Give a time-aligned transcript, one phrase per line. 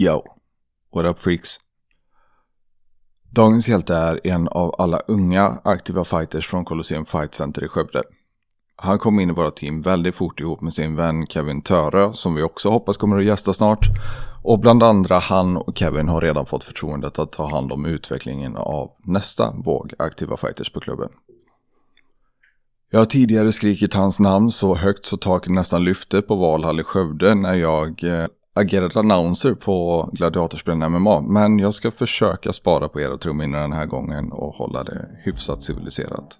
[0.00, 0.24] Yo,
[0.94, 1.60] what up freaks?
[3.30, 8.02] Dagens hjälte är en av alla unga aktiva fighters från Colosseum Fight Center i Skövde.
[8.76, 12.34] Han kom in i våra team väldigt fort ihop med sin vän Kevin Töre som
[12.34, 13.86] vi också hoppas kommer att gästa snart.
[14.42, 18.56] Och bland andra han och Kevin har redan fått förtroendet att ta hand om utvecklingen
[18.56, 21.08] av nästa våg aktiva fighters på klubben.
[22.90, 26.84] Jag har tidigare skrikit hans namn så högt så taket nästan lyfte på Valhall i
[26.84, 28.26] Skövde när jag eh,
[28.58, 31.20] agerat annonser announcer på Gladiatorspelen MMA.
[31.20, 35.62] Men jag ska försöka spara på era trumminnen den här gången och hålla det hyfsat
[35.62, 36.38] civiliserat.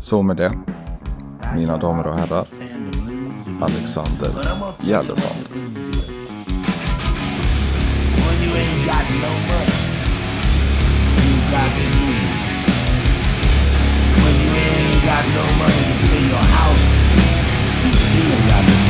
[0.00, 0.52] Så med det,
[1.56, 2.46] mina damer och herrar,
[3.60, 4.30] Alexander
[4.80, 5.46] Gällesand.
[8.24, 9.72] When you ain't got no money,
[11.16, 11.42] to
[15.06, 16.82] got no money to pay your house,
[17.84, 18.81] you still got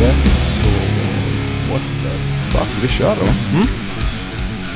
[0.00, 0.06] Så,
[1.70, 2.10] what the
[2.58, 3.26] fuck, vi kör då.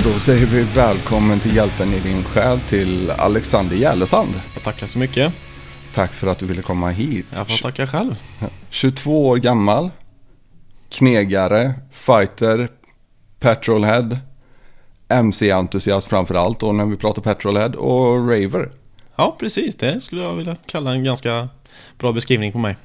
[0.05, 4.34] Då säger vi välkommen till hjälten i din själ till Alexander Gällesand.
[4.55, 5.33] Jag tackar så mycket.
[5.94, 7.27] Tack för att du ville komma hit.
[7.31, 8.16] Jag får tacka själv.
[8.70, 9.91] 22 år gammal,
[10.89, 12.69] knegare, fighter,
[13.41, 14.19] petrolhead,
[15.09, 18.70] MC-entusiast framförallt och när vi pratar petrolhead och raver.
[19.16, 19.77] Ja, precis.
[19.77, 21.48] Det skulle jag vilja kalla en ganska
[21.98, 22.77] bra beskrivning på mig.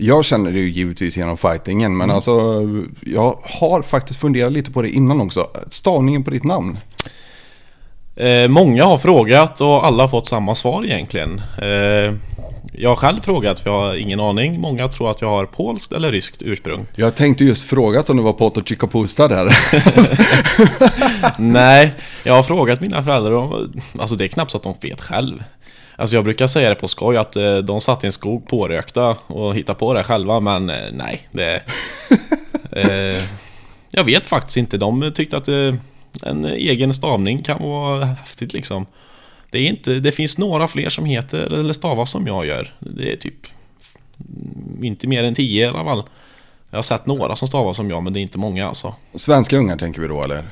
[0.00, 2.62] Jag känner det ju givetvis genom fightingen men alltså
[3.00, 5.50] jag har faktiskt funderat lite på det innan också.
[5.68, 6.78] Stavningen på ditt namn.
[8.16, 11.42] Eh, många har frågat och alla har fått samma svar egentligen.
[11.62, 12.14] Eh,
[12.72, 14.60] jag har själv frågat för jag har ingen aning.
[14.60, 16.86] Många tror att jag har polskt eller ryskt ursprung.
[16.94, 19.56] Jag tänkte just frågat om det var Poto Chicapusta där.
[21.40, 21.94] Nej,
[22.24, 23.80] jag har frågat mina föräldrar om...
[23.98, 25.42] Alltså det är knappt så att de vet själv.
[25.98, 29.16] Alltså jag brukar säga det på skoj att eh, de satt i en skog pårökta
[29.26, 31.62] och hittade på det själva men eh, nej, det...
[32.72, 33.24] eh,
[33.90, 34.78] jag vet faktiskt inte.
[34.78, 35.74] De tyckte att eh,
[36.22, 38.86] en egen stavning kan vara häftigt liksom.
[39.50, 42.74] Det, är inte, det finns några fler som heter eller stavas som jag gör.
[42.78, 43.46] Det är typ
[44.18, 46.02] mm, inte mer än tio i alla fall.
[46.70, 48.94] Jag har sett några som stavas som jag men det är inte många alltså.
[49.14, 50.44] Svenska ungar tänker vi då eller?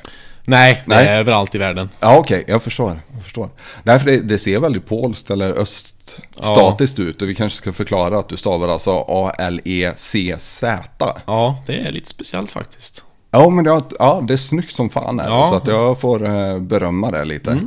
[0.49, 1.07] Nej, det Nej.
[1.07, 1.89] är överallt i världen.
[1.99, 2.99] Ja okej, jag förstår.
[3.13, 3.49] Jag förstår.
[3.83, 8.19] Nej för det, det ser väldigt polskt eller öststatiskt ut och vi kanske ska förklara
[8.19, 11.15] att du stavar alltså A-L-E-C-Z.
[11.25, 13.05] Ja, det är lite speciellt faktiskt.
[13.31, 15.37] Ja men det, ja, det är snyggt som fan är det, Ja.
[15.37, 15.49] Mm.
[15.49, 17.59] så att jag får eh, berömma det lite.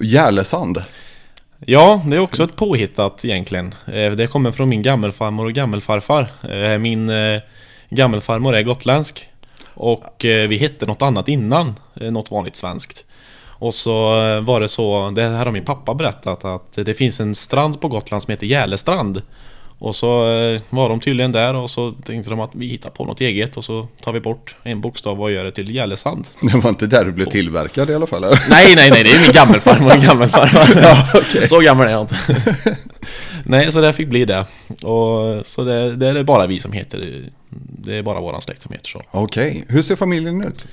[0.00, 0.82] Järlesand.
[1.66, 3.74] Ja, det är också ett påhittat egentligen.
[3.86, 6.30] Eh, Det kommer från min gammelfarmor och gammelfarfar.
[6.50, 7.10] Eh, Min
[7.90, 9.28] gammelfarmor är gotländsk.
[9.76, 13.04] Och eh, vi hette något annat innan, eh, något vanligt svenskt.
[13.58, 17.20] Och så eh, var det så, det här har min pappa berättat, att det finns
[17.20, 19.22] en strand på Gotland som heter Gälestrand.
[19.78, 20.08] Och så
[20.70, 23.64] var de tydligen där och så tänkte de att vi hittar på något eget och
[23.64, 26.28] så tar vi bort en bokstav och gör det till Gälesand.
[26.40, 28.24] Det var inte där du blev tillverkad i alla fall.
[28.24, 28.38] eller?
[28.50, 30.80] Nej, nej, nej, det är min gammelfarmor och gammelfarfar.
[30.82, 31.48] Ja, okej.
[31.48, 32.16] Så gammal är jag inte.
[33.44, 34.44] nej, så det fick bli det.
[34.68, 37.22] Och så det, det är det bara vi som heter.
[37.84, 39.02] Det är bara våran släkt som heter så.
[39.10, 40.66] Okej, hur ser familjen ut?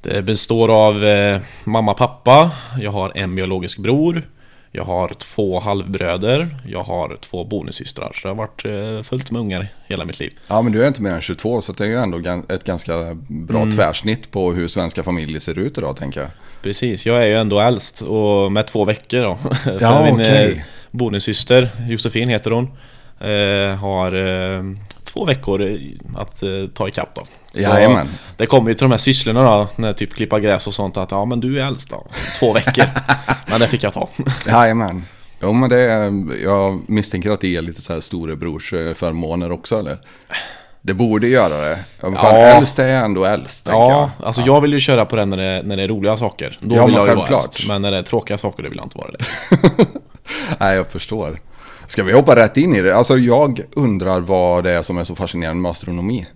[0.00, 2.50] Det består av eh, mamma, pappa.
[2.80, 4.28] Jag har en biologisk bror.
[4.74, 6.56] Jag har två halvbröder.
[6.68, 8.12] Jag har två bonussystrar.
[8.14, 10.32] Så det har varit eh, fullt med ungar hela mitt liv.
[10.46, 12.92] Ja men du är inte mer än 22 så det är ju ändå ett ganska
[13.28, 13.72] bra Mm.
[13.76, 16.30] tvärsnitt på hur svenska familjer ser ut idag tänker jag.
[16.62, 19.38] Precis, jag är ju ändå äldst och med två veckor då.
[19.80, 20.58] Ja, min eh,
[20.90, 22.64] bonussyster, Josefin heter hon,
[23.20, 24.62] eh, har eh,
[25.04, 25.78] två veckor
[26.16, 27.26] att eh, ta ikapp då.
[27.54, 28.08] Jajamän.
[28.36, 31.10] det kommer ju till de här sysslorna då, när typ klippa gräs och sånt att
[31.10, 32.06] ja men du är äldst då,
[32.38, 32.84] två veckor.
[33.46, 34.08] men det fick jag ta.
[34.46, 35.04] Jajamän.
[35.42, 36.12] Jo men det är,
[36.42, 39.98] jag misstänker att det är lite så här storebrorsförmåner också eller?
[40.84, 41.78] Det borde göra det.
[42.00, 42.32] Fan, Ja.
[42.36, 44.26] äldst är ändå äldst Ja, jag.
[44.26, 46.58] alltså jag vill ju köra på den när det, när det är roliga saker.
[46.60, 47.66] Då Ja, vill jag ju vara äldst.
[47.68, 49.24] Men när det är tråkiga saker, då vill jag inte vara det.
[50.60, 51.40] Nej jag förstår.
[51.92, 52.96] Ska vi hoppa rätt in i det?
[52.96, 56.26] Alltså jag undrar vad det är som är så fascinerande med astronomi.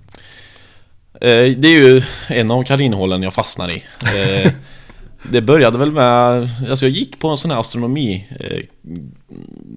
[1.15, 3.85] Eh, Det är ju en av kaninhålen jag fastnar i.
[4.45, 4.53] Eh,
[5.31, 8.61] Det började väl med, alltså jag gick på en sån här astronomi eh,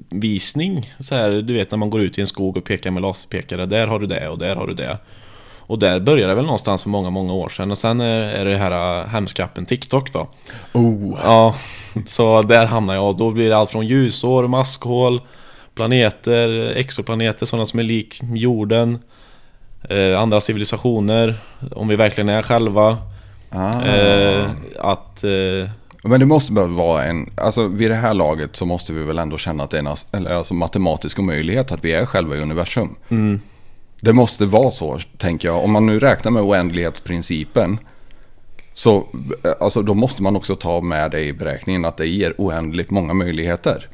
[0.09, 3.01] visning så här, Du vet när man går ut i en skog och pekar med
[3.01, 4.97] laserpekare, där har du det och där har du det.
[5.59, 7.71] Och där började det väl någonstans för många, många år sedan.
[7.71, 10.27] Och sen eh, är det här hemska appen TikTok då.
[10.73, 11.19] Oh.
[11.23, 11.55] Ja,
[12.07, 15.21] så där hamnar jag och då blir det allt från ljusår, maskhål,
[15.79, 18.99] planeter, exoplaneter, sådana som är lik jorden.
[19.89, 21.35] Eh, andra civilisationer,
[21.71, 22.97] om vi verkligen är själva.
[23.49, 23.85] Ah.
[23.85, 24.49] Eh,
[24.79, 25.23] att...
[25.23, 25.69] Eh,
[26.03, 29.19] Men det måste bara vara en, alltså vid det här laget så måste vi väl
[29.19, 32.41] ändå känna att det är en eller, alltså, matematisk omöjlighet att vi är själva i
[32.41, 32.95] universum.
[34.01, 35.63] Det måste vara så, tänker jag.
[35.63, 37.77] Om man nu räknar med oändlighetsprincipen
[38.73, 38.97] så
[39.43, 42.89] eh, alltså, då måste man också ta med det i beräkningen att det ger oändligt
[42.89, 43.87] många möjligheter.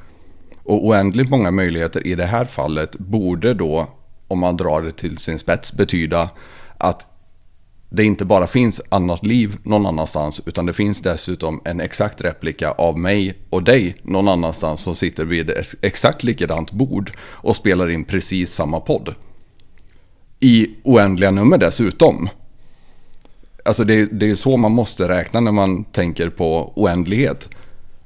[0.66, 3.88] Och oändligt många möjligheter i det här fallet borde då,
[4.28, 6.30] om man drar det till sin spets, betyda
[6.78, 7.06] att
[7.90, 12.72] det inte bara finns annat liv någon annanstans utan det finns dessutom en exakt replika
[12.72, 17.90] av mig och dig någon annanstans som sitter vid ett exakt likadant bord och spelar
[17.90, 19.16] in precis samma podd.
[20.40, 22.30] I oändliga nummer dessutom.
[23.66, 27.50] Alltså det, det är så man måste räkna när man tänker på oändlighet.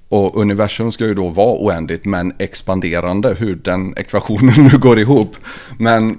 [0.10, 5.36] Och universum ska ju då vara oändligt men expanderande hur den ekvationen nu går ihop.
[5.78, 6.18] Men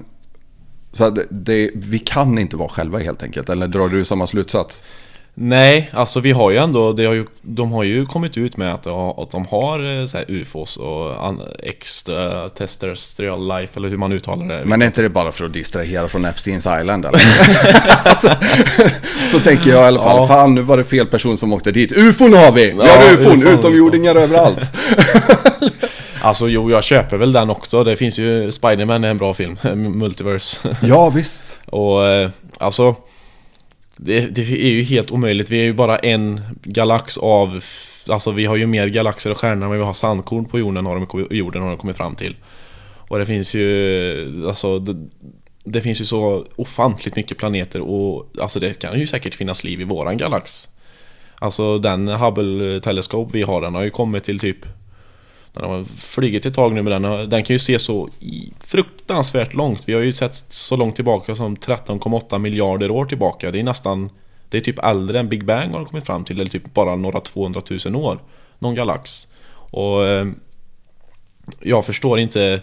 [0.93, 3.49] så att det, vi kan inte vara själva helt enkelt.
[3.49, 4.83] Eller drar du samma slutsats?
[5.35, 8.75] Nej, alltså vi har ju ändå, det har ju, de har ju kommit ut med
[8.75, 13.97] att, att de har eh, så här UFOs och an, extra terrestrial life, eller hur
[13.97, 14.65] man uttalar det.
[14.65, 17.21] Men är inte det bara för att distrahera från Epsteins Island eller?
[18.05, 18.31] alltså,
[19.33, 20.17] så tänker jag i alla fall.
[20.17, 20.27] Ja.
[20.29, 21.93] Fan, nu var det fel person som åkte dit.
[21.93, 22.65] Ufon har vi!
[22.71, 23.47] Vi Ja, har ufon, ufon.
[23.59, 24.71] utomjordingar överallt.
[26.23, 27.85] Alltså jo, jag köper väl den också.
[27.85, 29.59] Det finns ju, Spiderman är en bra film,
[29.99, 30.77] Multiverse.
[30.83, 31.59] ja, visst.
[31.67, 32.95] Och eh, alltså
[34.03, 35.51] det, det är ju helt omöjligt.
[35.51, 37.65] Vi är ju bara en galax av
[38.09, 40.95] Alltså vi har ju mer galaxer och stjärnor än vi har sandkorn på jorden har
[40.95, 42.37] de, jorden har de kommit fram till.
[43.09, 45.09] Och det finns ju Alltså det,
[45.65, 49.81] det finns ju så ofantligt mycket planeter och Alltså det kan ju säkert finnas liv
[49.81, 50.69] i våran galax.
[51.35, 54.67] Alltså den Hubble-teleskop vi har den har ju kommit till typ
[55.53, 57.29] den har flugit ett tag nu med den.
[57.31, 58.09] Den kan ju se så
[58.61, 59.89] fruktansvärt långt.
[59.89, 63.51] Vi har ju sett så långt tillbaka som 13,8 miljarder år tillbaka.
[63.51, 64.11] Det är nästan...
[64.49, 66.41] Det är typ äldre än Big Bang har de kommit fram till.
[66.41, 68.19] Eller typ bara några 200 000 år.
[68.59, 69.29] Någon galax.
[69.53, 70.07] Och...
[70.07, 70.27] Eh,
[71.61, 72.61] jag förstår inte...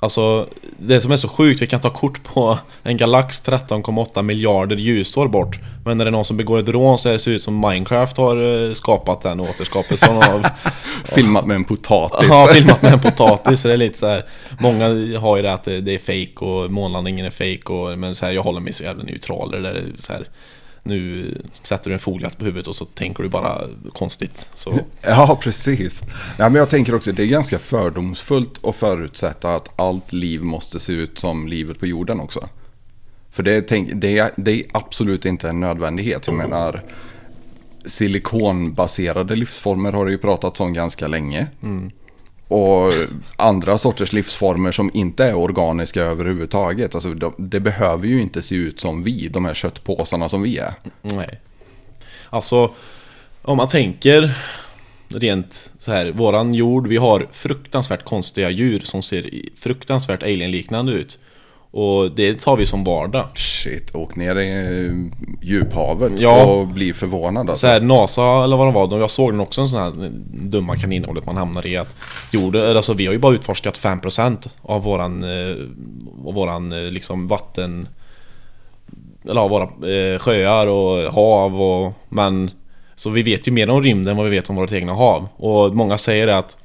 [0.00, 0.48] Alltså,
[0.78, 5.28] det som är så sjukt, vi kan ta kort på en galax 13,8 miljarder ljusår
[5.28, 5.58] bort.
[5.84, 8.16] Men när det är någon som begår ett rån så ser det ut som Minecraft
[8.16, 10.46] har eh, skapat den återskapelsen av...
[11.04, 12.28] Filmat med en potatis.
[12.30, 13.62] Ja, filmat med en potatis.
[13.62, 14.24] Det är lite så här.
[14.60, 18.26] Många har ju det att det är fake och månlandningen är fake och, Men så
[18.26, 19.50] här, jag håller mig så jävla neutral.
[19.50, 20.28] Där så här,
[20.82, 23.60] nu sätter du en foliehatt på huvudet och så tänker du bara
[23.92, 24.50] konstigt.
[24.54, 26.02] Så, Ja, precis.
[26.38, 30.80] Ja, men jag tänker också det är ganska fördomsfullt att förutsätta att allt liv måste
[30.80, 32.48] se ut som livet på jorden också.
[33.30, 36.26] För det, är- tänk, det, är, det är absolut inte en nödvändighet.
[36.26, 36.84] Jag menar,
[37.84, 41.46] silikonbaserade livsformer har det ju pratats om ganska länge.
[42.48, 42.90] Och
[43.36, 46.94] andra sorters livsformer som inte är organiska överhuvudtaget.
[46.94, 50.58] Alltså, de, det behöver ju inte se ut som vi, de här köttpåsarna som vi
[50.58, 50.74] är.
[51.02, 51.40] nej.
[52.30, 52.70] Alltså,
[53.42, 54.34] om man tänker
[55.08, 56.12] rent så här.
[56.12, 61.18] Våran jord, vi har fruktansvärt konstiga djur som ser fruktansvärt alienliknande ut.
[61.70, 63.24] Och det tar vi som vardag.
[63.34, 64.50] Shit, åk ner i
[64.86, 64.92] eh,
[65.42, 66.44] djuphavet Ja.
[66.44, 67.66] och bli förvånad alltså.
[67.66, 70.10] Så här, NASA eller vad det var, de- jag såg den också en sån här
[70.32, 71.96] dumma kaninhålet man hamnar i att
[72.30, 75.56] jorden, alltså vi har ju bara utforskat 5% av våran, eh,
[76.26, 77.88] av våran eh, liksom vatten
[79.28, 82.50] eller av våra eh, sjöar och hav och men
[82.94, 85.28] så vi vet ju mer om rymden än vad vi vet om vårt egna hav
[85.36, 86.56] och många säger det att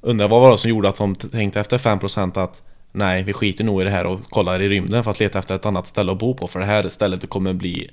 [0.00, 3.64] undrar vad var det som gjorde att de tänkte efter 5% att nej vi skiter
[3.64, 6.12] nog i det här och kollar i rymden för att leta efter ett annat ställe
[6.12, 7.90] att bo på för det här stället kommer bli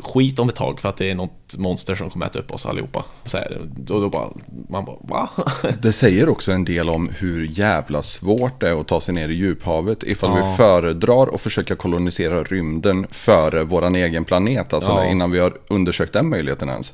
[0.00, 2.66] skit om ett tag för att det är något monster som kommer äta upp oss
[2.66, 3.04] allihopa.
[3.24, 4.28] Så här, då, då bara,
[4.68, 5.30] man bara va?
[5.82, 9.28] Det säger också en del om hur jävla svårt det är att ta sig ner
[9.28, 10.50] i djuphavet ifall Ja.
[10.50, 14.72] vi föredrar att försöka kolonisera rymden före våran egen planet.
[14.72, 15.04] Alltså Ja.
[15.06, 16.92] innan vi har undersökt den möjligheten ens.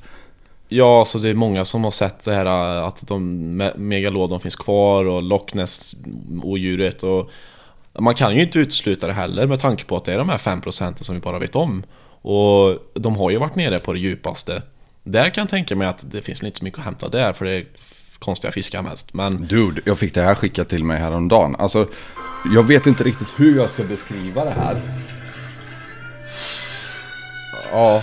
[0.69, 4.57] Ja, alltså det är många som har sett det här äh, att de megalodon finns
[4.57, 5.97] kvar och Loch Ness
[6.43, 7.31] odjuret och
[7.99, 10.39] man kan ju inte utesluta det heller med tanke på att det är de här
[10.39, 11.83] 5% som vi bara vet om.
[12.23, 14.63] Och de har ju varit nere på det djupaste.
[15.03, 17.33] Där kan jag tänka mig att det finns väl inte så mycket att hämta där
[17.33, 17.67] för det är
[18.19, 19.15] konstiga fiskar mest.
[19.15, 21.57] Men Dude, jag fick det här skickat till mig häromdagen.
[21.59, 21.89] Alltså,
[22.55, 24.83] jag vet inte riktigt hur jag ska beskriva det här.
[27.73, 28.03] ja,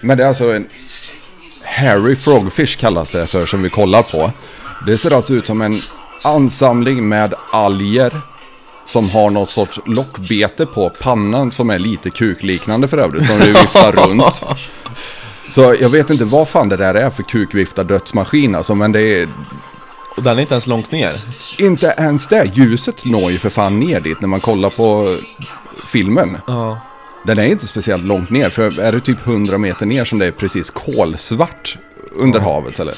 [0.00, 0.68] Men det är alltså en
[1.76, 4.32] Harry Frogfish kallas det för som vi kollar på.
[4.86, 5.74] Det ser alltså ut som en
[6.22, 8.20] ansamling med alger
[8.84, 13.46] som har något sorts lockbete på pannan som är lite kukliknande för övrigt som det
[13.46, 14.44] viftar runt.
[15.50, 19.00] Så jag vet inte vad fan det där är för kukviftar dödsmaskin alltså men det
[19.00, 19.28] är...
[20.16, 21.12] Och den är inte ens långt ner.
[21.58, 22.50] Inte ens det.
[22.54, 25.18] Ljuset når ju för fan ner dit när man kollar på
[25.86, 26.38] filmen.
[26.46, 26.80] Ja.
[27.26, 30.26] Den är inte speciellt långt ner, för är det typ 100 meter ner som det
[30.26, 31.78] är precis kolsvart
[32.12, 32.94] under havet eller?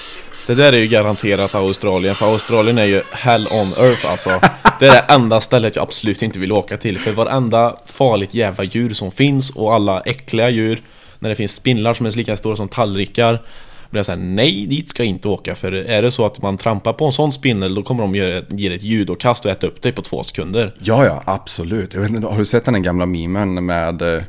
[0.47, 4.41] Det där är ju garanterat Australien, för Australien är ju hell on earth alltså.
[4.79, 8.65] Det är det enda stället jag absolut inte vill åka till, för varenda farligt jävla
[8.65, 10.81] djur som finns och alla äckliga djur,
[11.19, 13.43] när det finns spindlar som är lika stora som tallrikar,
[13.91, 16.59] blir jag såhär, nej dit ska jag inte åka, för är det så att man
[16.59, 19.83] trampar på en sån spindel, då kommer de göra, ge ett ljudåkast och äta upp
[19.83, 20.75] dig på två sekunder.
[20.79, 21.95] Ja, ja, absolut.
[21.95, 24.23] Jag vet inte, har du sett den här gamla memen med eh,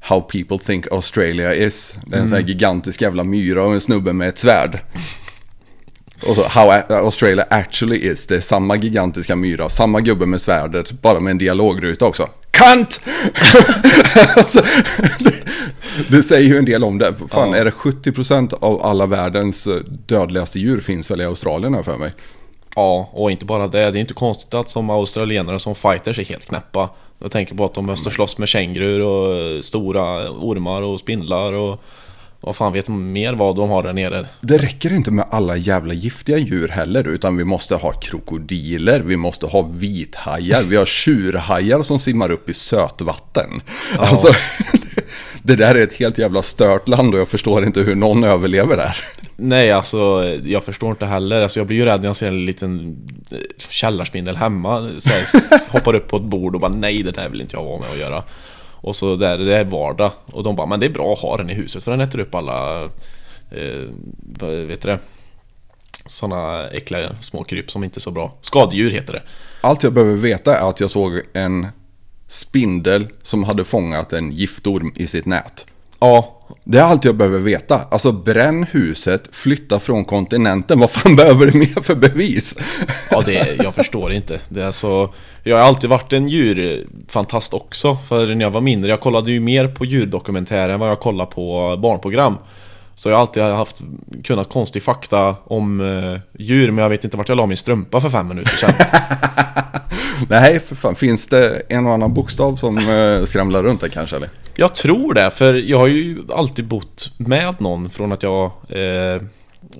[0.00, 1.94] How people think Australia is?
[2.06, 4.80] Det är en sån här gigantisk jävla myra och en snubbe med ett svärd.
[6.28, 8.26] Och så How Australia actually is.
[8.26, 12.28] Det är samma gigantiska myra, samma gubbe med svärdet, bara med en dialogruta också.
[12.52, 13.00] Kant!
[14.36, 14.62] alltså,
[15.18, 15.34] det,
[16.08, 17.14] det säger ju en del om det.
[17.30, 17.56] Fan, Ja.
[17.56, 21.96] är det 70% av alla världens eh, dödligaste djur finns väl i Australien här för
[21.96, 22.12] mig?
[22.76, 23.90] Ja, och inte bara det.
[23.90, 26.88] Det är inte konstigt att som australienare som fighters är helt knäppa.
[27.18, 31.80] Jag tänker på att de måste slåss med kängurur och stora ormar och spindlar och
[32.42, 34.26] vad fan vet de mer vad de har där nere.
[34.40, 39.16] Det räcker inte med alla jävla giftiga djur heller, utan vi måste ha krokodiler, vi
[39.16, 43.62] måste ha vithajar, vi har tjurhajar som simmar upp i sötvatten.
[43.98, 44.32] Alltså,
[45.42, 48.76] det där är ett helt jävla stört land och jag förstår inte hur någon överlever
[48.76, 48.96] där.
[49.36, 51.40] Nej, alltså jag förstår inte heller.
[51.40, 52.96] Alltså, jag blir ju rädd när jag ser en liten
[53.30, 54.90] eh, källarspindel hemma.
[54.98, 55.10] Så
[55.70, 57.90] hoppar upp på ett bord och bara nej, det där vill inte jag vara med
[57.90, 58.22] och göra.
[58.82, 60.12] Och så där, det är vardag.
[60.26, 62.18] Och de bara, men det är bra att ha den i huset för den äter
[62.18, 62.82] upp alla,
[63.50, 64.98] eh, vad vet du det?
[66.06, 68.32] Sådana äckliga små kryp som inte är så bra.
[68.40, 69.22] Skadedjur heter det.
[69.60, 71.66] Allt jag behöver veta är att jag såg en
[72.28, 75.66] spindel som hade fångat en giftorm i sitt nät.
[76.02, 77.80] Ja, Det är allt jag behöver veta.
[77.90, 80.80] Alltså bränn huset, flytta från kontinenten.
[80.80, 82.54] Vad fan behöver du mer för bevis?
[83.10, 84.40] Ja, det, jag förstår inte.
[84.48, 87.96] Det är så, jag har alltid varit en djurfantast också.
[88.08, 91.30] För när jag var mindre, jag kollade ju mer på djurdokumentärer än vad jag kollade
[91.30, 92.38] på barnprogram.
[92.94, 93.82] Så jag har alltid haft,
[94.24, 98.00] kunnat konstig fakta om eh, djur, men jag vet inte vart jag la min strumpa
[98.00, 98.74] för fem minuter sedan.
[100.28, 100.94] Nej, för fan.
[100.94, 104.16] Finns det en och annan bokstav som eh, skramlar runt där kanske?
[104.16, 104.28] Eller?
[104.54, 109.22] Jag tror det, för jag har ju alltid bott med någon från att jag eh,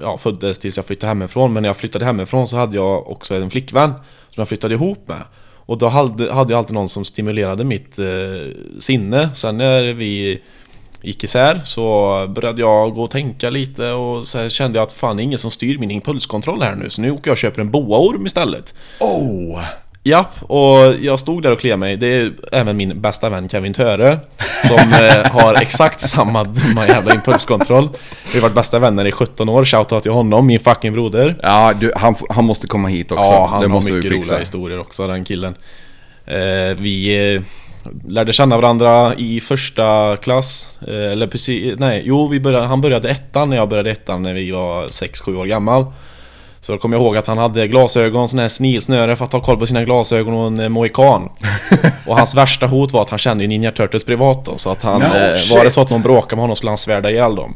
[0.00, 1.52] ja, föddes tills jag flyttade hemifrån.
[1.52, 3.90] Men när jag flyttade hemifrån så hade jag också en flickvän
[4.30, 5.22] som jag flyttade ihop med.
[5.66, 8.06] Och då hade, hade jag alltid någon som stimulerade mitt eh,
[8.80, 9.30] sinne.
[9.34, 10.42] Sen när vi
[11.02, 14.92] gick isär så började jag gå och tänka lite och så här kände jag att
[14.92, 16.90] fan det är ingen som styr min impulskontroll här nu.
[16.90, 18.74] Så nu åker jag och köper en boaorm istället.
[19.00, 19.64] Oh!
[20.04, 21.96] Ja, och jag stod där och kliade mig.
[21.96, 24.18] Det är även min bästa vän Kevin Töre
[24.66, 27.88] Som eh, har exakt samma dumma jävla impulskontroll.
[28.32, 31.36] Vi har varit bästa vänner i 17 år, shoutout till honom, min fucking broder.
[31.42, 33.24] Ja, du, han, han måste komma hit också.
[33.24, 35.54] Ja, han det har mycket roliga historier också, den killen.
[36.26, 37.42] Eh, Vi eh,
[38.08, 43.50] lärde känna varandra i första klass Eller precis, nej, jo vi började, han började ettan
[43.50, 45.86] när jag började ettan när vi var 6-7 år gammal
[46.62, 49.58] Så kommer jag ihåg att han hade glasögon, sån här snilsnöre för att ha koll
[49.58, 51.28] på sina glasögon och en eh, mohikan
[52.06, 54.82] Och hans värsta hot var att han kände ju Ninja Turtles privat då, så att
[54.82, 57.34] han, No eh, var det så att någon bråkade med honom skulle han svärda ihjäl
[57.34, 57.54] dem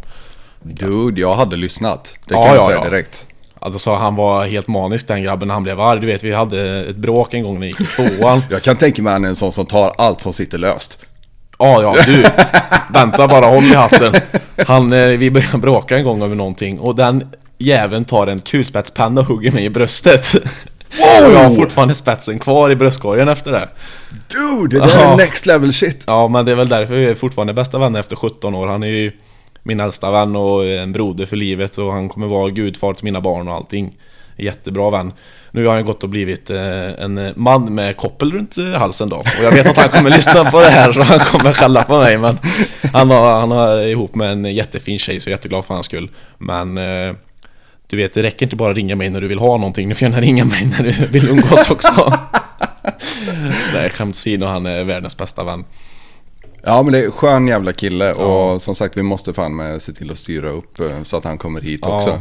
[0.63, 2.15] Dude, jag hade lyssnat.
[2.25, 2.91] Det Ja, kan jag ja, säga ja.
[2.91, 3.27] direkt.
[3.59, 6.85] Alltså han var helt manisk den grabben när han blev arg, du vet vi hade
[6.85, 9.29] ett bråk en gång när vi gick i tvåan Jag kan tänka mig han är
[9.29, 10.99] en sån som tar allt som sitter löst.
[11.59, 12.23] Ja, ja, du.
[12.93, 14.15] Vänta bara, håll i hatten.
[14.67, 19.21] Han, eh, vi började bråka en gång över någonting och den jäveln tar en kulspetspenna
[19.21, 20.35] och hugger mig i bröstet.
[21.25, 23.69] Och jag har fortfarande spetsen kvar i bröstkorgen efter det.
[24.11, 25.13] Dude, det där Ja.
[25.13, 26.05] är next level shit.
[26.07, 28.67] Ja, men det är väl därför vi är fortfarande bästa vänner efter 17 år.
[28.67, 29.13] Han är ju
[29.63, 33.21] min äldsta vän och en broder för livet och han kommer vara gudfar till mina
[33.21, 33.97] barn och allting.
[34.37, 35.13] Jättebra vän.
[35.51, 39.17] Nu har han gått och blivit eh, en man med koppel runt eh, halsen då.
[39.17, 41.99] Och jag vet att han kommer lyssna på det här så han kommer skälla på
[41.99, 42.19] mig.
[42.19, 42.39] Men
[42.93, 45.87] han har, han har ihop med en jättefin tjej så jag är jätteglad för hans
[45.87, 46.11] skull.
[46.39, 47.15] Men eh,
[47.87, 49.89] du vet, det räcker inte bara att ringa mig när du vill ha någonting.
[49.89, 52.19] Du får gärna ringa mig när du vill umgås också.
[53.75, 55.65] Nej, skämt åsido, han är världens bästa vän.
[56.63, 59.83] Ja, men det är en skön jävla kille och som sagt vi måste fan med
[59.83, 62.21] se till att styra upp eh, så att han kommer hit också.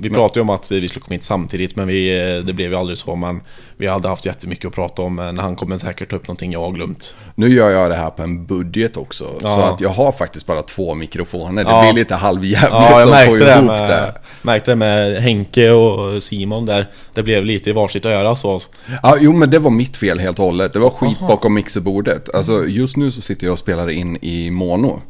[0.00, 2.70] Vi pratade ju om att vi skulle komma hit samtidigt men vi, eh, det blev
[2.70, 3.14] ju aldrig så.
[3.16, 3.40] Men
[3.76, 6.60] vi hade haft jättemycket att prata om men han kommer säkert ta upp någonting jag
[6.60, 7.14] har glömt.
[7.34, 9.24] Nu gör jag det här på en budget också.
[9.24, 9.72] Så Ja.
[9.72, 11.64] att jag har faktiskt bara två mikrofoner.
[11.64, 11.82] Det Ja.
[11.82, 14.14] blir lite halvjävligt Ja, jag att få det, ihop med, det.
[14.42, 16.86] märkte det med Henke och Simon där.
[17.14, 18.60] Det blev lite i varsitt öra så.
[19.02, 20.72] Ja, jo men det var mitt fel helt och hållet.
[20.72, 22.34] Det var skit bakom mixerbordet.
[22.34, 25.00] Alltså just nu så sitter jag och spelar in i mono.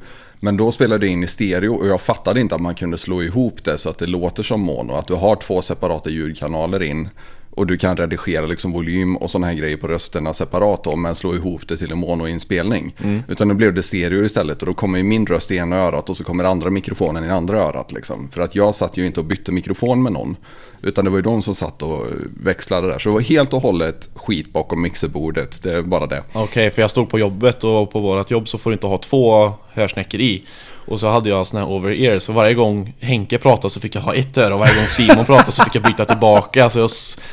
[0.41, 3.23] Men då spelade det in i stereo och jag fattade inte att man kunde slå
[3.23, 4.93] ihop det så att det låter som mono.
[4.93, 7.09] Att du har två separata ljudkanaler in.
[7.51, 11.15] Och du kan redigera liksom volym och sådana här grejer på rösterna separat då, men
[11.15, 12.95] slå ihop det till en monoinspelning.
[13.29, 16.17] Utan nu blev det stereo istället och då kommer min röst i ena örat och
[16.17, 17.93] så kommer andra mikrofonen i andra örat.
[17.93, 18.29] Liksom.
[18.33, 20.37] För att jag satt ju inte och bytte mikrofon med någon.
[20.83, 22.07] Utan det var ju de som satt och
[22.43, 22.99] växlade där.
[22.99, 25.63] Så det var helt och hållet skit bakom mixerbordet.
[25.63, 26.23] Det är bara det.
[26.33, 28.99] Okej, för jag stod på jobbet och på vårt jobb så får du inte ha
[28.99, 30.45] två hörsnäckor i.
[30.89, 34.03] Och så hade jag sån här over-ear, så varje gång Henke pratade så fick jag
[34.03, 36.71] ha ett öra och varje gång Simon pratade så fick jag byta tillbaka.
[36.71, 36.91] Så jag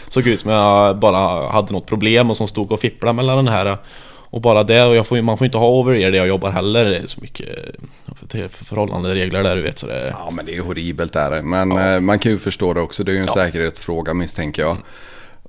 [0.08, 3.54] såg ut som jag bara hade något problem och som stod och fipplade mellan den
[3.54, 3.78] här.
[4.30, 6.86] Och bara det, och får, man får inte ha over-ear där jag jobbar heller.
[6.86, 7.48] Det är så mycket
[8.50, 9.80] förhållande regler där du vet.
[9.80, 11.42] Så det, Ja men det är horribelt där.
[11.42, 13.04] Men eh, man kan ju förstå det också.
[13.04, 14.78] Det är ju en säkerhetsfråga misstänker jag.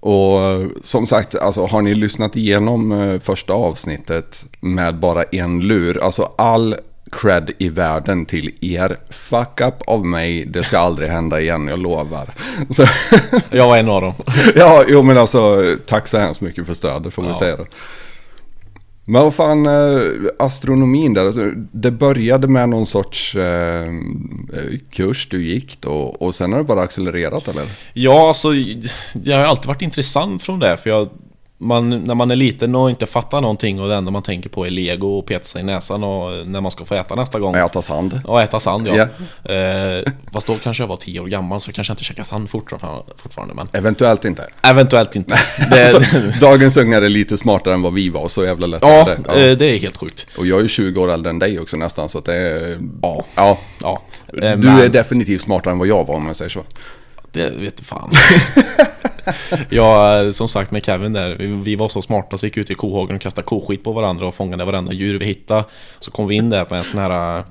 [0.01, 0.41] Och
[0.85, 6.33] som sagt, alltså, har ni lyssnat igenom eh, första avsnittet med bara en lur, alltså
[6.39, 6.77] all
[7.13, 8.97] cred i världen till er.
[9.11, 12.35] Fuck up av mig, det ska aldrig hända igen, jag lovar.
[12.71, 12.85] Så,
[13.51, 14.15] jag var en av dem.
[14.55, 17.39] ja, jo men alltså tack så hemskt mycket för stödet får man Ja.
[17.39, 17.67] säga det.
[19.09, 20.01] Men vad fan, eh,
[20.39, 23.93] astronomin där, alltså, det började med någon sorts eh,
[24.91, 27.65] kurs du gick då och sen har det bara accelererat eller?
[27.93, 28.49] Ja, alltså
[29.13, 31.09] det har alltid varit intressant från det för jag
[31.59, 34.67] man, när man är liten och inte fattar någonting och det enda man tänker på
[34.67, 37.55] är lego och peta sig i näsan och när man ska få äta nästa gång.
[37.57, 38.21] Äta sand.
[38.25, 39.07] Och äta sand ja.
[39.43, 39.53] Ja.
[39.55, 42.51] Eh, fast då kanske jag var 10 år gammal så kanske jag inte käkar sand
[42.51, 44.45] fortfarande, men Eventuellt inte.
[44.63, 45.35] eventuellt inte.
[45.71, 48.89] Det, Alltså, dagens ungar är lite smartare än vad vi var, så jävla lätt ja,
[49.01, 49.19] är det.
[49.27, 49.35] Ja.
[49.35, 50.27] eh, det är helt sjukt.
[50.39, 52.79] Och jag är ju 20 år äldre än dig också nästan, så att det är...
[53.03, 53.25] Ja.
[53.35, 53.59] ja.
[53.83, 56.65] Ja, Du eh, är men- definitivt smartare än vad jag var om jag säger så.
[57.37, 58.11] Det vet du fan.
[59.71, 62.71] ja, som sagt med Kevin där, vi, vi var så smarta så vi gick ut
[62.71, 65.65] i kohagen och kastade koskit på varandra och fångade varenda djur vi hittade.
[66.01, 67.45] Så kom vi in där på en sån här eh,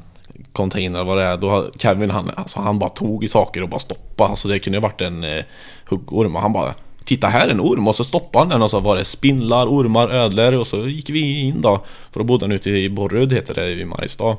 [0.53, 1.37] container vad det är.
[1.37, 4.29] Då Kevin han, alltså, han bara tog i saker och bara stoppade.
[4.29, 5.43] Alltså det kunde ju varit en eh,
[5.85, 6.73] huggorm och han bara
[7.05, 10.09] Titta här en orm och så stoppade han den och så var det spindlar, ormar,
[10.09, 11.83] ödlor och så gick vi in då.
[12.11, 14.37] För då bodde han ute i Borrud heter det i Mariestad.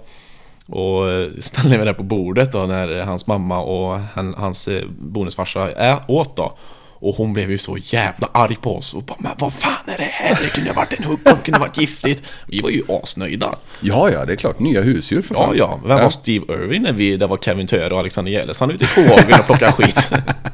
[0.69, 4.85] Och eh, ställde mig där på bordet då när hans mamma och han, hans eh,
[4.99, 6.57] bonusfarsa ä- åt då.
[6.99, 9.97] Och hon blev ju så jävla arg på oss och bara Men vad fan är
[9.99, 10.39] det här?
[10.43, 12.23] Det kunde ha varit en huggorm, det kunde ha varit giftigt.
[12.47, 13.55] Vi var ju asnöjda.
[13.81, 14.59] Ja, ja, det är klart.
[14.59, 15.57] Nya husdjur för Ja, fan.
[15.57, 15.81] ja.
[15.87, 18.89] Vem var Steve Irwin när vi, det var Kevin Töre och Alexander Gälesson ute i
[18.95, 20.11] kohagen och plockade skit.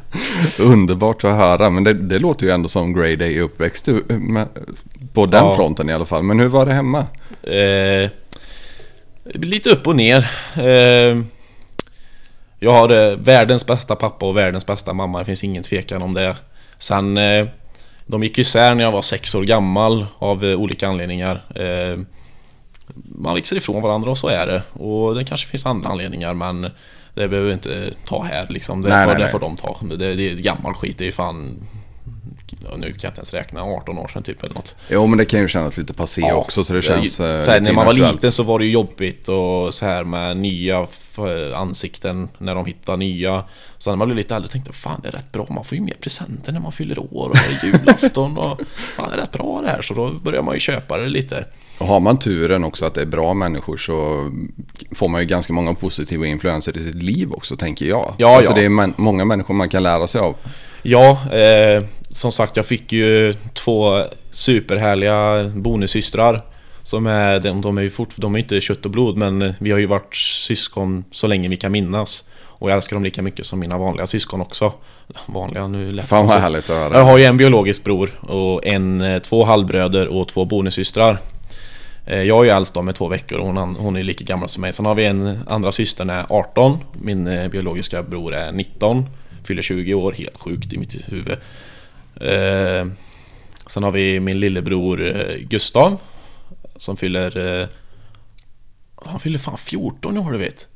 [0.59, 4.05] Underbart att höra, men det, det låter ju ändå som Grey Day är uppväxt du,
[4.15, 4.49] med,
[5.13, 5.57] på den Ja.
[5.57, 6.23] fronten i alla fall.
[6.23, 6.99] Men hur var det hemma?
[7.43, 8.11] Eh,
[9.25, 10.31] lite upp och ner.
[10.57, 11.23] Eh,
[12.59, 16.15] jag har eh, världens bästa pappa och världens bästa mamma, det finns ingen tvekan om
[16.15, 16.37] det.
[16.79, 17.47] Sen, eh,
[18.07, 21.43] de gick isär när jag var sex år gammal av eh, olika anledningar.
[21.55, 22.01] Eh,
[23.05, 24.63] man växer ifrån varandra och så är det.
[24.73, 26.63] Och det kanske finns andra anledningar men
[27.15, 28.83] det behöver vi inte ta här liksom.
[28.83, 29.77] Det, Nej, får, nej, det får de ta.
[29.83, 31.67] Det, det är gammal skit, det är fan...
[32.61, 34.75] Ja, nu kan jag inte ens räkna, 18 år sedan typ eller något.
[34.89, 37.39] Jo, men det kan ju kännas lite passé också, så det känns så eh, här,
[37.39, 40.87] lite När man var liten så var det ju jobbigt och så här med nya
[41.55, 43.45] ansikten när de hittar nya.
[43.79, 45.85] Sen när man blev lite äldre tänkte fan det är rätt bra, man får ju
[45.85, 48.61] mer presenter när man fyller år och det är julafton och
[48.97, 49.83] fan det är rätt bra det här.
[49.83, 51.45] Så då börjar man ju köpa det lite.
[51.79, 54.31] Och har man turen också att det är bra människor så
[54.95, 58.15] får man ju ganska många positiva influenser i sitt liv också, tänker jag.
[58.19, 58.57] Ja, alltså ja.
[58.57, 60.37] det är många människor man kan lära sig av.
[60.83, 66.43] Ja, eh, som sagt jag fick ju två superhärliga bonussystrar.
[66.83, 69.71] Som är, de, de är ju fort, de är inte kött och blod men vi
[69.71, 72.25] har ju varit syskon så länge vi kan minnas.
[72.45, 74.73] Och jag älskar dem lika mycket som mina vanliga syskon också.
[75.27, 76.99] Vanliga, nu lät Fan vad härligt att höra.
[76.99, 81.19] Jag har ju en biologisk bror och en, eh, två halvbröder och två bonussystrar.
[82.07, 84.61] Eh, Jag är ju äldst med två veckor och hon, hon är lika gammal som
[84.61, 84.73] mig.
[84.73, 86.79] Sen har vi en andra systern är 18.
[86.93, 89.07] Min eh, biologiska bror är 19.
[89.45, 91.39] Fyller 20 år, helt sjukt i mitt huvud.
[92.21, 92.87] Eh,
[93.67, 95.97] Sen har vi min lillebror eh, Gustav.
[96.77, 97.61] Som fyller...
[97.63, 97.69] eh,
[99.05, 100.69] Han fyller fan 14 i år du vet.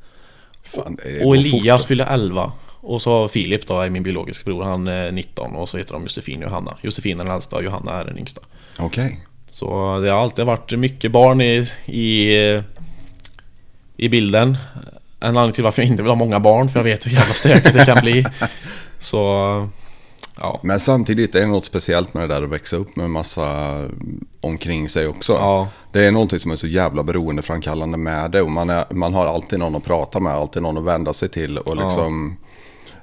[0.62, 1.88] Fan, Och Elias fort.
[1.88, 2.52] fyller 11.
[2.80, 6.02] Och så Filip då är min biologiska bror, han är 19 och så heter de
[6.02, 6.76] Josefin och Johanna.
[6.82, 8.40] Josefin är den äldsta och Johanna är den yngsta.
[8.78, 9.20] Okej.
[9.50, 12.36] Så det har alltid varit mycket barn i, i,
[13.96, 14.56] i bilden.
[15.20, 17.34] En anledning till varför jag inte vill ha många barn, för jag vet hur jävla
[17.34, 18.24] stökigt det kan bli.
[18.98, 19.68] Så,
[20.40, 20.60] ja.
[20.62, 23.78] Men samtidigt är det något speciellt med det där att växa upp med massa
[24.40, 25.32] omkring sig också.
[25.32, 25.68] Ja.
[25.92, 28.42] Det är någonting som är så jävla beroendeframkallande med det.
[28.42, 31.28] Och man, är, man har alltid någon att prata med, alltid någon att vända sig
[31.28, 31.58] till.
[31.58, 31.84] Och Ja.
[31.84, 32.36] liksom,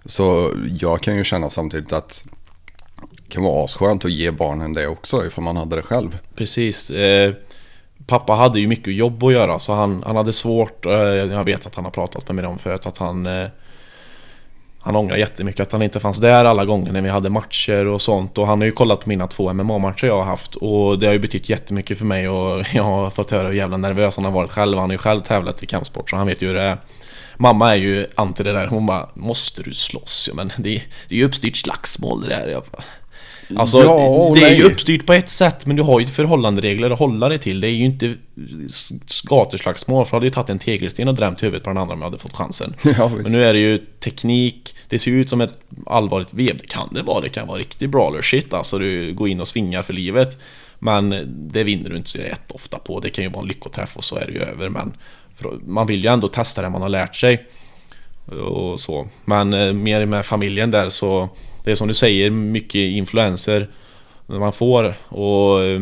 [0.05, 2.23] Så jag kan ju känna samtidigt att
[3.11, 6.17] det kan vara asskönt att ge barnen det också ifall man hade det själv.
[6.35, 6.89] Precis.
[6.89, 7.33] Eh,
[8.07, 11.65] Pappa hade ju mycket jobb att göra så han, han hade svårt, eh, jag vet
[11.65, 13.47] att han har pratat med mig om förut, att han eh,
[14.83, 18.01] han ångrar jättemycket att han inte fanns där alla gånger när vi hade matcher och
[18.01, 21.05] sånt och han har ju kollat på mina två MMA-matcher jag har haft och det
[21.05, 24.25] har ju betytt jättemycket för mig och jag har fått höra hur jävla nervös han
[24.25, 24.77] har varit själv.
[24.77, 26.77] Han har ju själv tävlat i kampsport så han vet ju hur det är.
[27.37, 30.29] Mamma är ju anti det där, hon bara Måste du slåss?
[30.31, 32.47] Ja, men det, det är ju uppstyrt slagsmål det där.
[32.47, 32.83] Jag bara,
[33.57, 36.99] Alltså Ja det är ju uppstyrt på ett sätt men du har ju förhållanderegler att
[36.99, 37.59] hålla dig till.
[37.59, 38.15] Det är ju inte
[39.23, 41.99] gatuslagsmål för då hade jag tagit en tegelsten och drämt huvudet på den andra om
[41.99, 42.75] jag hade fått chansen.
[42.97, 45.53] Ja, men nu är det ju teknik, det ser ju ut som ett
[45.85, 46.57] allvarligt vev.
[46.57, 48.77] Det kan det vara, det kan vara riktig brawler shit alltså.
[48.77, 50.37] Du går in och svingar för livet.
[50.79, 52.99] Men det vinner du inte så rätt ofta på.
[52.99, 54.69] Det kan ju vara en lyckoträff och så är det ju över.
[54.69, 54.93] Men
[55.65, 57.47] man vill ju ändå testa det man har lärt sig.
[58.25, 59.07] Och så.
[59.25, 61.29] Men eh, mer med familjen där så
[61.63, 63.67] Det är som du säger, mycket influenser
[64.27, 64.95] man får.
[65.07, 65.81] Och eh,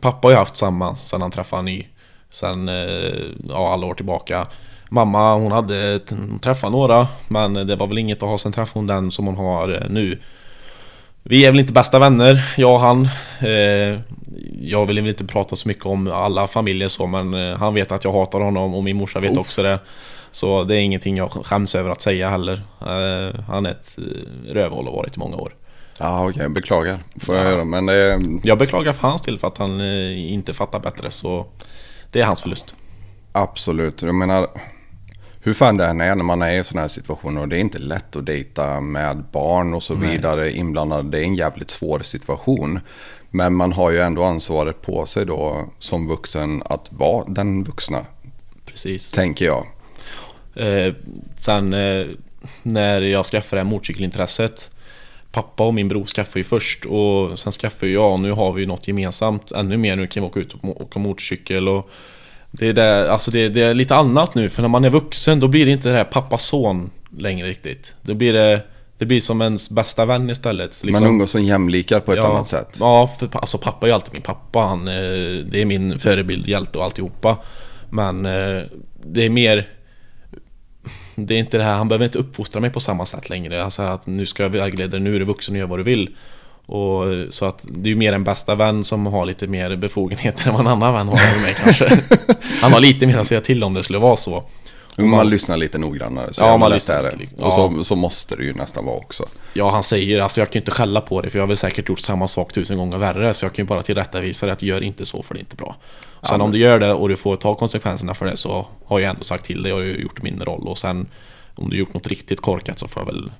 [0.00, 1.86] Pappa har ju haft samma sen han träffade ny
[2.30, 3.12] Sen eh,
[3.48, 4.46] ja, alla år tillbaka.
[4.90, 6.00] Mamma hon hade
[6.42, 8.38] träffat några Men det var väl inget att ha.
[8.38, 10.18] Sen träffade hon den som hon har eh, nu.
[11.22, 13.08] Vi är väl inte bästa vänner, jag och han.
[13.40, 14.00] Eh,
[14.60, 18.04] Jag vill väl inte prata så mycket om alla familjer så men han vet att
[18.04, 19.78] jag hatar honom och min morsa vet också det
[20.32, 24.52] Så det är ingenting jag skäms över att säga heller eh, Han är ett eh,
[24.52, 25.54] rövhål och varit i många år
[25.98, 27.02] Ja okej, beklagar.
[27.20, 27.64] Får jag göra.
[27.64, 28.20] Men det.
[28.42, 31.46] Jag beklagar för hans del för att han eh, inte fattar bättre så
[32.10, 32.74] Det är hans förlust
[33.32, 34.02] Absolut.
[34.02, 34.46] Jag menar,
[35.40, 37.60] hur fan det än är när man är i sådana här situationer och det är
[37.60, 40.10] inte lätt att dejta med barn och så Nej.
[40.10, 41.10] vidare inblandade.
[41.10, 42.80] Det är en jävligt svår situation.
[43.30, 47.98] Men man har ju ändå ansvaret på sig då som vuxen att vara den vuxna,
[48.66, 49.66] Precis tänker jag.
[50.54, 50.94] Eh,
[51.36, 52.06] sen eh,
[52.62, 54.70] när jag skaffade det här motorcykelintresset
[55.32, 58.60] Pappa och min bror skaffade ju först och sen skaffade jag och nu har vi
[58.60, 61.90] ju något gemensamt ännu mer nu kan vi åka ut och åka motorcykel och
[62.50, 65.40] det är, det, alltså det, det är lite annat nu för när man är vuxen
[65.40, 67.94] då blir det inte det här pappa-son längre riktigt.
[68.02, 68.60] Då blir det,
[68.98, 70.84] det blir som ens bästa vän istället.
[70.84, 71.04] liksom.
[71.04, 72.76] Man umgås som jämlikar på ett ja, annat sätt.
[72.80, 74.60] Ja, för alltså pappa är ju alltid min pappa.
[74.60, 74.94] Han, eh,
[75.50, 77.36] det är min förebild, hjälte och alltihopa.
[77.90, 78.62] Men eh,
[79.04, 79.68] det är mer...
[81.26, 83.64] Det är inte det här, han behöver inte uppfostra mig på samma sätt längre.
[83.64, 85.82] Alltså att nu ska jag vägleda dig, nu är du vuxen och gör vad du
[85.82, 86.16] vill.
[86.66, 90.46] Och, så att det är ju mer en bästa vän som har lite mer befogenheter
[90.48, 91.98] än vad en annan vän har med mig kanske.
[92.60, 94.44] Han har lite mer att säga till om det skulle vara så.
[94.98, 96.32] Man, man lyssnar lite noggrannare.
[96.34, 99.24] Så Ja, man lyssnar lite li- Och så, så måste det ju nästan vara också.
[99.54, 101.56] Ja, han säger, alltså jag kan ju inte skälla på det för jag har väl
[101.56, 104.62] säkert gjort samma sak tusen gånger värre så jag kan ju bara tillrättavisa det att
[104.62, 105.76] gör inte så för det är inte bra.
[106.22, 109.10] Sen om du gör det och du får ta konsekvenserna för det så har jag
[109.10, 111.06] ändå sagt till dig och gjort min roll och sen
[111.54, 113.32] om du gjort något riktigt korkat så får jag väl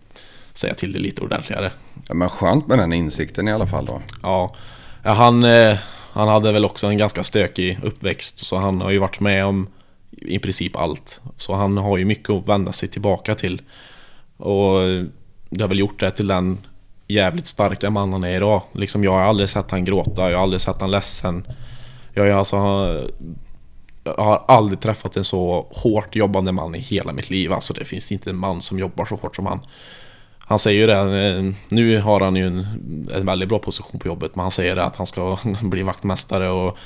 [0.52, 1.70] säga till dig lite ordentligare.
[2.08, 4.02] Ja, men skönt med den insikten i alla fall då.
[4.22, 4.54] Ja,
[5.02, 5.76] ja han, eh,
[6.12, 9.68] han hade väl också en ganska stökig uppväxt så han har ju varit med om
[10.10, 11.20] i princip allt.
[11.36, 13.62] Så han har ju mycket att vända sig tillbaka till.
[14.36, 14.80] Och
[15.50, 16.58] det har väl gjort det till den
[17.08, 18.62] jävligt starka man han är idag.
[18.72, 21.46] Liksom jag har aldrig sett han gråta, jag har aldrig sett han ledsen.
[22.14, 22.56] Jag, är alltså,
[24.04, 27.52] jag har aldrig träffat en så hårt jobbande man i hela mitt liv.
[27.52, 29.60] Alltså det finns inte en man som jobbar så hårt som han.
[30.38, 32.66] Han säger ju det, nu har han ju en,
[33.14, 36.50] en väldigt bra position på jobbet men han säger det att han ska bli vaktmästare
[36.50, 36.78] och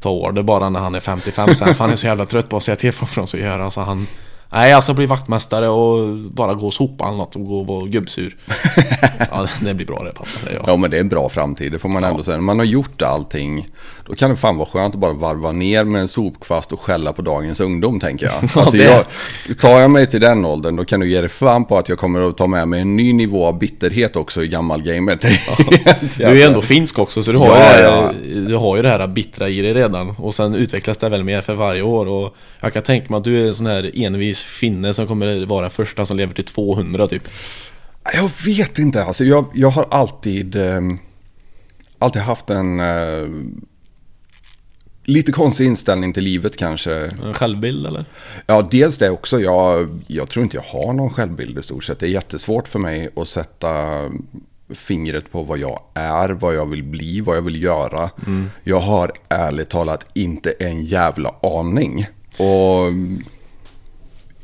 [0.00, 2.56] ta order bara när han är 55 sen för han är så jävla trött på
[2.56, 4.06] att säga till folk vad de ska göra så han
[4.50, 7.86] Nej ska bli vaktmästare och bara gå och sopa eller något och gå och vara
[7.86, 8.36] gubbsur
[9.30, 11.72] Ja det blir bra det pappa säger jag Ja men det är en bra framtid,
[11.72, 12.36] det får man ändå säga.
[12.36, 13.68] När man har gjort allting,
[14.06, 17.12] då kan det fan vara skönt att bara varva ner med en sopkvast och skälla
[17.12, 18.34] på dagens ungdom tänker jag.
[18.56, 19.04] Alltså, jag
[19.60, 21.98] tar jag mig till den åldern, då kan du ge dig fan på att jag
[21.98, 25.24] kommer att ta med mig en ny nivå av bitterhet också i gammalgamet.
[26.16, 28.12] Du är ändå finsk också så du har, Ja, ju, ja.
[28.48, 31.40] du har ju det här bittra i dig redan Och sen utvecklas det väl mer
[31.40, 34.35] för varje år och Jag kan tänka mig att du är en sån här envis
[34.42, 37.28] finne som kommer vara första som lever till 200 typ
[38.14, 40.80] Jag vet inte, alltså jag, jag har alltid, eh,
[41.98, 43.28] alltid haft en eh,
[45.04, 46.94] lite konstig inställning till livet kanske.
[47.24, 48.04] En självbild eller?
[48.46, 49.40] Ja, dels det också.
[49.40, 51.98] Jag, jag tror inte jag har någon självbild i stort sett.
[51.98, 54.00] Det är jättesvårt för mig att sätta
[54.68, 58.10] fingret på vad jag är, vad jag vill bli, vad jag vill göra.
[58.64, 62.06] Jag har ärligt talat inte en jävla aning.
[62.38, 62.92] Och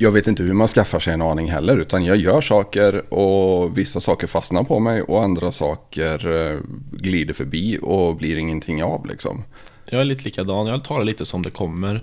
[0.03, 3.79] jag vet inte hur man skaffar sig en aning heller, utan jag gör saker och
[3.79, 6.61] vissa saker fastnar på mig och andra saker eh,
[6.91, 9.45] glider förbi och blir ingenting av liksom.
[9.85, 11.95] Jag är lite likadan, jag tar det lite som det kommer.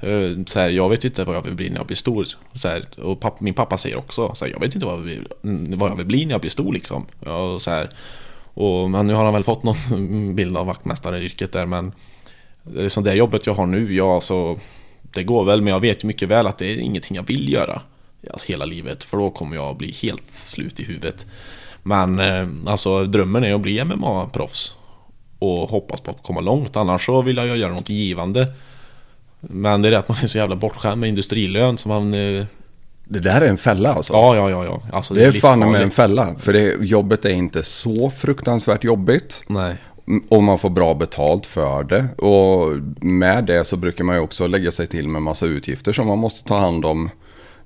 [0.00, 2.26] Eh, så här, Jag vet inte vad jag vill bli när jag blir stor.
[2.52, 5.02] Så här, Och pappa, min pappa säger också så här, Jag vet inte vad jag,
[5.02, 5.28] vill,
[5.76, 7.06] vad jag vill bli när jag blir stor liksom.
[7.20, 7.90] Och så här,
[8.54, 11.92] och, Men nu har han väl fått någon bild av vaktmästaryrket där men
[12.62, 14.58] Det är som det jobbet jag har nu, ja alltså
[15.14, 17.52] det går väl men jag vet ju mycket väl att det är ingenting jag vill
[17.52, 17.82] göra
[18.30, 21.26] alltså, Hela livet för då kommer jag bli helt slut i huvudet
[21.82, 24.72] Men eh, alltså drömmen är att bli MMA-proffs
[25.38, 28.46] Och hoppas på att komma långt annars så vill jag göra något givande
[29.40, 32.44] Men det är det att man är så jävla bortskämd med industrilön som man eh,
[33.04, 34.12] Det där är en fälla alltså.
[34.12, 34.82] Ja, ja, ja, ja.
[34.92, 36.34] Alltså, det är fan med en fälla.
[36.38, 39.42] För det, jobbet är inte så fruktansvärt jobbigt.
[39.46, 39.76] Nej.
[40.10, 42.08] Mm, och man får bra betalt för det.
[42.16, 46.06] Och med det så brukar man ju också lägga sig till med massa utgifter som
[46.06, 47.10] man måste ta hand om.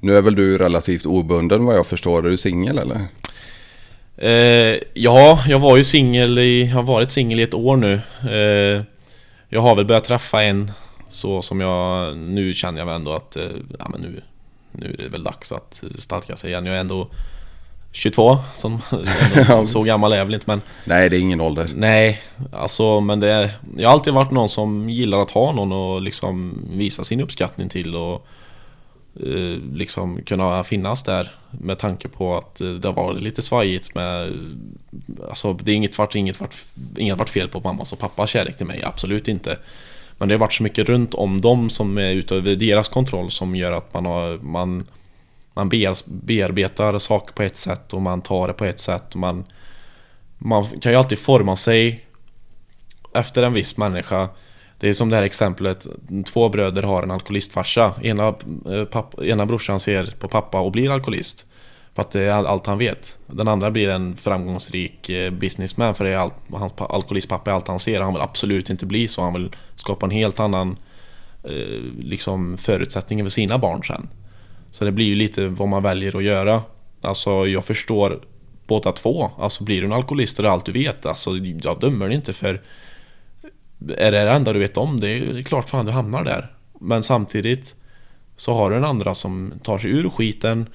[0.00, 2.26] Nu är väl du relativt obunden vad jag förstår.
[2.26, 3.06] Är du singel eller?
[4.16, 8.00] Eh, ja, jag var ju singel i, jag har varit singel i ett år nu.
[8.30, 8.82] Eh,
[9.48, 10.72] jag har väl börjat träffa en
[11.10, 13.44] så som jag, nu känner jag väl ändå att, eh,
[13.78, 14.22] ja men nu,
[14.72, 16.66] nu är det väl dags att stadga sig igen.
[16.66, 17.08] Jag är ändå
[17.96, 18.80] 22, som,
[19.66, 21.70] så gammal är jag väl inte men Nej, det är ingen ålder.
[21.74, 25.72] Nej, alltså men det är, Jag har alltid varit någon som gillar att ha någon
[25.72, 28.26] och liksom visa sin uppskattning till och
[29.20, 33.94] eh, liksom kunna finnas där med tanke på att eh, det har varit lite svajigt
[33.94, 34.32] med
[35.28, 36.56] Alltså det är inget varit, inget varit,
[36.96, 39.58] inget varit fel på mammas och pappas kärlek till mig, absolut inte
[40.18, 43.56] Men det har varit så mycket runt om dem som är utöver deras kontroll som
[43.56, 44.84] gör att man har man
[45.54, 45.68] man
[46.06, 49.12] bearbetar saker på ett sätt och man tar det på ett sätt.
[49.12, 49.44] Och man
[50.38, 52.04] Man kan ju alltid forma sig
[53.14, 54.28] Efter en viss människa.
[54.80, 55.86] Det är som det här exemplet
[56.26, 57.94] Två bröder har en alkoholistfarsa.
[58.02, 58.34] Ena,
[58.72, 61.46] eh, pappa, ena brorsan ser på pappa och blir alkoholist
[61.94, 63.18] För att det är allt han vet.
[63.26, 67.68] Den andra blir en framgångsrik eh, businessman För det är allt, hans alkoholistpappa är allt
[67.68, 68.00] han ser.
[68.00, 69.22] Han vill absolut inte bli så.
[69.22, 70.76] Han vill skapa en helt annan
[71.44, 74.08] eh, liksom förutsättning för sina barn sen
[74.74, 76.62] så det blir ju lite vad man väljer att göra.
[77.00, 78.20] Alltså jag förstår
[78.66, 79.30] båda två.
[79.38, 81.06] Alltså blir du en alkoholist och det är allt du vet.
[81.06, 82.62] Alltså jag dömer dig inte för
[83.96, 86.52] Är det det enda du vet om det är klart fan du hamnar där.
[86.80, 87.74] Men samtidigt
[88.36, 90.66] Så har du en andra som tar sig ur skiten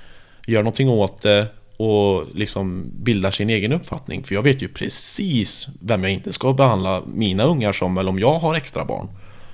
[0.47, 4.23] Gör någonting åt det och liksom bildar sin egen uppfattning.
[4.23, 8.19] För jag vet ju precis vem jag inte ska behandla mina ungar som eller om
[8.19, 9.07] jag har extra barn.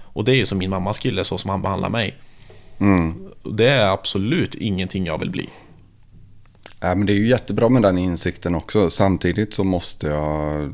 [0.03, 2.15] Och det är ju som min mammas kille så som han behandlar mig.
[2.79, 3.25] Mm.
[3.53, 5.49] Det är absolut ingenting jag vill bli.
[6.81, 8.89] Ja, men det är ju jättebra med den insikten också.
[8.89, 10.73] Samtidigt så måste jag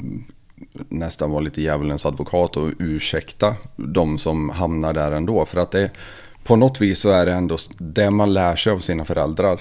[0.89, 5.45] nästan vara lite djävulens advokat och ursäkta de som hamnar där ändå.
[5.45, 5.91] För att det,
[6.43, 9.59] på något vis så är det ändå det man lär sig av sina föräldrar.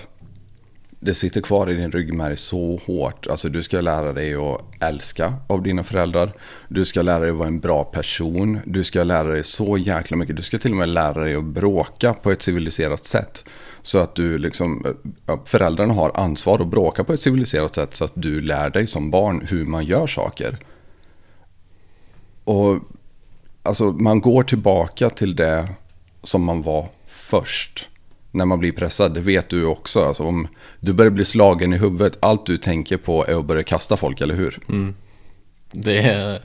[1.03, 3.27] Det sitter kvar i din ryggmärg så hårt.
[3.27, 6.33] Alltså du ska lära dig att älska av dina föräldrar.
[6.69, 8.61] Du ska lära dig att vara en bra person.
[8.65, 10.37] Du ska lära dig så jäkla mycket.
[10.37, 13.45] Du ska till och med lära dig att bråka på ett civiliserat sätt.
[13.83, 14.97] Så att du liksom,
[15.45, 19.11] föräldrarna har ansvar att bråka på ett civiliserat sätt så att du lär dig som
[19.11, 20.59] barn hur man gör saker.
[22.45, 22.79] Och
[23.63, 25.69] alltså man går tillbaka till det
[26.23, 27.90] som man var först.
[28.33, 30.05] När man blir pressad, det vet du också.
[30.05, 30.49] Alltså om
[30.81, 34.21] du börjar bli slagen i huvudet, allt du tänker på är att börja kasta folk,
[34.21, 34.59] eller hur?
[35.73, 36.41] Det är...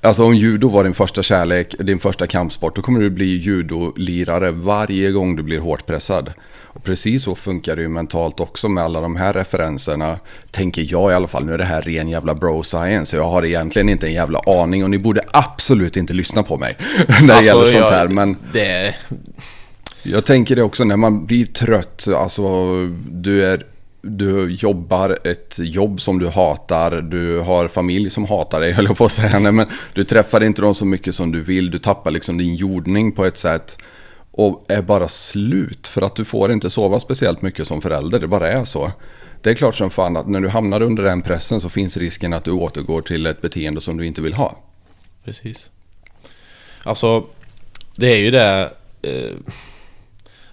[0.00, 4.50] Alltså om judo var din första kärlek, din första kampsport, då kommer du bli judolirare
[4.50, 6.32] varje gång du blir hårt pressad.
[6.48, 10.18] Och precis så funkar det ju mentalt också med alla de här referenserna,
[10.50, 11.44] tänker jag i alla fall.
[11.44, 14.84] Nu är det här ren jävla bro science, jag har egentligen inte en jävla aning
[14.84, 16.76] och ni borde absolut inte lyssna på mig
[17.22, 18.08] när det gäller sånt jag- här.
[18.08, 18.94] Men Det
[20.10, 22.74] jag tänker det också när man blir trött, alltså
[23.10, 23.66] du är
[24.08, 28.96] du jobbar ett jobb som du hatar, du har familj som hatar dig, höll jag
[28.96, 29.38] på att säga.
[29.38, 32.54] Nej, men du träffar inte dem så mycket som du vill, du tappar liksom din
[32.54, 33.76] jordning på ett sätt.
[34.30, 38.26] Och är bara slut för att du får inte sova speciellt mycket som förälder, det
[38.26, 38.92] bara är så.
[39.42, 42.32] Det är klart som fan att när du hamnar under den pressen så finns risken
[42.32, 44.58] att du återgår till ett beteende som du inte vill ha.
[45.24, 45.70] Precis.
[46.82, 47.24] Alltså,
[47.96, 48.72] det är ju det...
[49.02, 49.36] Eh,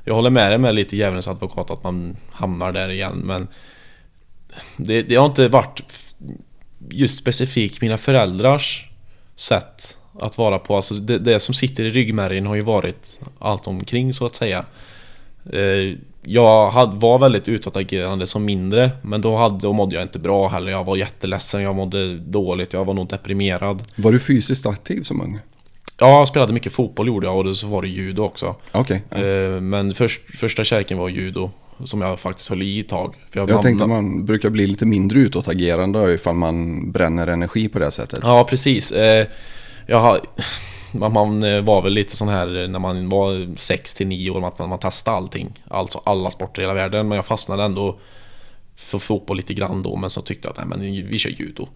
[0.03, 3.47] jag håller med dig med lite djävulens advokat att man hamnar där igen men
[4.77, 5.83] det, det har inte varit
[6.89, 8.85] just specifikt mina föräldrars
[9.35, 10.75] sätt att vara på.
[10.75, 14.65] Alltså det, det som sitter i ryggmärgen har ju varit allt omkring så att säga.
[15.51, 20.19] Eh, jag hade, var väldigt utåtagerande som mindre men då, hade, då mådde jag inte
[20.19, 20.71] bra heller.
[20.71, 23.81] Jag var jätteledsen, jag mådde dåligt, jag var nog deprimerad.
[23.95, 25.39] Var du fysiskt aktiv som ung?
[26.03, 28.55] Ja, jag spelade mycket fotboll gjorde jag och så var det judo också.
[28.71, 29.03] Okej.
[29.09, 29.17] ja.
[29.17, 31.51] Eh, Men först, första kärleken var judo.
[31.85, 33.15] Som jag faktiskt höll i ett tag.
[33.29, 37.91] För Jag tänkte man brukar bli lite mindre utåtagerande ifall man bränner energi på det
[37.91, 38.19] sättet.
[38.21, 38.91] Ja, precis.
[38.91, 39.27] Eh,
[39.87, 40.21] Jag har...
[41.11, 44.59] Man eh, var väl lite sån här när man var 6 till 9 år, att
[44.59, 45.59] man, man testade allting.
[45.67, 47.07] Alltså alla sporter i hela världen.
[47.07, 47.99] Men jag fastnade ändå
[48.75, 51.67] för fotboll lite grann då, men så tyckte jag att nej, men vi kör judo.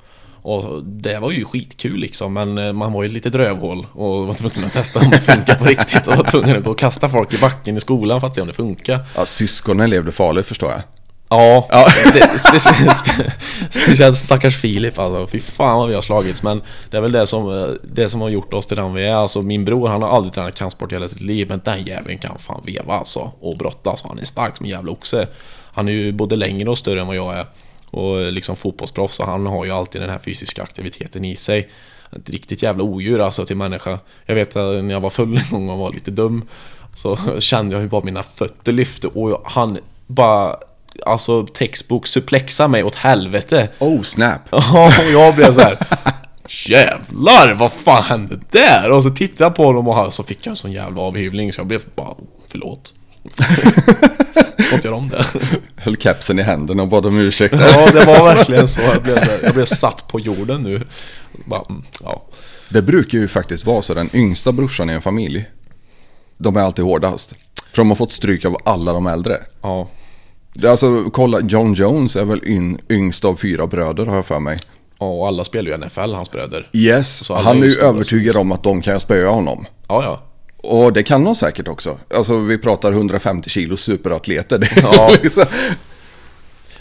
[0.47, 4.27] Och det var ju skitkul liksom men eh, man var ju ett litet rövhål och
[4.27, 6.79] var tvungen att testa om det funkar på riktigt och var tvungen att gå och
[6.79, 8.99] kasta folk i backen i skolan för att se om det funkar.
[9.15, 10.81] Ja, syskonen levde farligt förstår jag.
[11.29, 11.87] Ja, Ja.
[12.13, 12.59] Det, spe,
[13.69, 15.27] speciellt stackars Filip alltså.
[15.27, 16.43] Fy fan vad vi har slagits.
[16.43, 19.05] Men det är väl det som, eh, det som har gjort oss till den vi
[19.05, 19.15] är.
[19.15, 21.47] Alltså min bror han har aldrig tränat kampsport i hela sitt liv.
[21.49, 23.31] Men den jäveln kan fan veva alltså.
[23.39, 23.89] Och brotta.
[23.89, 25.27] Alltså, han är stark som en jävla oxe.
[25.73, 27.45] Han är ju både längre och större än vad jag är.
[27.97, 29.15] Och liksom fotbollsproffs.
[29.15, 31.69] Så han har ju alltid den här fysiska aktiviteten i sig.
[32.11, 33.99] Ett riktigt jävla odjur alltså till människa.
[34.25, 36.43] Jag vet att när jag var full en gång och var lite dum.
[36.95, 40.55] Så kände jag hur bara mina fötter lyfte och han bara
[41.05, 44.41] Alltså textbok suplexa mig åt helvete Oh snap!
[44.51, 45.77] Ja, och jag blev så här.
[46.67, 48.91] Jävlar, vad fan hände där?
[48.91, 51.53] Och så tittade jag på honom och han- så fick jag en sån jävla avhyvling
[51.53, 52.15] så jag blev bara
[52.47, 52.93] Förlåt
[54.73, 55.25] Inte göra om det
[55.75, 57.55] Höll kepsen i händerna och bad om ursäkt.
[57.59, 60.81] Ja, det var verkligen så Jag blev, jag blev satt på jorden nu
[61.45, 62.23] bara, mm, Ja
[62.69, 65.45] Det brukar ju faktiskt vara så, den yngsta brorsan i en familj,
[66.37, 67.35] de är alltid hårdast.
[67.71, 69.37] För de har fått stryk av alla de äldre.
[69.61, 69.89] Ja
[70.53, 74.25] Det är Alltså kolla, John Jones är väl yn, yngst av fyra bröder har jag
[74.25, 74.59] för mig.
[74.99, 78.63] Ja, och alla spelar ju NFL, hans bröder Yes, han är ju övertygad om att
[78.63, 79.65] de kan spöa honom.
[79.87, 80.26] Ja, ja
[80.67, 81.97] Och det kan de säkert också.
[82.13, 84.71] Alltså vi pratar 150 kilo superatleter.
[84.81, 85.09] Ja.
[85.23, 85.45] liksom...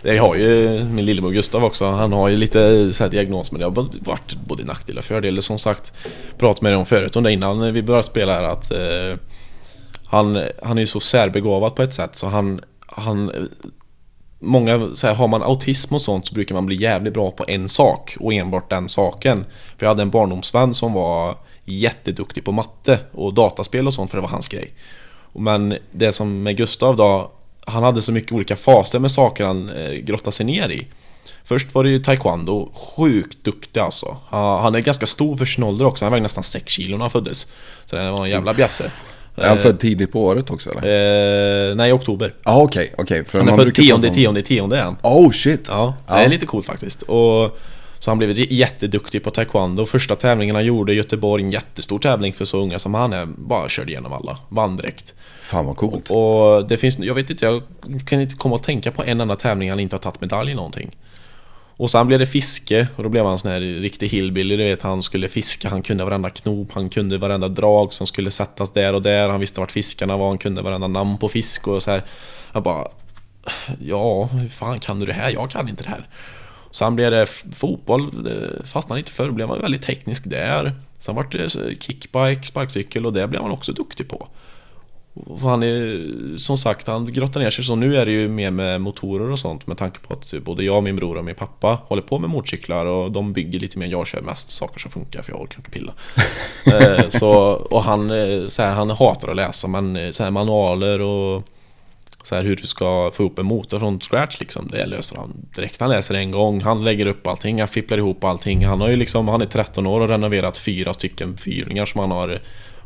[0.02, 3.60] Jag har ju min lillebror Gustav också, han har ju lite så här diagnos men
[3.60, 5.92] det har varit både nackdelar och fördelar som sagt
[6.38, 9.18] Pratade med dig om förut om det innan vi började spela här att eh,
[10.04, 13.48] han, han är ju så särbegåvad på ett sätt så han, han
[14.38, 17.44] Många, så här, har man autism och sånt så brukar man bli jävligt bra på
[17.48, 19.44] en sak och enbart den saken
[19.78, 24.18] För jag hade en barndomsvän som var jätteduktig på matte och dataspel och sånt för
[24.18, 24.70] det var hans grej
[25.32, 27.30] Men det som med Gustav då
[27.66, 30.86] Han hade så mycket olika faser med saker han eh, grottade sig ner i
[31.44, 35.84] Först var det ju taekwondo, sjukt duktig alltså Han är ganska stor för sin ålder
[35.84, 37.46] också, han vägde nästan 6 kilo när han föddes
[37.84, 38.90] Så det var en jävla bjässe
[39.36, 40.88] Är han född tidigt på året också eller?
[40.88, 42.34] Ja, Eh, nej, i oktober.
[42.42, 43.24] ah, okej, okej.
[43.24, 44.96] För Han är född tionde, om- tionde, tionde är han.
[45.02, 45.66] Oh shit!
[45.68, 46.18] Ja, det Ja.
[46.20, 47.02] är lite coolt faktiskt.
[47.02, 47.58] Och,
[47.98, 49.86] så han blev jätteduktig på taekwondo.
[49.86, 53.26] Första tävlingen han gjorde i Göteborg, en jättestor tävling för så unga som han är,
[53.26, 54.38] bara körde igenom alla.
[54.48, 55.14] Vann direkt.
[55.40, 56.10] Fan vad coolt.
[56.10, 57.62] Och det finns, jag vet inte, jag
[58.06, 60.54] kan inte komma att tänka på en enda tävling han inte har tagit medalj i
[60.54, 60.96] någonting.
[61.78, 64.82] Och sen blev det fiske och då blev han sån här riktig hillbilly, du vet
[64.82, 68.94] han skulle fiska, han kunde varenda knop, han kunde varenda drag som skulle sättas där
[68.94, 71.90] och där, han visste vart fiskarna var, han kunde varenda namn på fisk och så
[71.90, 72.04] här.
[72.52, 72.88] Jag bara
[73.80, 75.30] Ja, hur fan kan du det här?
[75.30, 76.06] Jag kan inte det här.
[76.76, 80.72] Sen blev det fotboll, det fastnade inte för, då blev man väldigt teknisk där.
[80.98, 84.28] Sen vart det kickbike, sparkcykel och det blev man också duktig på.
[85.14, 86.06] Och Han är,
[86.38, 89.38] som sagt, han grottar ner sig så nu är det ju mer med motorer och
[89.38, 92.30] sånt med tanke på att både jag, min bror och min pappa håller på med
[92.30, 95.58] motorcyklar och de bygger lite mer, jag kör mest saker som funkar för jag orkar
[95.58, 95.92] inte pilla.
[96.80, 100.30] eh, så, och han, eh, så här, han hatar att läsa men eh, så här,
[100.30, 101.42] manualer och
[102.26, 105.46] så här, hur du ska få ihop en motor från scratch liksom, det löser han
[105.54, 105.80] direkt.
[105.80, 108.66] Han läser en gång, han lägger upp allting, han fipplar ihop allting.
[108.66, 112.10] Han har ju liksom, han är 13 år och renoverat fyra stycken fyrlingar som han
[112.10, 112.38] har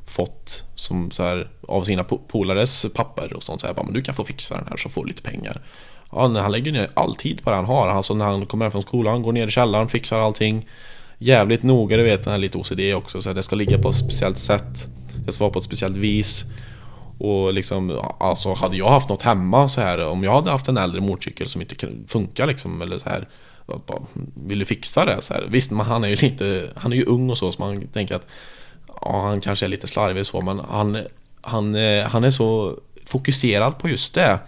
[0.06, 3.60] fått som så här, av sina polares papper och sånt.
[3.60, 5.60] Så här, bara, men du kan få fixa den här så får du lite pengar.
[6.12, 7.88] Ja, han lägger ner all tid på det han har.
[7.88, 10.68] Alltså när han kommer hem från skolan, går ner i källaren, fixar allting.
[11.18, 13.22] Jävligt noga, du vet, han här lite OCD också.
[13.22, 14.88] Så här, det ska ligga på ett speciellt sätt.
[15.26, 16.44] Det ska vara på ett speciellt vis.
[17.20, 20.76] Och liksom, alltså hade jag haft något hemma så här, om jag hade haft en
[20.76, 23.28] äldre motorcykel som inte funkar liksom, eller så här,
[23.66, 24.02] bara,
[24.34, 25.22] vill du fixa det?
[25.22, 27.62] Så här, visst, men han är ju lite, han är ju ung och så, så
[27.62, 28.26] man tänker att
[29.00, 30.98] ja, han kanske är lite slarvig så, men han,
[31.40, 34.38] han, eh, han är så fokuserad på just det.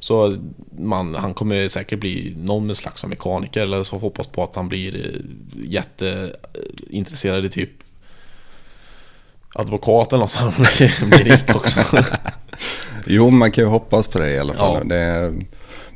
[0.00, 0.36] Så
[0.78, 5.06] man, han kommer säkert bli någon slags mekaniker eller så hoppas på att han blir
[5.06, 5.20] eh,
[5.70, 7.70] jätteintresserad i typ
[9.54, 11.80] advokat eller något så blir, blir rik också.
[13.06, 14.78] Jo, man kan ju hoppas på det i alla fall.
[14.82, 14.84] Ja.
[14.94, 15.32] Det,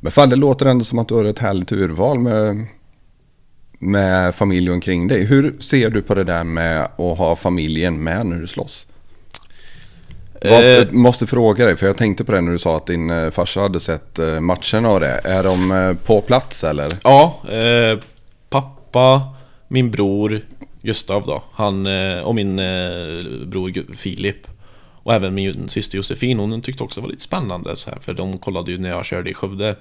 [0.01, 2.67] men fan, det låter ändå som att du har ett härligt urval med,
[3.79, 5.25] med familj omkring dig.
[5.25, 8.87] Hur ser du på det där med att ha familjen med när du slåss?
[10.43, 10.91] Vad, Eh.
[10.91, 13.61] måste fråga dig, för jag tänkte på det när du sa att din eh, farsa
[13.61, 15.21] hade sett eh, matcherna och det.
[15.25, 16.89] Är de på plats eller?
[17.03, 17.99] Ja, eh,
[18.51, 19.23] pappa,
[19.69, 20.41] min bror
[20.85, 24.47] Gustav då, han eh, och min eh, bror Filip
[25.05, 28.15] och även min syster Josefin, hon tyckte också det var lite spännande så här, för
[28.15, 29.77] de kollade ju när jag körde i Skövde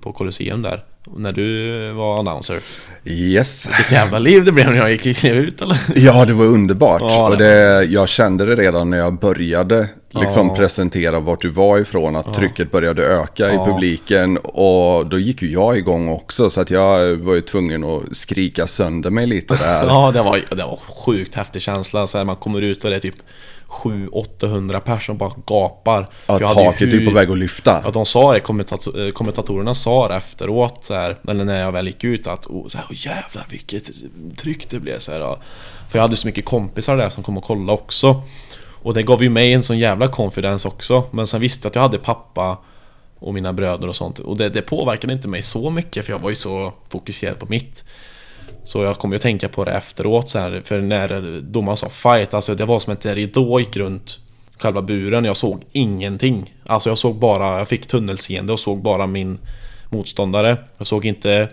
[0.00, 0.84] på Colosseum där.
[1.16, 2.60] När du var announcer.
[3.04, 3.68] Yes.
[3.68, 5.78] Vilket jävla liv det blev när jag gick ut eller?
[5.94, 7.02] Ja, det var underbart.
[7.02, 10.54] Ja, det och det, jag kände det redan när jag började liksom Ja.
[10.54, 13.64] presentera vart du var ifrån, att trycket började öka i Ja.
[13.66, 14.36] publiken.
[14.38, 18.66] Och då gick ju jag igång också, så att jag var ju tvungen att skrika
[18.66, 19.86] sönder mig lite där.
[19.86, 22.06] Ja, det var, det var sjukt häftig känsla.
[22.06, 23.14] Så här, man kommer ut och det är typ
[23.68, 26.08] 700-800 personer bara gapar.
[26.26, 27.80] Ja, För jag taket är ju hur- på väg att lyfta.
[27.84, 31.72] Ja, de sa det, kommentator, eh, kommentatorerna sa det efteråt, så här, eller när jag
[31.72, 33.90] väl gick ut att oh, så här, oh, jävlar vilket
[34.36, 35.38] tryck det blev så här, ja.
[35.90, 38.22] För jag hade så mycket kompisar där som kom och kollade också
[38.82, 41.02] och det gav ju mig en sån jävla confidence också.
[41.10, 42.58] Men sen visste jag att jag hade pappa
[43.18, 44.18] och mina bröder och sånt.
[44.18, 47.46] Och det, det påverkade inte mig så mycket för jag var ju så fokuserad på
[47.46, 47.84] mitt.
[48.64, 51.88] Så jag kommer ju att tänka på det efteråt så här, För när domaren sa
[51.88, 54.18] fight, alltså det var som att en ridå gick runt
[54.58, 55.24] själva buren.
[55.24, 56.54] Jag såg ingenting.
[56.66, 59.38] Alltså jag såg bara, jag fick tunnelseende och såg bara min
[59.90, 60.56] motståndare.
[60.78, 61.48] Jag såg inte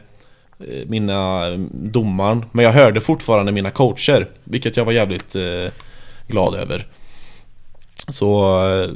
[0.59, 2.45] eh, mina eh, domaren.
[2.51, 5.71] Men jag hörde fortfarande mina coacher Vilket jag var jävligt eh,
[6.27, 6.87] glad över.
[8.07, 8.89] Så eh,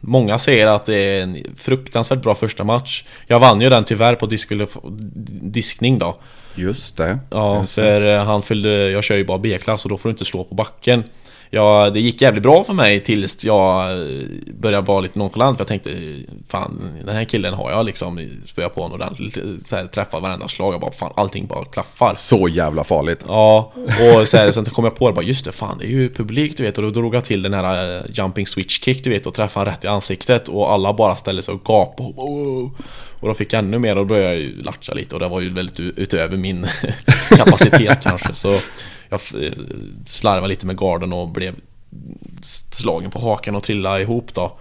[0.00, 4.14] Många säger att det är en fruktansvärt bra första match Jag vann ju den tyvärr
[4.14, 4.26] på
[5.42, 6.16] diskning då
[6.54, 7.18] Just det.
[7.30, 7.82] Ja, Just det.
[7.82, 10.44] för eh, han fyllde, jag kör ju bara B-klass och då får du inte slå
[10.44, 11.04] på backen
[11.50, 14.24] Ja, det gick jävligt bra för mig tills jag eh,
[14.60, 15.90] började vara lite nonchalant för jag tänkte
[16.48, 20.48] Fan, den här killen har jag liksom spöat på honom ordentligt så här, Träffat varenda
[20.48, 23.24] slag, jag bara fan allting bara klaffar Så jävla farligt.
[23.28, 25.90] Ja, och så här, sen kom jag på det bara just det, fan det är
[25.90, 29.04] ju publik du vet och då drog jag till den här eh, jumping switch kick
[29.04, 32.70] du vet och träffade rätt i ansiktet och alla bara ställde sig och gapade och.
[33.26, 35.14] Och då fick jag ännu mer och då började jag ju latcha lite.
[35.14, 36.66] Och det var ju väldigt utöver min
[37.28, 38.34] kapacitet kanske.
[38.34, 38.58] Så
[39.08, 39.20] jag
[40.06, 41.54] slarvade lite med garden och blev
[42.72, 44.56] slagen på hakan och trillade ihop då.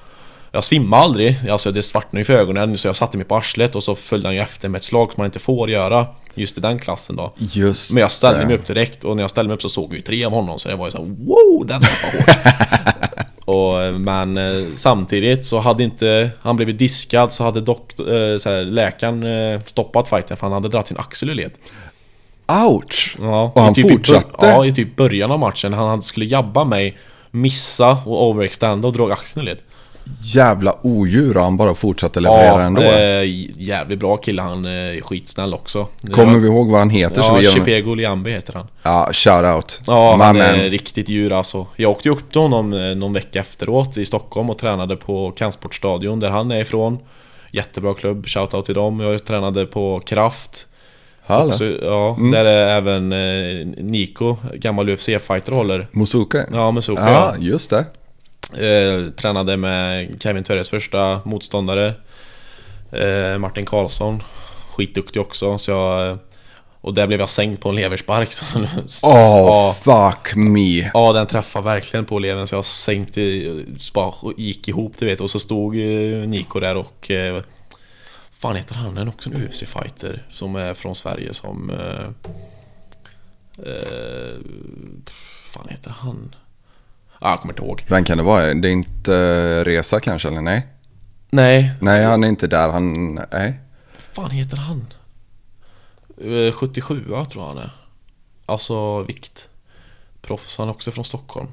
[0.51, 3.75] Jag svimmade aldrig, alltså det svartnade ju för ögonen så jag satte mig på arslet
[3.75, 6.57] och så följde han ju efter med ett slag som man inte får göra Just
[6.57, 7.33] i den klassen då.
[7.37, 8.45] Just men jag ställde det.
[8.45, 10.31] mig upp direkt och när jag ställde mig upp så såg vi ju tre av
[10.31, 11.87] honom så det var ju så här, wow, den var
[12.17, 13.15] hårt.
[13.45, 18.49] och, men eh, samtidigt så hade inte, han blivit diskad så hade dock, eh, så
[18.49, 21.51] här, läkaren eh, stoppat fighten för han hade dragit sin axel ur led.
[22.47, 23.17] Ouch!
[23.21, 24.45] Ja, Och han i typ i fortsatte?
[24.45, 25.73] Ja, i typ början av matchen.
[25.73, 26.97] Han skulle jabba mig,
[27.31, 29.57] missa och overextenda och drog axeln ur led.
[30.23, 32.81] Jävla odjur och han bara fortsatte leverera ändå.
[32.81, 33.23] eh,
[33.63, 35.87] jävligt bra kille, han är skitsnäll också.
[36.11, 37.21] Kommer vi ihåg vad han heter?
[37.21, 38.67] Ja, Chipego Liambi heter han.
[38.83, 39.79] Ja, shout-out.
[39.87, 40.45] Ja, My han man.
[40.45, 41.67] är riktigt djur alltså.
[41.75, 45.31] Jag åkte ju upp till honom eh, någon vecka efteråt i Stockholm och tränade på
[45.31, 46.99] Kampsportstadion där han är ifrån.
[47.51, 48.99] Jättebra klubb, shoutout till dem.
[48.99, 50.67] Jag tränade på Kraft.
[51.27, 52.31] Också, ja, Mm.
[52.31, 55.87] där är även eh, Nico, gammal UFC-fighter håller.
[55.91, 56.45] Musuke.
[56.51, 57.01] Ja, Soka.
[57.11, 57.85] Ja, just det.
[58.53, 61.93] Eh, tränade med Kevin Törres första motståndare
[62.91, 64.23] eh, Martin Karlsson
[64.69, 66.17] Skitduktig också så jag
[66.81, 68.31] Och där blev jag sänkt på en leverspark
[68.87, 70.89] så, Åh, ja, fuck me.
[70.93, 73.51] ja, den träffade verkligen på levern så jag sänkte
[73.93, 77.43] bara gick ihop du vet och så stod eh, Nico där och eh,
[78.31, 78.85] Fan heter han?
[78.85, 82.05] Han är också en UFC-fighter Som är från Sverige som eh,
[83.65, 84.35] eh,
[85.53, 86.35] Fan heter han?
[87.19, 88.53] Ah, jag kommer inte ihåg Vem kan det vara?
[88.53, 90.67] Det är inte uh, Resa kanske, eller nej?
[91.29, 92.69] Nej, Nej, han är inte där.
[92.69, 93.13] Han...
[93.31, 93.59] Nej.
[93.97, 94.87] fan heter han?
[96.21, 97.71] Eh, 77 tror jag han är
[98.45, 99.49] Alltså vikt
[100.21, 101.47] Proffs, han är också från Stockholm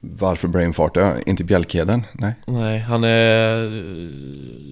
[0.00, 0.96] Varför brainfart?
[1.26, 2.06] Inte Bjälkheden?
[2.12, 2.34] Nej.
[2.46, 3.64] Nej, han är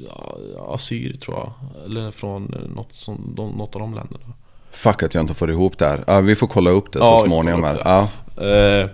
[0.06, 1.52] eh, assyr tror jag
[1.84, 4.32] Eller från eh, något, som, något av de länderna
[4.70, 6.22] Fuck att jag inte får ihop det här.
[6.22, 7.82] Vi får kolla upp det så småningom här.
[7.84, 8.08] Ja.
[8.42, 8.90] Eh,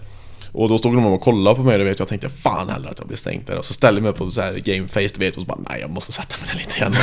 [0.52, 2.98] och då stod de och kollade på mig, du vet jag tänkte fan heller att
[2.98, 5.20] jag blir stängt där Och så ställde jag mig upp på så här gameface, du
[5.20, 6.94] vet och så bara nej jag måste sätta mig där lite igen.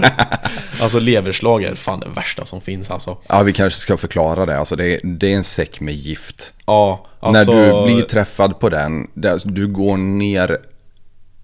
[0.80, 4.58] Alltså leverslag är fan det värsta som finns alltså ja, vi kanske ska förklara det.
[4.58, 6.52] Alltså, det, är, det är en säck med gift.
[6.66, 10.58] Ja, alltså När du blir träffad på den, där, du går ner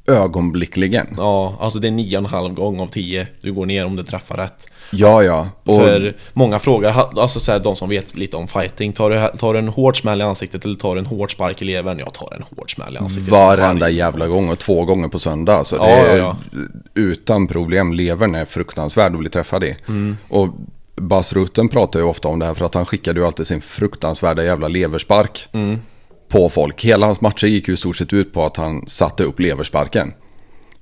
[0.09, 1.15] ögonblickligen.
[1.17, 3.97] Ja, alltså det är nio och en halv gång av tio du går ner om
[3.97, 5.49] du träffar rätt Ja, ja.
[5.65, 9.39] Och För många frågar, alltså så här, de som vet lite om fighting Tar du,
[9.39, 11.99] tar du en hård smäll i ansiktet eller tar du en hård spark i levern?
[11.99, 15.65] Jag tar en hård smäll i ansiktet varenda jävla gång och två gånger på söndag.
[15.65, 16.37] Så det Ja, är ja,
[16.95, 17.93] utan problem.
[17.93, 19.77] Levern är fruktansvärd att bli träffad i.
[19.89, 20.17] Mm.
[20.29, 20.49] Och
[20.97, 23.61] Bas Rutten pratar ju ofta om det här för att han skickade ju alltid sin
[23.61, 25.79] fruktansvärda jävla leverspark Mm.
[26.29, 26.85] på folk.
[26.85, 30.13] Hela hans matcher gick ju i stort sett ut på att han satte upp leversparken.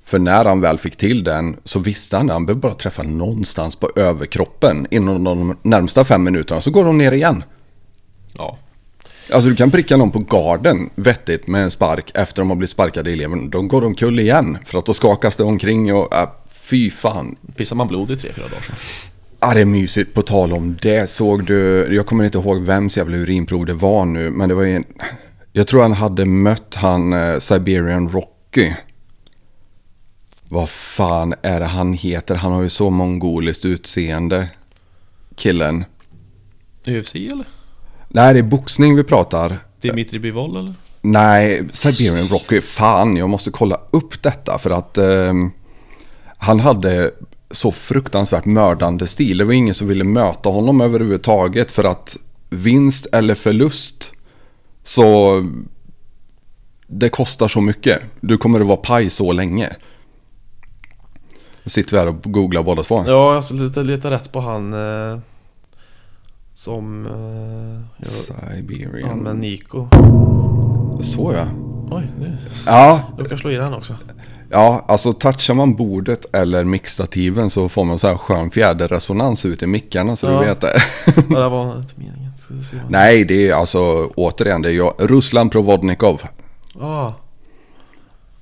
[0.05, 3.03] För när han väl fick till den så visste han att han behöver bara träffa
[3.03, 7.43] någonstans på överkroppen inom de närmsta fem minuterna så går de ner igen.
[8.37, 8.57] Ja,
[9.31, 12.69] Alltså du kan pricka någon på garden vettigt med en spark efter de har blivit
[12.69, 13.49] sparkade i levern.
[13.49, 17.35] De går omkull igen för att då skakas det omkring och äh, fy fan.
[17.55, 18.75] pissar man blod i tre, fyra dagar sedan
[19.39, 21.09] Ja det är mysigt på tal om det.
[21.09, 24.63] Såg du, jag kommer inte ihåg vems jävla urinprov det var nu men det var
[24.63, 24.85] ju en,
[25.51, 28.73] Jag tror han hade mött han eh, Siberian Rocky.
[30.53, 32.35] Vad fan är det han heter?
[32.35, 34.49] Han har ju så mongoliskt utseende.
[35.35, 35.85] Killen.
[36.87, 37.45] UFC eller?
[38.07, 39.59] Nej, det är boxning vi pratar.
[39.81, 40.73] Dimitri Bivol eller?
[41.01, 42.61] Nej, Siberian Rocky.
[42.61, 45.51] Fan, jag måste kolla upp detta för att ehm,
[46.37, 47.11] han hade
[47.51, 49.37] så fruktansvärt mördande stil.
[49.37, 52.17] Det var ingen som ville möta honom överhuvudtaget för att
[52.49, 54.11] vinst eller förlust
[54.83, 55.35] så
[56.87, 58.01] det kostar så mycket.
[58.21, 59.75] Du kommer att vara paj så länge.
[61.63, 63.03] Nu sitter vi här och googlar båda två.
[63.07, 65.19] Ja, jag ska leta, leta rätt på han eh,
[66.55, 67.05] som...
[67.05, 69.37] Eh, ja, han med Siberian.
[69.39, 69.87] Nico.
[71.03, 71.45] Så ja.
[71.91, 72.37] Oj, nu.
[72.65, 73.95] Ja, Jag kan slå i den också.
[74.49, 79.63] Ja, alltså touchar man bordet eller mixstativen så får man så här skön fjäderresonans ut
[79.63, 80.39] i mickarna så Ja.
[80.39, 80.81] du vet det.
[81.29, 82.31] Ja, det var inte meningen.
[82.89, 86.21] Nej, det är alltså återigen, det är jag, Ruslan Provodnikov.
[86.81, 87.11] Ah,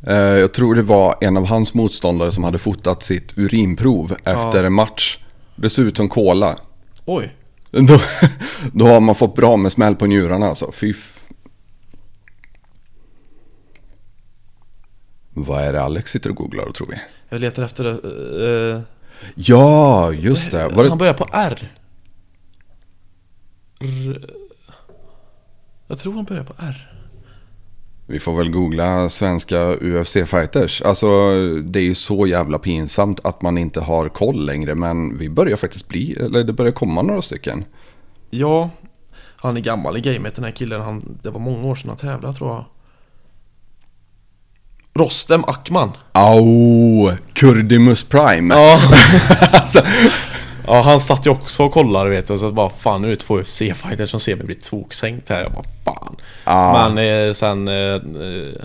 [0.08, 4.74] jag tror det var en av hans motståndare som hade fotat sitt urinprov efter en
[4.74, 5.18] match.
[5.56, 6.56] Det ser ut som cola.
[7.06, 7.36] oj.
[7.72, 8.02] Då,
[8.74, 10.72] då har man fått bra med smäll på njurarna alltså.
[10.72, 10.94] Fy
[15.34, 16.96] Vad är det Alex sitter och googlar tror vi?
[17.30, 18.76] Jag letar efter det.
[18.76, 18.82] Eh,
[19.36, 20.68] Ja, just det.
[20.68, 21.72] Var Han börjar på R.
[23.80, 24.30] R.
[25.88, 26.91] Jag tror han börjar på R.
[28.12, 30.86] Vi får väl googla svenska UFC-fighters.
[30.86, 31.08] Alltså
[31.62, 34.76] det är ju så jävla pinsamt att man inte har koll längre.
[34.76, 37.66] Men vi börjar faktiskt bli, eller det börjar komma några stycken.
[38.30, 38.70] Ja,
[39.38, 40.82] han är gammal i gamet den här killen.
[40.82, 42.66] Han, det var många år sedan han tävlade tror jag.
[44.94, 45.92] Rostem Akman.
[46.12, 47.12] Au!
[47.34, 48.56] Kurdimus Prime.
[48.56, 48.80] Ja.
[49.52, 49.82] alltså,
[50.68, 52.34] ja, han satt ju också och kollade vet du.
[52.34, 55.42] Och så bara fan nu är det två UFC-fighters som ser mig bli toksänkt här.
[55.42, 56.16] Jag bara fan.
[56.46, 56.90] Ja.
[56.94, 58.00] Men eh, sen eh,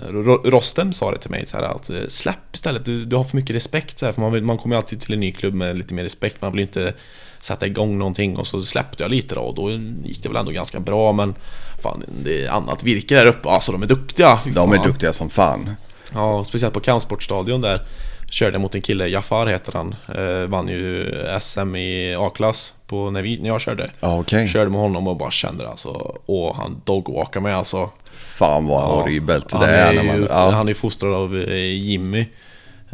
[0.09, 2.85] Ro- Rostem sa det till mig så här att eh, släpp istället.
[2.85, 5.13] Du, du har för mycket respekt så här, För man, man kommer ju alltid till
[5.13, 6.41] en ny klubb med lite mer respekt.
[6.41, 6.93] Man vill inte
[7.39, 8.37] sätta igång någonting.
[8.37, 9.41] Och så släppte jag lite då.
[9.41, 9.71] Och då
[10.05, 11.11] gick det väl ändå ganska bra.
[11.11, 11.35] Men
[11.81, 13.49] fan det är annat virke där uppe.
[13.49, 14.39] Alltså de är duktiga.
[14.53, 15.75] De är duktiga som fan.
[16.13, 17.81] Ja, speciellt på Kampsportstadion där
[18.29, 19.95] körde mot en kille, Jafar heter han.
[20.15, 21.11] Eh, vann ju
[21.41, 23.91] SM i A-klass på när, vi, när jag körde.
[23.99, 24.47] Okej.
[24.47, 27.89] Körde med honom och bara kände alltså, åh han dogwalkar mig alltså.
[28.11, 29.93] Fan vad Ja, horribelt han det är.
[29.93, 30.49] när ju, man, ja.
[30.49, 32.25] Han är ju fostrad av eh, Jimmy.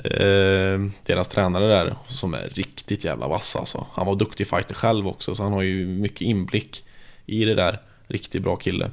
[0.03, 3.85] Eh, deras tränare där som är riktigt jävla vass alltså.
[3.93, 6.83] Han var duktig fighter själv också så han har ju mycket inblick
[7.25, 7.79] i det där.
[8.07, 8.91] Riktigt bra kille.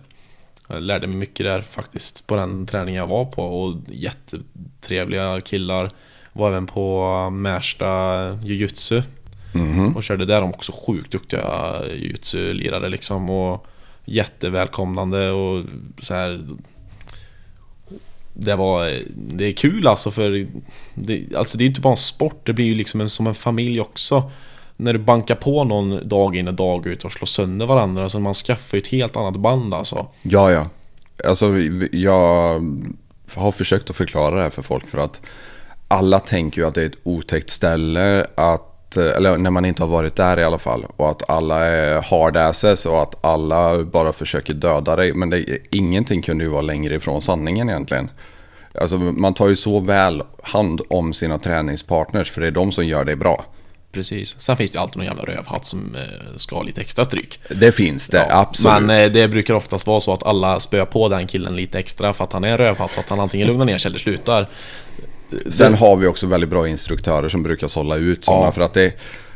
[0.69, 5.91] Jag lärde mig mycket där faktiskt på den träningen jag var på och jättetrevliga killar.
[6.33, 9.03] Var även på Märsta jujutsu
[9.53, 9.97] Mhm.
[9.97, 13.67] och körde där de också sjukt duktiga jujutsu-lirare liksom och
[14.05, 15.65] jättevälkomnande och
[16.03, 16.47] så här.
[18.35, 20.47] Det var, det är kul alltså för
[20.95, 23.35] det, alltså det är inte bara en sport, det blir ju liksom en, som en
[23.35, 24.31] familj också.
[24.77, 28.21] När du bankar på någon dag in och dag ut och slår sönder varandra, så
[28.21, 30.07] man skaffar ju ett helt annat band alltså.
[30.23, 30.67] Ja, ja.
[31.25, 31.59] Alltså
[31.93, 32.61] jag
[33.35, 35.21] har försökt att förklara det här för folk för att
[35.91, 39.89] alla tänker ju att det är ett otäckt ställe att, eller när man inte har
[39.89, 40.85] varit där i alla fall.
[40.97, 45.15] Och att alla är hard asses och att alla bara försöker döda dig.
[45.15, 48.11] Men det, ingenting kunde ju vara längre ifrån sanningen egentligen.
[48.75, 52.87] Alltså man tar ju så väl hand om sina träningspartners för det är de som
[52.87, 53.45] gör det bra.
[53.93, 54.37] Precis.
[54.39, 57.41] Sen finns det alltid någon jävla rövhatt som eh, ska ha lite extra stryk.
[57.49, 58.83] Det finns det, Ja, absolut.
[58.83, 62.13] Men eh, det brukar oftast vara så att alla spöar på den killen lite extra
[62.13, 64.49] för att han är en rövhatt så att han antingen lugnar ner sig eller slutar.
[65.49, 68.53] Sen har vi också väldigt bra instruktörer som brukar sålla ut sådana Ja.
[68.53, 68.93] för att det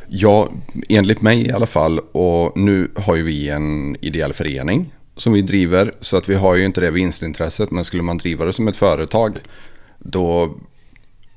[0.07, 0.49] Ja,
[0.89, 5.41] enligt mig i alla fall och nu har ju vi en ideell förening som vi
[5.41, 8.67] driver så att vi har ju inte det vinstintresset men skulle man driva det som
[8.67, 9.37] ett företag
[9.99, 10.55] då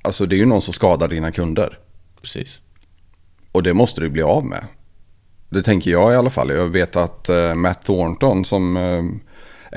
[0.02, 1.78] Alltså det är ju någon som skadar dina kunder
[2.22, 2.58] Precis.
[3.52, 4.64] och det måste du bli av med.
[5.48, 6.50] Det tänker jag i alla fall.
[6.50, 9.04] Jag vet att eh, Matt Thornton som eh,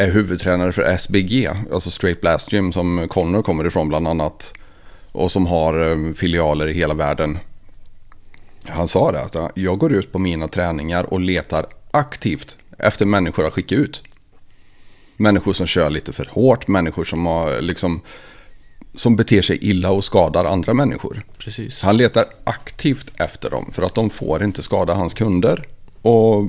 [0.03, 4.53] är huvudtränare för SBG, alltså Straight Blast Gym som Connor kommer ifrån bland annat.
[5.11, 7.39] Och som har eh, filialer i hela världen.
[8.63, 13.47] Han sa det att jag går ut på mina träningar och letar aktivt efter människor
[13.47, 14.03] att skicka ut.
[15.17, 18.01] Människor som kör lite för hårt, människor som har liksom
[18.95, 21.23] som beter sig illa och skadar andra människor.
[21.37, 21.81] Precis.
[21.81, 25.67] Han letar aktivt efter dem för att de får inte skada hans kunder.
[26.01, 26.47] Och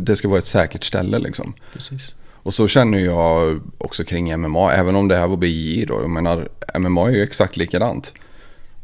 [0.00, 1.54] det ska vara ett säkert ställe liksom.
[1.72, 2.14] Precis.
[2.42, 5.94] Och så känner jag också kring MMA, även om det här var BJJ då.
[5.94, 8.14] Jag menar, MMA är ju exakt likadant.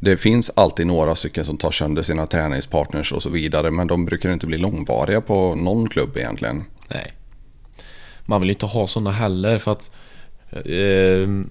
[0.01, 3.71] Det finns alltid några stycken som tar sönder sina träningspartners och så vidare.
[3.71, 6.65] Men de brukar inte bli långvariga på någon klubb egentligen.
[6.89, 7.13] Nej.
[8.25, 9.91] man vill inte ha sådana heller för att
[10.53, 11.47] ehm, eh,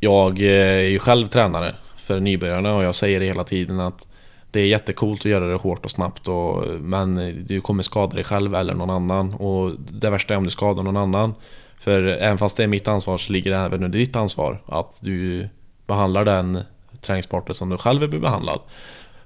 [0.00, 4.06] jag är ju själv tränare för nybörjarna och jag säger det hela tiden att
[4.54, 8.24] det är jättekult att göra det hårt och snabbt och, men du kommer skada dig
[8.24, 11.34] själv eller någon annan och det värsta är om du skadar någon annan.
[11.78, 14.98] För även fast det är mitt ansvar så ligger det även under ditt ansvar att
[15.02, 15.48] du
[15.86, 16.60] behandlar den
[17.00, 18.60] träningspartner som du själv vill bli behandlad.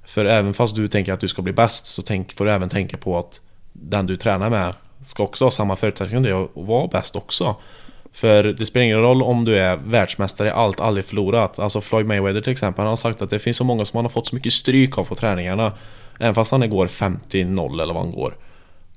[0.05, 2.69] För även fast du tänker att du ska bli bäst så tänk, får du även
[2.69, 3.41] tänka på att
[3.73, 7.57] den du tränar med ska också ha samma förutsättningar som dig och vara bäst också.
[8.13, 11.59] För det spelar ingen roll om du är världsmästare i allt, aldrig förlorat.
[11.59, 14.05] Alltså Floyd Mayweather till exempel, han har sagt att det finns så många som han
[14.05, 15.73] har fått så mycket stryk av på träningarna.
[16.21, 18.37] Även fast han går 50-0 eller vad han går.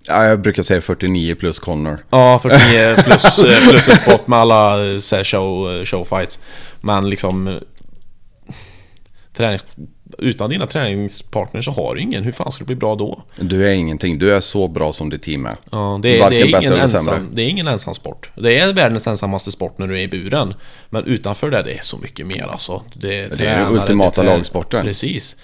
[0.08, 2.06] Ja, jag brukar säga 49 plus Connor.
[2.10, 6.40] Ja, 49 plus, eh, plus uppåt med alla eh, så show, eh, showfights.
[6.82, 7.60] Men liksom...
[9.34, 9.64] Tränings,
[10.22, 12.24] utan dina träningspartners så har du ingen.
[12.24, 13.24] Hur fan ska du bli bra då?
[13.36, 15.56] Du är ingenting, du är så bra som ditt team är.
[15.72, 18.30] Ja, det, är, det, är ingen ensam, det är ingen ensam sport.
[18.36, 20.54] Det är världens ensammaste sport när du är i buren.
[20.90, 22.84] Men utanför det, det är så mycket mer alltså.
[22.94, 24.86] Det är, den ultimata det är trä- lagsporten.
[24.86, 25.36] Precis.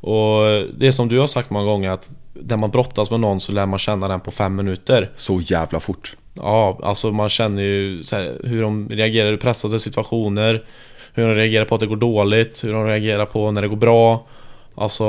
[0.00, 0.44] Och
[0.78, 3.52] det är som du har sagt många gånger att när man brottas med någon så
[3.52, 5.10] lär man känna den på fem minuter.
[5.16, 6.16] Så jävla fort.
[6.34, 10.64] Ja, alltså man känner ju här, hur de reagerar i pressade situationer
[11.14, 13.76] Hur de reagerar på att det går dåligt, hur de reagerar på när det går
[13.76, 14.26] bra
[14.76, 15.04] Alltså,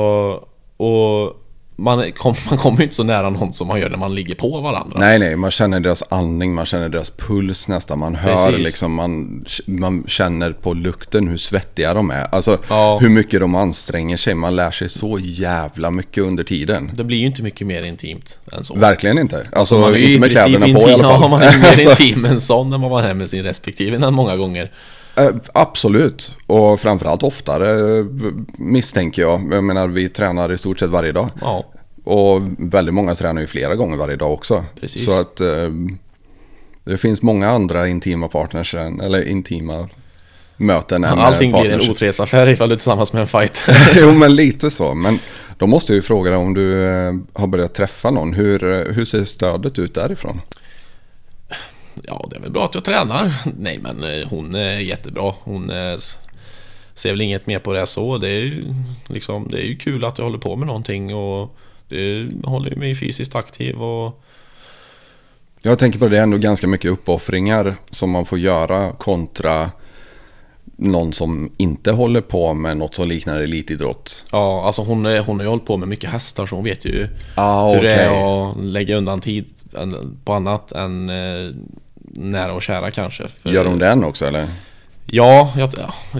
[0.77, 1.41] och
[1.77, 4.35] man, kom, man kommer ju inte så nära någon som man gör när man ligger
[4.35, 7.99] på varandra Nej, nej, man känner deras andning, man känner deras puls nästan.
[7.99, 8.65] Man hör Precis.
[8.65, 12.27] liksom, man, man känner på lukten hur svettiga de är.
[12.35, 12.97] Alltså Ja.
[13.01, 14.33] hur mycket de anstränger sig.
[14.35, 16.91] Man lär sig så jävla mycket under tiden.
[16.93, 19.47] Det blir ju inte mycket mer intimt än så Verkligen inte.
[19.51, 21.21] Alltså Man är inte med kläderna på i alla fall.
[21.21, 24.11] Ja, man är mer Alltså, intim än sån än vad man är med sin respektive
[24.11, 24.71] många gånger
[25.53, 26.35] absolut.
[26.47, 28.05] Och framförallt oftare eh,
[28.57, 29.53] misstänker jag.
[29.53, 31.29] Jag menar vi tränar i stort sett varje dag.
[31.41, 31.65] Ja,
[32.03, 34.63] Och väldigt många tränar ju flera gånger varje dag också.
[34.79, 35.05] Precis.
[35.05, 35.69] Så att eh,
[36.83, 39.87] det finns många andra intima partners, eller intima
[40.57, 43.61] möten eh, allting blir en otrohetsaffär ifall du är tillsammans med en fight
[43.95, 44.93] jo men lite så.
[44.93, 45.19] Men
[45.57, 48.33] då måste jag ju fråga dig om du eh, har börjat träffa någon.
[48.33, 50.41] Hur, eh, hur ser stödet ut därifrån?
[52.03, 53.33] Ja, det är väl bra att jag tränar.
[53.59, 55.33] Nej, men eh, hon är jättebra.
[55.43, 56.17] Hon eh, s-
[56.93, 58.17] ser väl inget mer på det så.
[58.17, 58.63] Det är ju
[59.07, 61.57] liksom, det är ju kul att jag håller på med någonting och
[61.89, 64.23] det håller ju mig fysiskt aktiv och
[65.61, 69.71] Jag tänker på det, det är ändå ganska mycket uppoffringar som man får göra kontra
[70.77, 74.25] någon som inte håller på med något som liknar elitidrott.
[74.31, 76.85] ja, alltså hon, är, hon har ju hållit på med mycket hästar så hon vet
[76.85, 79.45] ju Ah, hur det är att lägga undan tid
[80.25, 81.51] på annat än eh,
[82.13, 83.27] nära och kära kanske.
[83.27, 84.47] För- Gör hon den också eller?
[85.05, 85.69] Ja, jag,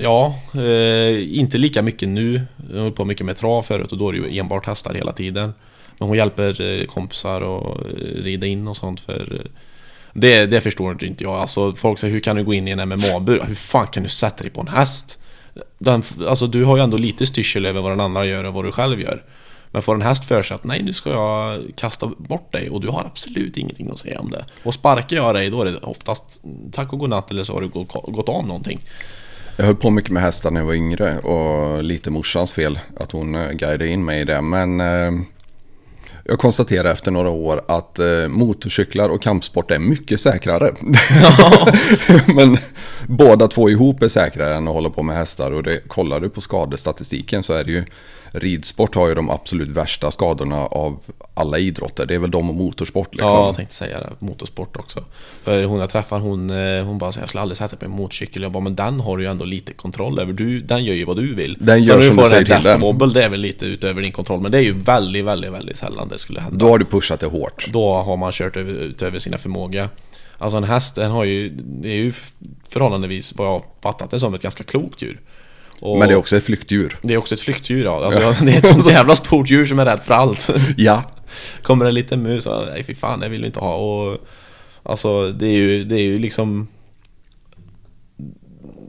[0.02, 2.42] ja eh, inte lika mycket nu.
[2.74, 5.12] Jag höll på mycket med trav förut och då är det ju enbart hästar hela
[5.12, 5.54] tiden.
[5.98, 7.92] Men hon hjälper eh, kompisar och eh,
[8.24, 9.52] rida in och sånt för eh,
[10.14, 11.34] det, det förstår inte jag.
[11.36, 13.44] Alltså folk säger hur kan du gå in i en MMA-bur?
[13.48, 15.20] Hur fan kan du sätta dig på en häst?
[15.78, 18.66] Den, alltså du har ju ändå lite styrsel över vad den andra gör och vad
[18.66, 19.24] du själv gör.
[19.76, 22.82] Men får en häst för sig att nej nu ska jag kasta bort dig och
[22.82, 24.46] du har absolut ingenting att säga om det.
[24.64, 27.68] Och sparkar jag dig då är det oftast tack och godnatt eller så har du
[27.68, 28.80] gått, av någonting.
[29.58, 33.12] Jag höll på mycket med hästar när jag var yngre och lite morsans fel att
[33.12, 34.42] hon eh, guidade in mig i det.
[34.42, 35.12] Men eh,
[36.24, 40.74] jag konstaterar efter några år att eh, motorcyklar och kampsport är mycket säkrare.
[42.36, 42.58] Men
[43.08, 45.52] båda två ihop är säkrare än att hålla på med hästar.
[45.52, 47.86] Och det, kollar du på skadestatistiken så är det ju
[48.40, 51.00] ridsport har ju de absolut värsta skadorna av
[51.34, 52.06] alla idrotter.
[52.06, 53.30] Det är väl de och motorsport liksom.
[53.30, 54.10] Ja, jag tänkte säga det.
[54.20, 55.04] Motorsport också.
[55.44, 57.86] För hon jag träffar, hon, eh, hon bara säger jag skulle aldrig sätta mig på
[57.86, 58.42] en motorcykel.
[58.42, 60.34] Jag bara, men den har du ju ändå lite kontroll över.
[60.34, 61.58] Du, den gör ju vad du vill.
[61.60, 62.80] Den Så gör när som du får säger till den.
[62.80, 64.42] wobble, det är väl lite utöver din kontroll.
[64.42, 66.58] Men det är ju väldigt, väldigt, väldigt sällan det skulle hända.
[66.58, 67.68] Då har du pushat det hårt.
[67.72, 69.90] Då har man kört över, utöver sina förmåga.
[70.38, 72.14] Alltså en häst, den har ju, det är ju
[72.70, 75.22] förhållandevis, vad jag har fattat det som, ett ganska klokt djur.
[75.80, 76.98] Och Men det är också ett flyktdjur.
[77.02, 78.06] det är också ett flyktdjur ja.
[78.06, 80.50] Alltså, det är ett sånt jävla stort djur som är rädd för allt.
[80.78, 81.04] Ja,
[81.64, 83.76] Kommer en liten mus, så, nej fy fan det vill vi inte ha.
[83.76, 84.18] Och,
[84.84, 86.68] alltså det är ju, det är ju liksom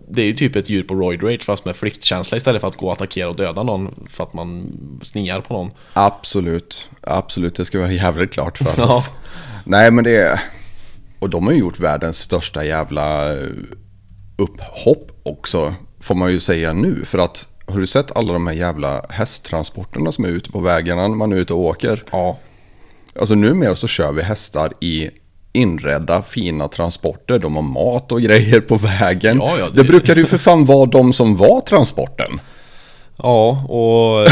[0.08, 2.76] Det är ju typ ett djur på roid rage fast med flyktkänsla istället för att
[2.76, 4.72] gå och attackera och döda någon för att man
[5.02, 5.70] sniar på någon.
[5.92, 7.54] Absolut, absolut.
[7.54, 8.84] Det ska vara jävligt klart för Ja.
[8.96, 9.10] oss.
[9.64, 10.40] Nej men det är...
[11.18, 13.46] Och de har ju gjort världens största jävla eh,
[14.36, 15.74] upphopp också.
[16.06, 17.04] Får man ju säga nu.
[17.04, 21.08] För att har du sett alla de här jävla hästtransporterna som är ute på vägarna
[21.08, 22.02] när man är ute och åker?
[22.12, 22.38] Ja,
[23.20, 25.10] Alltså numera så kör vi hästar i
[25.52, 27.38] inredda fina transporter.
[27.38, 29.36] De har mat och grejer på vägen.
[29.42, 29.82] Ja, ja, det...
[29.82, 32.40] det- brukade ju för fan vara de som var transporten.
[33.16, 34.28] Ja, och,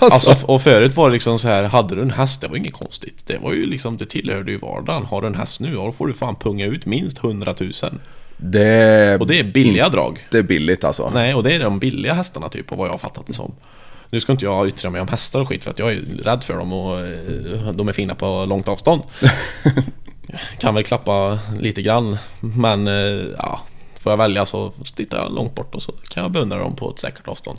[0.12, 2.72] alltså, och förut var det liksom så här, hade du en häst, det var inget
[2.72, 3.26] konstigt.
[3.26, 5.04] Det var ju liksom, det tillhörde ju vardagen.
[5.04, 7.72] Har du en häst nu, ja, då får du fan punga ut minst 100 000.
[8.40, 10.26] Det, Och det är billiga drag.
[10.30, 11.10] det är billigt alltså.
[11.14, 13.54] Nej, och det är de billiga hästarna typ, och vad jag har fattat det som.
[14.10, 16.44] Nu ska inte jag yttra mig om hästar och skit för att jag är rädd
[16.44, 19.02] för dem och eh, de är fina på långt avstånd.
[20.58, 23.60] kan väl klappa lite grann, men eh, ja,
[24.00, 26.90] får jag välja så tittar jag långt bort och så kan jag beundra dem på
[26.90, 27.58] ett säkert avstånd.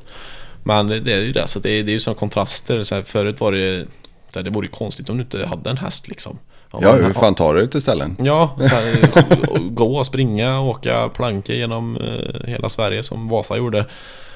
[0.64, 2.84] Men det är ju det, så det är, det är ju som kontraster.
[2.84, 3.86] Så här, förut var det,
[4.34, 6.38] det det vore ju konstigt om du inte hade en häst liksom.
[6.72, 8.16] Ja, hur fan tar du dig till ställen?
[8.20, 13.86] Ja, här, gå, springa, åka planka genom eh, hela Sverige som Vasa gjorde.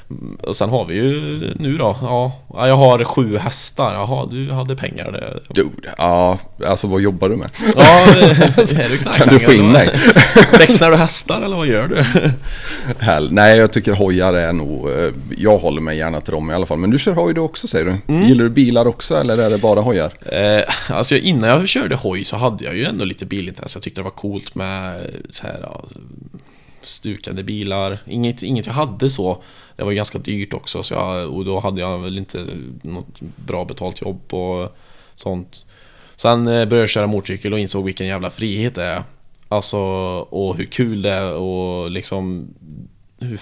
[0.10, 1.30] Mm, Och sen har vi ju
[1.60, 3.94] nu då, ja, ja, jag har sju hästar.
[3.94, 5.54] Jaha, du hade pengar det.
[5.54, 7.50] Dude, ja, alltså vad jobbar du med?
[7.76, 9.90] Ja, är du Kan du få in mig?
[10.60, 12.06] Räknar du hästar eller vad gör du?
[13.00, 13.32] Hell.
[13.32, 14.90] Nej, jag tycker hojar är nog...
[14.90, 16.78] eh, Jag håller mig gärna till dem i alla fall.
[16.78, 18.14] Men du kör hoj du också säger du?
[18.14, 18.28] Mm.
[18.28, 20.12] Gillar du bilar också eller är det bara hojar?
[20.32, 23.78] Eh, alltså innan jag körde hoj så hade jag ju ändå lite bilintresse.
[23.78, 25.84] Jag tyckte det var coolt med så här, ja,
[26.82, 28.00] stukade bilar.
[28.08, 29.44] Inget, inget jag hade så.
[29.76, 32.48] Det var ganska dyrt också så jag, och då hade jag väl inte
[32.82, 34.76] något bra betalt jobb och
[35.16, 35.66] sånt.
[36.16, 39.04] Sen eh, började jag köra motorcykel och insåg vilken jävla frihet det är.
[39.50, 39.78] Alltså,
[40.20, 42.48] och hur kul det är och liksom
[43.20, 43.40] hur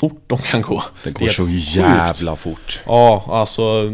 [0.00, 0.84] fort de kan gå.
[1.04, 1.76] Det går helt så sjukt.
[1.76, 2.82] jävla fort.
[2.86, 3.92] Ja, alltså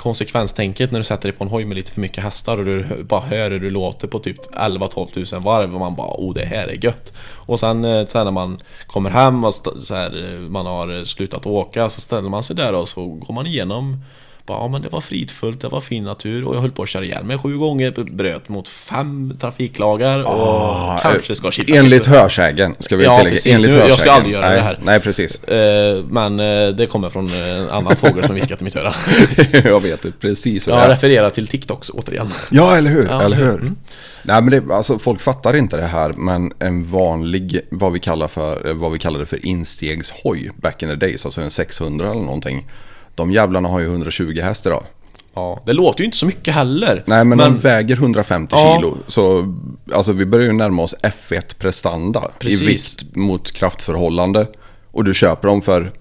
[0.00, 3.04] konsekvenstänket när du sätter dig på en hoj med lite för mycket hästar och du
[3.04, 6.44] bara hör hur du låter på typ 11-12 tusen varv och man bara oh det
[6.44, 7.12] här är gött.
[7.22, 11.46] Och sen, eh, sen när man kommer hem och så här, eh, man har slutat
[11.46, 14.04] åka så ställer man sig där och så går man igenom
[14.46, 16.88] bara, ja men det var fridfullt, det var fin natur och jag höll på att
[16.88, 22.10] köra ihjäl mig sju gånger, bröt mot fem trafiklagar och kanske ska chilla Enligt lite.
[22.10, 23.34] hörsägen ska vi Ja, tillägga.
[23.34, 23.54] precis.
[23.54, 24.14] Enligt Nu- jag ska hörsägen.
[24.14, 24.78] aldrig göra nej, det här.
[24.82, 25.44] Nej, precis.
[25.44, 28.94] Eh, Men eh, det kommer från eh, en annan fågel som viskat i mitt öra.
[29.64, 32.32] jag vet det, precis Jag refererar till TikToks återigen.
[32.50, 33.06] Ja, eller hur?
[33.10, 33.50] Ja, eller hur?
[33.54, 33.76] Mm.
[34.22, 38.28] Nej, men det, alltså, folk fattar inte det här, men en vanlig, vad vi, kallar
[38.28, 42.20] för, eh, vad vi kallade för instegshoj back in the days, alltså en 600 eller
[42.20, 42.66] någonting.
[43.20, 44.84] De jävlarna har ju 120 häst idag.
[45.34, 47.04] Ja, det låter ju inte så mycket heller.
[47.06, 48.76] Nej, men, de väger 150 Ja.
[48.76, 48.96] kilo.
[49.06, 49.54] Så
[49.94, 52.62] alltså, vi börjar ju närma oss F1 prestanda Precis.
[52.62, 54.46] i vikt mot kraftförhållande.
[54.90, 55.92] Och du köper dem för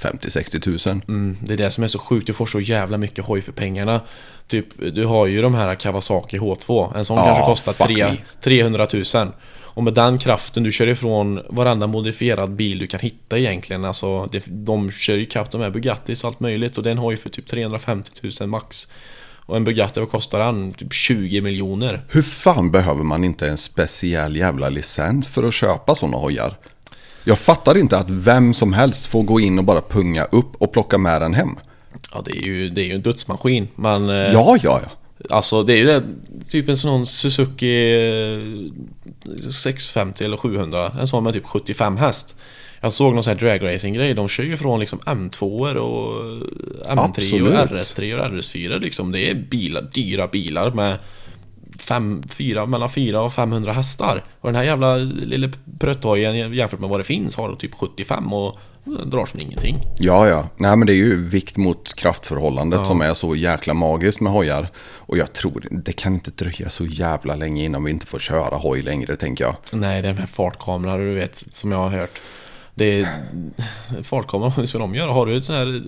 [0.00, 1.02] 50-60 tusen.
[1.08, 3.52] Mm, det är det som är så sjukt, du får så jävla mycket hoj för
[3.52, 4.00] pengarna.
[4.48, 6.96] Typ, du har ju de här Kawasaki H2.
[6.98, 8.16] En sån Ja, kanske kostar fuck tre, me.
[8.42, 9.32] 300 000.
[9.74, 13.84] Och med den kraften, du kör ifrån varenda modifierad bil du kan hitta egentligen.
[13.84, 16.76] Alltså, det, de kör ju ikapp de här Bugattis och allt möjligt.
[16.78, 18.10] Och det är en hoj för typ 350
[18.40, 18.88] 000 max.
[19.46, 20.72] Och en Bugatti, vad kostar den?
[20.72, 22.00] Typ 20 miljoner.
[22.08, 26.56] Hur fan behöver man inte en speciell jävla licens för att köpa sådana hojar?
[27.24, 30.72] Jag fattar inte att vem som helst får gå in och bara punga upp och
[30.72, 31.56] plocka med den hem.
[32.12, 33.68] Ja, det är ju, det är ju en dödsmaskin.
[33.76, 34.08] Men...
[34.10, 34.90] eh, Ja, ja, ja.
[35.30, 36.02] Alltså det är ju det,
[36.50, 37.94] typ en sån Suzuki
[39.44, 42.36] eh, 650 eller 700 En sån med typ 75 häst.
[42.80, 44.14] Jag såg någon sån här dragracing grej.
[44.14, 46.22] De kör ju från liksom M2 och
[46.86, 47.42] M3 Absolut.
[47.42, 49.12] och RS3 och RS4 liksom.
[49.12, 50.98] Det är bilar, dyra bilar med
[51.78, 54.24] fem, fyra, mellan 4 och 500 hästar.
[54.40, 55.48] Och den här jävla lilla
[55.80, 60.48] prutthojen jämfört med vad det finns har typ 75 och drar som ingenting Ja, ja.
[60.56, 62.84] Nej, men det är ju vikt mot kraftförhållandet Ja.
[62.84, 64.68] som är så jäkla magiskt med hojar.
[64.96, 68.56] Och jag tror det kan inte dröja så jävla länge innan vi inte får köra
[68.56, 69.56] hoj längre, tänker jag.
[69.70, 72.20] Nej, det är med fartkameror du vet, som jag har hört.
[72.76, 73.08] Det är
[74.02, 75.12] fartkameror, hur ska de göra?
[75.12, 75.82] Har du ett sån här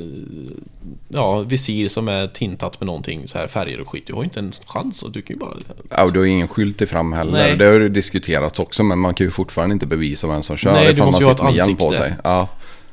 [1.09, 4.07] ja, visir som är tintat med någonting, så här färger och skit.
[4.07, 5.55] Du har ju inte en chans och du kan ju bara...
[5.91, 7.33] Ja, och du har ingen skylt i fram heller.
[7.33, 7.57] Nej.
[7.57, 10.73] Det har ju diskuterats också, men man kan ju fortfarande inte bevisa vem som kör
[10.73, 11.91] Nej, du måste ju ha ett ansikte.
[11.91, 12.15] sig.
[12.25, 12.49] Ja.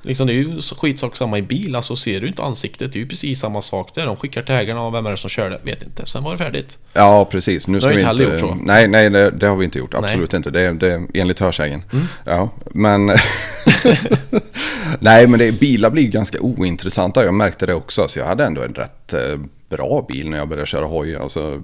[0.06, 3.02] Liksom, det är ju skitsak samma i bil, alltså ser du inte ansiktet, det är
[3.02, 4.06] ju precis samma sak där.
[4.06, 5.60] De skickar ägarna och vem är det som kör det?
[5.64, 6.06] Vet inte.
[6.06, 6.78] Sen var det färdigt.
[6.94, 7.68] ja, precis.
[7.68, 8.58] Nu har ska vi vi inte heller gjort så.
[8.62, 9.94] Nej, nej, det, det har vi inte gjort.
[9.94, 10.50] Absolut inte.
[10.50, 11.84] Det är, det enligt hörsägen.
[11.94, 12.06] Mm.
[12.26, 13.06] Ja, men...
[15.00, 17.26] nej, men det, bilar blir ganska ointressanta.
[17.26, 18.08] Jag märkte det också.
[18.08, 19.40] Så jag hade ändå en rätt eh,
[19.70, 21.16] bra bil när jag började köra hoj.
[21.16, 21.62] Alltså,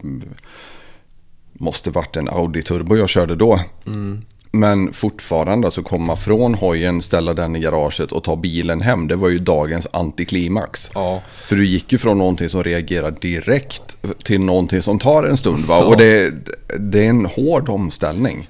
[1.53, 3.59] måste varit en Audi Turbo jag körde då.
[3.87, 4.21] Mm.
[4.51, 9.07] Men fortfarande, alltså komma från hojen, ställa den i garaget och ta bilen hem.
[9.07, 10.89] Det var ju dagens antiklimax.
[10.93, 11.21] Ja.
[11.45, 15.65] För du gick ju från någonting som reagerar direkt till någonting som tar en stund
[15.65, 15.77] va?
[15.79, 15.85] Ja.
[15.85, 16.33] Och det,
[16.79, 18.49] det är en hård omställning.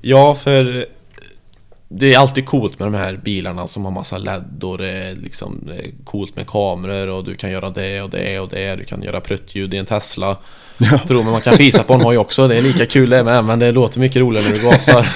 [0.00, 0.86] Ja, för
[1.88, 5.14] det är alltid coolt med de här bilarna som har massa LED och det är
[5.14, 5.70] liksom
[6.04, 8.76] coolt med kameror och du kan göra det och det och det.
[8.76, 10.36] Du kan göra pruttljud i en Tesla.
[11.08, 12.48] Tror man man kan fisa på en hoj också.
[12.48, 15.06] Det är lika kul det med, men det låter mycket roligare när du gasar.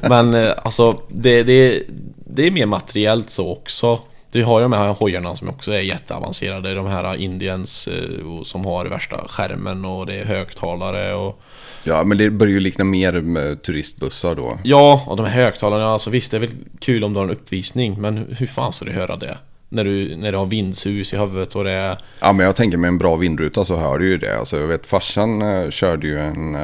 [0.08, 1.82] men eh, alltså, det, det,
[2.26, 4.00] det är mer materiellt så också.
[4.30, 6.74] Du har ju de här hojarna som också är jätteavancerade.
[6.74, 11.42] De här Indians eh, som har värsta skärmen och det är högtalare och...
[11.84, 14.58] Ja, men det börjar ju likna mer med turistbussar då.
[14.64, 16.50] Ja, och de här högtalarna, alltså visst det är väl
[16.80, 19.36] kul om du har en uppvisning men hur fan ska du höra det?
[19.68, 21.98] När du, när du har vindsus i huvudet och det är...
[22.20, 24.38] Ja, men jag tänker med en bra vindruta så hör du ju det.
[24.38, 26.60] Alltså, jag vet farsan eh, körde ju en eh,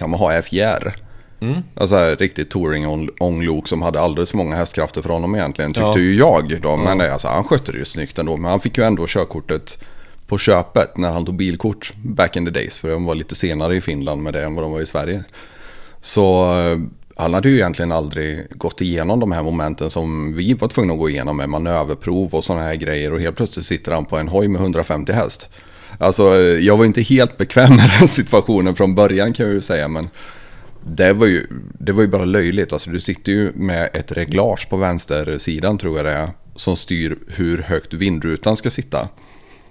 [0.00, 0.94] Yamaha FJR.
[1.40, 1.62] Mm.
[1.74, 5.72] Alltså här, riktigt touring on- ånglok som hade alldeles för många hästkrafter för honom egentligen.
[5.72, 5.98] Tyckte Ja.
[5.98, 6.76] ju jag då.
[6.76, 8.36] Men eh, alltså, han skötte det ju snyggt ändå.
[8.36, 9.84] Men han fick ju ändå körkortet
[10.26, 12.78] på köpet när han tog bilkort back in the days.
[12.78, 15.24] För de var lite senare i Finland med det än vad de var i Sverige.
[16.00, 16.78] Så eh,
[17.16, 20.98] han hade ju egentligen aldrig gått igenom de här momenten som vi var tvungna att
[20.98, 23.12] gå igenom med manöverprov och sådana här grejer.
[23.12, 25.48] Och helt plötsligt sitter han på en hoj med 150 häst.
[25.98, 29.62] Alltså eh, jag var inte helt bekväm med den situationen från början kan jag ju
[29.62, 29.88] säga.
[29.88, 30.08] Men
[30.82, 31.46] det var ju,
[31.78, 32.72] det var ju bara löjligt.
[32.72, 36.30] Alltså du sitter ju med ett reglage på vänstersidan tror jag det är.
[36.54, 39.08] Som styr hur högt vindrutan ska sitta.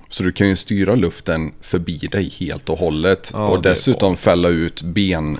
[0.09, 3.31] Så du kan ju styra luften förbi dig helt och hållet.
[3.33, 5.37] Ja, och dessutom fälla ut ben,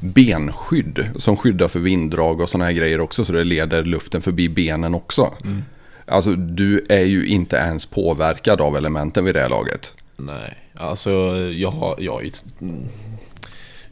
[0.00, 3.24] benskydd som skyddar för vinddrag och sådana här grejer också.
[3.24, 5.34] Så det leder luften förbi benen också.
[5.44, 5.62] Mm.
[6.06, 9.94] Alltså du är ju inte ens påverkad av elementen vid det här laget.
[10.16, 12.30] Nej, alltså jag har, jag har ju...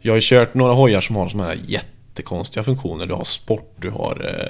[0.03, 3.07] Jag har ju kört några hojar som har såna här jättekonstiga funktioner.
[3.07, 4.49] Du har sport, du har eh,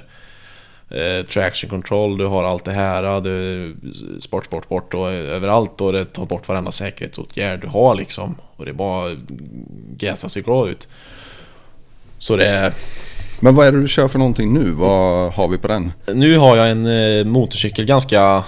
[0.90, 3.20] eh, traction control, du har allt det här.
[3.20, 3.76] Du,
[4.20, 8.36] sport, sport, sport och överallt och det tar bort varenda säkerhetsåtgärd du har liksom.
[8.56, 9.16] Och det bara
[9.96, 10.88] gasar sig bra ut.
[12.18, 12.74] Så det är...
[13.40, 14.70] Men vad är det du kör för någonting nu?
[14.70, 15.92] Vad har vi på den?
[16.06, 18.44] Nu har jag en eh, motorcykel ganska,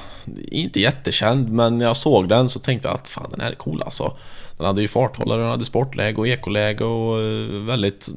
[0.51, 3.55] inte jättekänd, men när jag såg den så tänkte jag att fan den här är
[3.55, 4.16] cool alltså.
[4.57, 8.09] Den hade ju farthållare, den hade sportläge och ekoläge och eh, väldigt,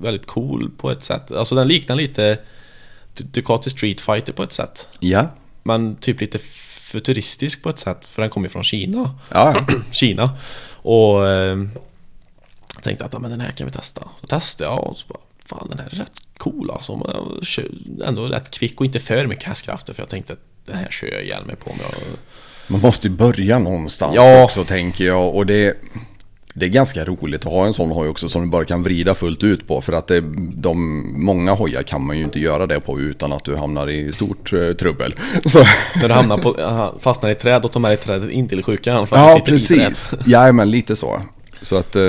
[0.00, 1.32] väldigt cool på ett sätt.
[1.32, 2.38] Alltså den liknar lite
[3.24, 4.88] Ducati Street Fighter på ett sätt.
[5.00, 5.26] Ja,
[5.62, 9.18] Men typ lite futuristisk på ett sätt, för den kommer ju från Kina.
[9.30, 9.56] ja.
[9.90, 10.30] Kina.
[10.82, 11.58] Och eh,
[12.74, 14.08] jag tänkte att ja, men den här kan vi testa.
[14.20, 16.96] Så testade jag och så bara, fan den här är rätt cool alltså.
[16.96, 20.88] Men ändå rätt kvick och inte för mycket hästkrafter för jag tänkte att den här
[20.90, 21.70] kör jag ihjäl mig på.
[21.70, 21.94] Jag,
[22.66, 24.44] Man måste ju börja någonstans Ja.
[24.44, 25.34] också tänker jag.
[25.34, 25.76] Och det,
[26.56, 29.14] det är ganska roligt att ha en sån hoj också som du bara kan vrida
[29.14, 29.80] fullt ut på.
[29.80, 30.20] För att det,
[30.54, 34.12] de, många hojar kan man ju inte göra det på utan att du hamnar i
[34.12, 35.14] stort eh, trubbel.
[35.44, 35.58] Så,
[36.00, 38.62] när du hamnar på, aha, fastnar i träd och tar med dig trädet in till
[38.62, 40.14] sjukan ja, precis.
[40.26, 41.22] Ja, men lite så.
[41.62, 42.02] Så att, eh,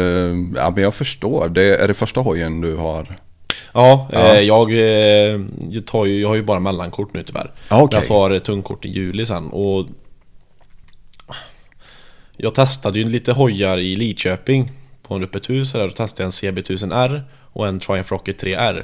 [0.55, 1.49] ja men jag förstår.
[1.49, 3.17] Det är det första hojen du har?
[3.73, 4.35] Ja, Ja.
[4.35, 7.51] Eh, jag, eh, jag, tar ju, jag har ju bara mellankort nu tyvärr.
[7.69, 7.99] Ja, okej.
[7.99, 9.85] Jag tar eh, tungkort i juli sen och
[12.37, 14.71] Jag testade ju lite hojar i Lidköping
[15.03, 17.21] På en öppet hus där, då testade jag en CB1000R
[17.53, 18.83] och en Triumph Rocket 3R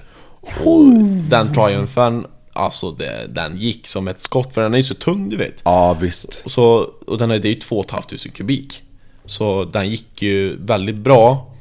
[0.64, 0.86] Och
[1.30, 5.30] den Triumphen, alltså det, den gick som ett skott för den är ju så tung
[5.30, 5.62] du vet.
[5.66, 6.42] Ja, visst.
[6.46, 8.84] och, så, och den är, det är ju 2 500 kubik.
[9.26, 11.54] Så den gick ju väldigt bra.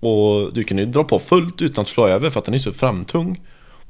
[0.00, 2.58] Och du kan ju dra på fullt utan att slå över för att den är
[2.58, 3.40] så framtung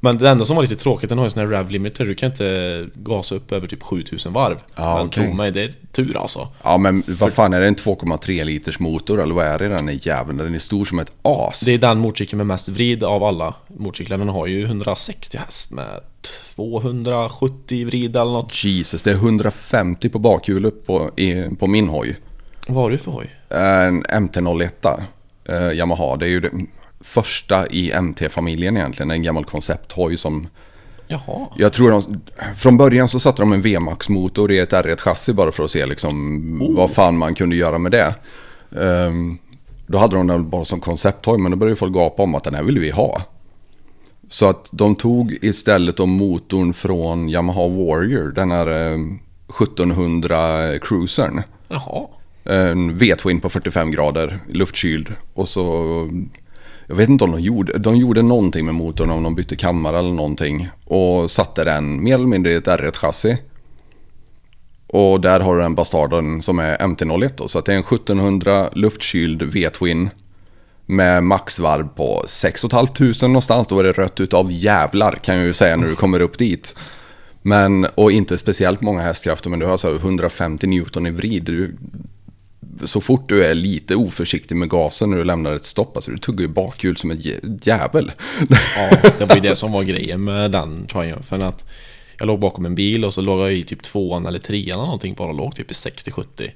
[0.05, 2.15] Men det enda som var lite tråkigt, den har ju sån här rev limiter Du
[2.15, 5.23] kan inte gasa upp över typ 7000 varv Ja, Men okej.
[5.25, 8.79] tro mig, det är tur alltså Ja, men vad fan är det en 2,3 liters
[8.79, 10.37] motor eller vad är det den här jäveln?
[10.37, 11.59] Den är stor som ett as.
[11.59, 15.71] Det är den motorcykeln med mest vrid av alla motorcyklar Den har ju 160 häst
[15.71, 15.99] med
[16.55, 22.19] 270 vrid eller något Jesus, det är 150 på bakhjulet på, i, på min hoj.
[22.67, 23.29] Vad har du för hoj?
[23.49, 25.01] En MT-01
[25.45, 26.17] eh, Yamaha.
[26.17, 26.41] Det är ju
[27.05, 29.11] första i MT-familjen egentligen.
[29.11, 30.47] En gammal koncepthoj som...
[31.07, 32.21] Jaha Jag tror de...
[32.57, 36.75] Från början så satte de en VMAX-motor i ett R1-chassi bara för att se liksom
[36.75, 38.15] vad fan man kunde göra med det.
[38.81, 39.37] Ehm,
[39.87, 42.55] då hade de den bara som koncepthoj men då började folk gapa om att den
[42.55, 43.21] här vill vi ha.
[44.29, 48.99] Så att de tog istället om motorn från Yamaha Warrior, den här eh,
[49.61, 51.43] 1700 cruisern.
[51.67, 52.07] Jaha
[52.43, 55.13] En V-twin på 45 grader, luftkyld.
[55.33, 56.09] Och så,
[56.87, 59.99] jag vet inte om de gjorde, de gjorde någonting med motorn, om de bytte kammare
[59.99, 60.69] eller någonting.
[60.85, 63.37] Och satte den mer eller mindre i ett R1-chassi.
[64.87, 67.47] Och där har du den bastarden som är MT-01 då.
[67.47, 70.09] Så att det är en 1700 luftkyld V-twin.
[70.85, 73.67] Med maxvarv på 6 500 någonstans.
[73.67, 76.75] Då är det rött utav jävlar kan jag ju säga när du kommer upp dit.
[77.41, 81.43] Men, och inte speciellt många hästkrafter, men du har så här 150 Newton i vrid.
[81.43, 81.75] Du,
[82.83, 86.17] så fort du är lite oförsiktig med gasen när du lämnar ett stopp, alltså du
[86.17, 87.21] tuggar ju bakhjul som en
[87.63, 88.11] jävel.
[88.49, 91.63] Ja, det var ju det som var grejen med den Triumphen att
[92.17, 94.85] Jag låg bakom en bil och så låg jag i typ tvåan eller trean eller
[94.85, 96.51] någonting bara låg typ i 60-70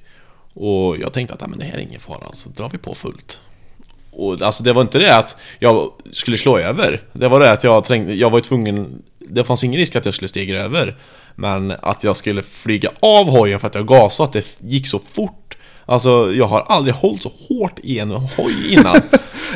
[0.54, 3.40] Och jag tänkte att men det här är ingen fara, så drar vi på fullt
[4.10, 7.64] Och alltså det var inte det att jag skulle slå över Det var det att
[7.64, 10.96] jag trängde, jag var tvungen det fanns ingen risk att jag skulle stiga över.
[11.34, 14.98] Men att jag skulle flyga av hojen för att jag gasade, att det gick så
[14.98, 15.56] fort.
[15.90, 18.96] Alltså jag har aldrig hållit så hårt i en hoj innan.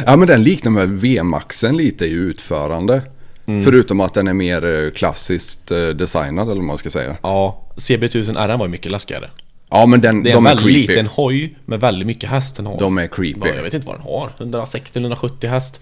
[0.06, 3.02] Ja men den liknar väl V-maxen lite i utförande.
[3.46, 3.64] Mm.
[3.64, 7.16] Förutom att den är mer eh, klassiskt eh, designad eller vad man ska säga.
[7.22, 9.30] ja, CB1000 RN var ju mycket läskigare.
[9.70, 10.86] Ja men den, Det är de en är väldigt creepy.
[10.92, 12.78] liten hoj med väldigt mycket häst den har.
[12.78, 13.40] De är creepy.
[13.48, 14.32] Ja, jag vet inte vad den har.
[14.38, 15.80] 160-170 häst.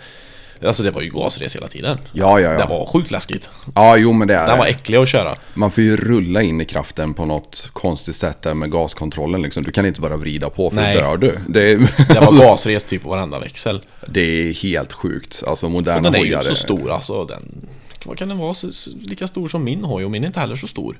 [0.66, 1.98] Alltså det var ju gasres hela tiden.
[2.12, 2.66] Ja ja Det ja.
[2.66, 3.50] var sjukt läskigt.
[3.74, 4.70] Ja jo men det är Den var det.
[4.70, 5.36] äcklig att köra.
[5.54, 9.62] Man får ju rulla in i kraften på något konstigt sätt där med gaskontrollen liksom.
[9.62, 10.94] Du kan inte bara vrida på för Nej.
[10.94, 11.38] då dör du.
[11.48, 11.76] Det är,
[12.14, 13.80] Det var gasres typ på varenda växel.
[14.08, 15.42] det är helt sjukt.
[15.46, 16.38] Alltså moderna den är ju hojar.
[16.38, 17.24] inte så stor alltså.
[17.24, 17.68] Den,
[18.04, 18.54] vad kan den vara?
[19.00, 20.98] Lika stor som min hoj och min är inte heller så stor.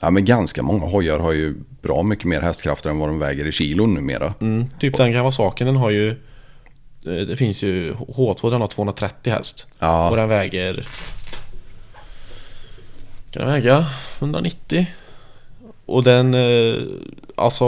[0.00, 3.46] Ja men ganska många hojar har ju bra mycket mer hästkrafter än vad de väger
[3.46, 4.34] i kilon numera.
[4.40, 6.16] Mm, typ den Kawasakin den har ju
[7.08, 9.66] Det finns ju H2 den har 230 häst.
[9.78, 10.10] Ja.
[10.10, 10.84] Och den väger
[13.30, 13.86] Kan den väga
[14.18, 14.86] 190?
[15.86, 16.82] Och den eh,
[17.34, 17.64] Alltså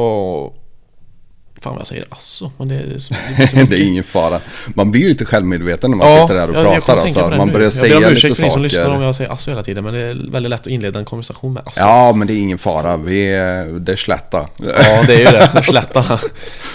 [1.62, 4.04] Fan vad jag säger alltså Men det är så, det är så det är ingen
[4.04, 4.40] fara.
[4.74, 6.96] Man blir ju lite självmedveten när man Ja, sitter där och jag- jag kom pratar.
[7.02, 7.28] Alltså.
[7.36, 7.52] Man nu.
[7.52, 9.04] börjar Jag säga ber om lite ursäkt för ni som lyssnar om saker.
[9.06, 11.62] jag säger alltså hela tiden Men det är väldigt lätt att inleda en konversation med
[11.66, 11.80] alltså.
[11.80, 12.96] Ja men det är ingen fara.
[12.96, 14.48] Vi är, det är slätta.
[14.56, 16.20] Ja det är ju det, slätta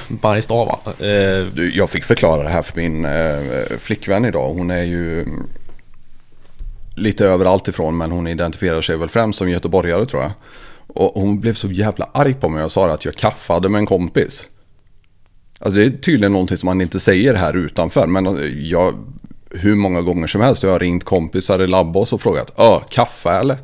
[0.08, 1.08] Bajsstava eh,
[1.74, 4.54] Jag fick förklara det här för min eh, flickvän idag.
[4.54, 5.26] Hon är ju
[6.96, 10.32] lite överallt ifrån men hon identifierar sig väl främst som göteborgare tror jag.
[10.88, 13.86] Och hon blev så jävla arg på mig och sa att jag kaffade med en
[13.86, 14.46] kompis.
[15.60, 18.08] Alltså det är tydligen någonting som man inte säger här utanför.
[18.08, 18.94] Men eh, jag,
[19.52, 22.54] hur många gånger som helst har jag ringt kompisar i Labbos och frågat.
[22.60, 23.58] Ö, kaffe eller?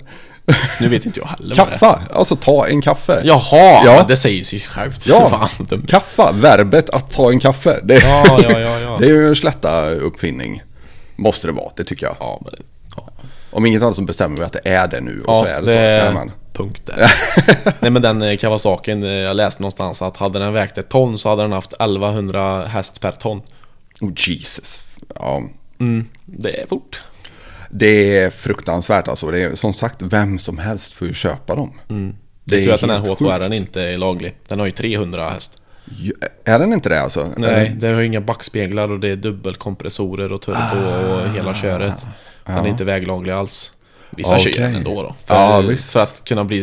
[0.81, 1.55] Nu vet inte jag heller.
[1.55, 3.21] Kaffa, alltså ta en kaffe.
[3.23, 4.05] Jaha, Ja.
[4.07, 5.07] det säger sig självt.
[5.07, 5.29] Ja,
[5.69, 7.79] Fan, kaffa, verbet att ta en kaffe.
[7.83, 8.97] Det, Ja, ja, ja, ja.
[8.99, 10.61] det är ju en slätta uppfinning.
[11.15, 12.15] Måste det vara, det tycker jag.
[12.19, 12.53] Ja, men
[12.95, 13.09] ja.
[13.51, 15.61] Om inget annat så bestämmer vi att det är det nu och ja så är
[15.61, 15.77] det, det så.
[16.17, 16.73] är Jajamän.
[16.73, 17.11] punkt där.
[17.79, 21.17] Nej men den eh, Kawasakin, eh, jag läste någonstans att hade den vägt ett ton
[21.17, 23.41] så hade den haft 1100 häst per ton.
[24.01, 24.79] Oh, Jesus.
[25.15, 25.43] Ja,
[26.25, 27.01] Det är fort.
[27.69, 29.31] det är fruktansvärt alltså.
[29.31, 31.73] Det är, som sagt, vem som helst får ju köpa dem.
[32.43, 33.55] Det är tur att den här helt H2R sjukt.
[33.55, 34.35] inte är laglig.
[34.47, 35.57] Den har ju 300 häst.
[36.45, 37.27] Är den inte det alltså?
[37.37, 42.05] Nej, den har ju inga backspeglar och det är dubbelkompressorer och turbo och hela köret.
[42.45, 43.71] Den är inte väglaglig alls.
[44.17, 44.53] Vissa Okej.
[44.57, 45.15] den ändå då.
[45.25, 46.61] För, Ja, för att kunna bli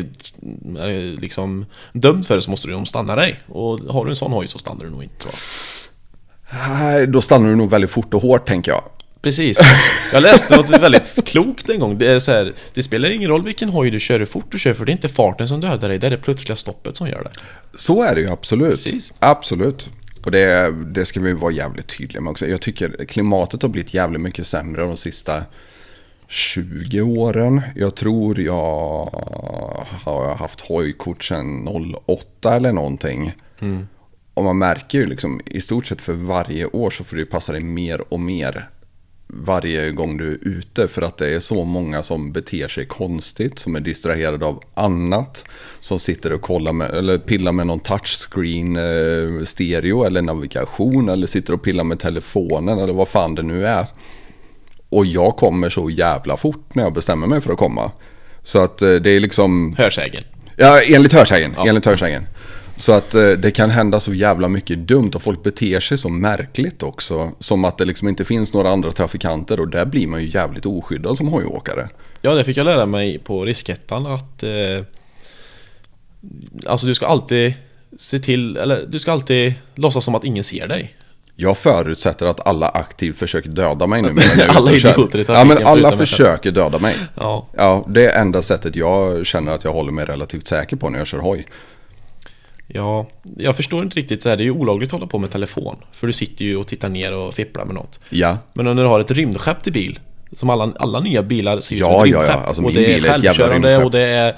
[0.79, 3.41] eh, liksom dömd för det så måste du ju stanna dig.
[3.49, 5.35] Och har du en sån hoj så stannar du nog inte jag.
[6.69, 8.83] Nej, Då stannar du nog väldigt fort och hårt tänker jag.
[9.23, 9.59] Precis.
[10.13, 11.99] Jag läste något väldigt klokt en gång.
[11.99, 14.59] Det är så här, det spelar ingen roll vilken hoj du kör, hur fort du
[14.59, 17.09] kör, för det är inte farten som dödar dig, det är det plötsliga stoppet som
[17.09, 17.31] gör det.
[17.79, 18.85] Så är det ju absolut.
[18.85, 19.13] Precis.
[19.19, 19.89] Absolut.
[20.25, 22.47] Och det, det ska vi vara jävligt tydliga med också.
[22.47, 25.43] Jag tycker klimatet har blivit jävligt mycket sämre de sista
[26.29, 27.61] 20 åren.
[27.77, 29.11] Jag tror jag
[30.05, 31.69] har haft hojkort sedan
[32.07, 33.33] 08 eller någonting.
[34.35, 37.53] Och man märker ju liksom i stort sett för varje år så får ju passa
[37.53, 38.69] dig mer och mer
[39.27, 43.59] varje gång du är ute för att det är så många som beter sig konstigt,
[43.59, 45.45] som är distraherade av annat,
[45.81, 51.27] som sitter och kollar med, eller pillar med någon touchscreen eh, stereo eller navigation eller
[51.27, 53.87] sitter och pillar med telefonen eller vad fan det nu är.
[54.89, 57.91] Och jag kommer så jävla fort när jag bestämmer mig för att komma.
[58.43, 60.25] Så att eh, det är liksom, Hörsägen.
[60.57, 61.55] Ja, enligt hörsägen.
[61.67, 62.27] Enligt hörsägen.
[62.77, 66.09] Så att eh, det kan hända så jävla mycket dumt och folk beter sig så
[66.09, 67.33] märkligt också.
[67.39, 70.67] Som att det liksom inte finns några andra trafikanter och där blir man ju jävligt
[70.67, 71.89] oskyddad som hojåkare.
[72.21, 74.85] Ja, det fick jag lära mig på riskettan att eh,
[76.67, 77.55] Alltså du ska alltid
[77.99, 80.95] se till, eller du ska alltid låtsas som att ingen ser dig.
[81.41, 84.09] Jag förutsätter att alla aktivt försöker döda mig nu.
[84.09, 86.97] är Alla och idioter i Ja, trafiken men alla försöker döda mig.
[87.15, 87.47] Ja.
[87.57, 90.99] Ja, det är enda sättet jag känner att jag håller mig relativt säker på när
[90.99, 91.47] jag kör hoj.
[92.67, 94.37] Ja, jag förstår inte riktigt så här.
[94.37, 95.77] Det är ju olagligt att hålla på med telefon.
[95.93, 98.01] För du sitter ju och tittar ner och fipplar med något.
[98.11, 99.99] Ja, Men om du har ett rymdskepp till bil
[100.33, 102.23] Som alla, alla nya bilar ser ut Ja, som ett ja, ja.
[102.23, 103.85] rymdskepp Alltså, Och min det är bil är ett jävla självkörande rymdskepp.
[103.85, 104.35] och det är eh,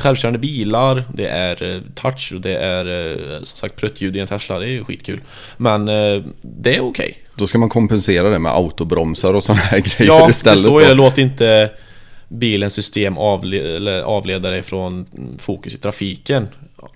[0.00, 4.26] Självkörande bilar Det är eh, touch och det är eh, Som sagt pruttljud i en
[4.26, 5.20] Tesla Det är ju skitkul
[5.56, 9.78] Men eh, det är okej då ska man kompensera det med autobromsar och sådana här
[9.96, 10.58] grejer Ja, det istället.
[10.58, 10.94] står ju då.
[10.94, 11.70] det Låt inte
[12.28, 15.06] bilens system avle avleda dig från
[15.38, 16.48] fokus i trafiken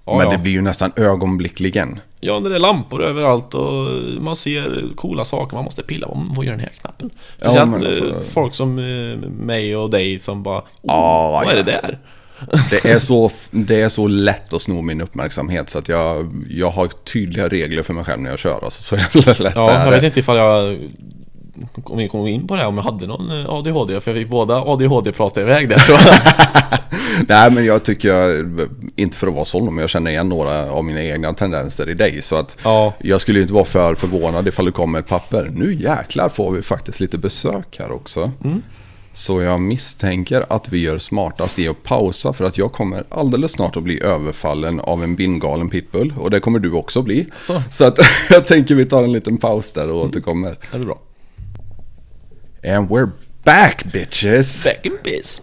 [0.05, 0.31] ja, Men ja.
[0.31, 2.01] det blir ju nästan ögonblickligen.
[2.21, 3.87] Ja, när det är lampor överallt och
[4.21, 6.25] man ser coola saker man måste pilla på.
[6.37, 7.11] Vad gör den här knappen?
[7.39, 11.43] Ja, Speciellt men alltså- eh, folk som eh, mig och dig som bara oh, Ja,
[11.45, 11.63] Vad är ja.
[11.63, 11.99] det där?
[12.71, 16.71] Det är, så, det är så lätt att sno min uppmärksamhet så att jag, jag
[16.71, 18.65] har tydliga regler för mig själv när jag kör.
[18.65, 19.91] Alltså, så jävla lätt Ja, är jag det.
[19.91, 20.79] vet inte ifall jag
[21.85, 24.55] om vi kom in på det, om jag hade någon eh, ADHD, för vi båda
[24.63, 26.79] ADHD prata iväg där tror jag.
[27.29, 28.47] Nej men jag tycker, jag,
[28.97, 31.95] inte för att vara sån, men jag känner igen några av mina egna tendenser i
[31.95, 32.23] dig.
[32.23, 32.95] Så att Ja.
[32.99, 35.51] jag skulle inte vara för förvånad ifall det kommer ett papper.
[35.55, 38.31] Nu jäklar får vi faktiskt lite besök här också.
[39.19, 43.53] Så jag misstänker att vi gör smartast i att pausa för att jag kommer alldeles
[43.53, 46.15] snart att bli överfallen av en bindgalen pitbull.
[46.19, 47.27] Och det kommer du också bli.
[47.41, 47.63] Så.
[47.71, 47.99] Så att
[48.31, 50.59] jag tänker vi tar en liten paus där och återkommer.
[50.73, 50.99] Är det bra?
[52.77, 53.11] And we're
[53.45, 54.63] back bitches!
[54.63, 55.43] Second piece.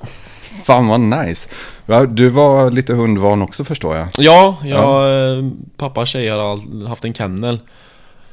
[0.64, 1.50] Fan vad nice.
[1.86, 4.08] Ja, Du var lite hundvan också förstår jag.
[4.18, 5.46] Ja, jag, eh,
[5.78, 7.60] pappa tjej har haft en kennel.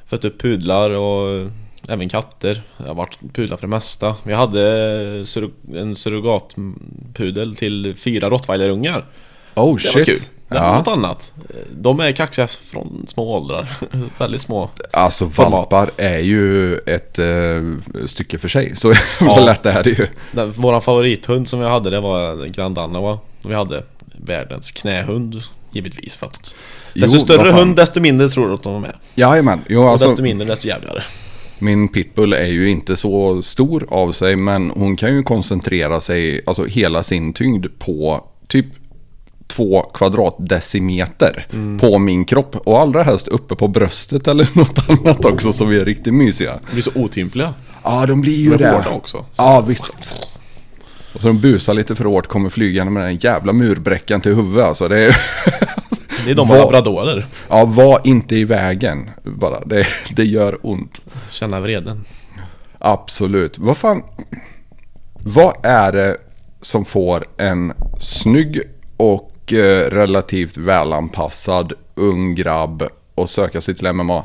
[0.07, 1.51] Fött upp pudlar och
[1.89, 2.63] även katter.
[2.77, 4.17] Jag har varit pudlar för det mesta.
[4.23, 4.63] Vi hade
[5.75, 9.05] en surrogatpudel till fyra rottweilerungar.
[9.55, 10.07] Oh Det var shit.
[10.07, 10.19] kul.
[10.49, 10.79] Det var ja.
[10.79, 11.33] något annat.
[11.71, 13.69] De är kaxiga från små åldrar.
[14.19, 14.71] Väldigt små.
[14.93, 15.53] Alltså format.
[15.53, 18.77] valpar är ju ett eh, stycke för sig.
[18.77, 19.41] Så Ja.
[19.41, 20.07] lätt det är ju.
[20.33, 23.19] Den, våran favorithund som vi hade det var Grand Danois.
[23.43, 23.85] Och Vi hade
[24.17, 26.55] världens knähund givetvis för att
[26.95, 28.95] Jo, Desto vad större hund desto mindre tror du att de är med.
[29.15, 29.61] Jajamän.
[29.69, 31.03] Jo, Och alltså, desto mindre desto jävligare.
[31.63, 34.37] Min pitbull är ju inte så stor av sig.
[34.37, 38.67] Men hon kan ju koncentrera sig, alltså hela sin tyngd på typ
[39.47, 41.79] två kvadratdecimeter Mm.
[41.79, 42.57] på min kropp.
[42.57, 46.59] Och allra helst uppe på bröstet eller något annat också som är riktigt mysiga.
[46.67, 47.55] De blir så otympliga.
[47.85, 48.71] Ja, de blir ju De är det.
[48.77, 49.25] hårda också.
[49.37, 50.17] Ja, visst.
[51.15, 54.65] Och så de busar lite för hårt, kommer flygande med den jävla murbräckan till huvudet.
[54.65, 55.17] Alltså, det är...
[56.25, 57.27] Det är de och labradorer.
[57.49, 59.61] Ja, var inte i vägen bara.
[59.65, 61.01] Det, det gör ont.
[61.31, 62.05] Känna vreden.
[62.79, 63.59] Absolut.
[63.59, 64.03] Vad fan...
[65.25, 66.17] Vad är det
[66.61, 68.61] som får en snygg
[68.97, 72.83] och eh, relativt välanpassad ung grabb
[73.17, 74.25] att söka sig till MMA?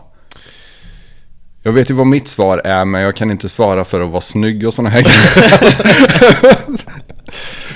[1.67, 4.21] Jag vet ju vad mitt svar är, men jag kan inte svara för att vara
[4.21, 6.57] snygg och sådana här grejer.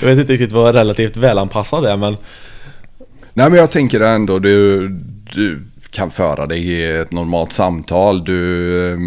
[0.00, 2.16] Jag vet inte riktigt vad relativt välanpassad är men
[3.32, 4.88] Nej men jag tänker ändå du,
[5.32, 8.24] du kan föra dig i ett normalt samtal.
[8.24, 8.98] Du eh,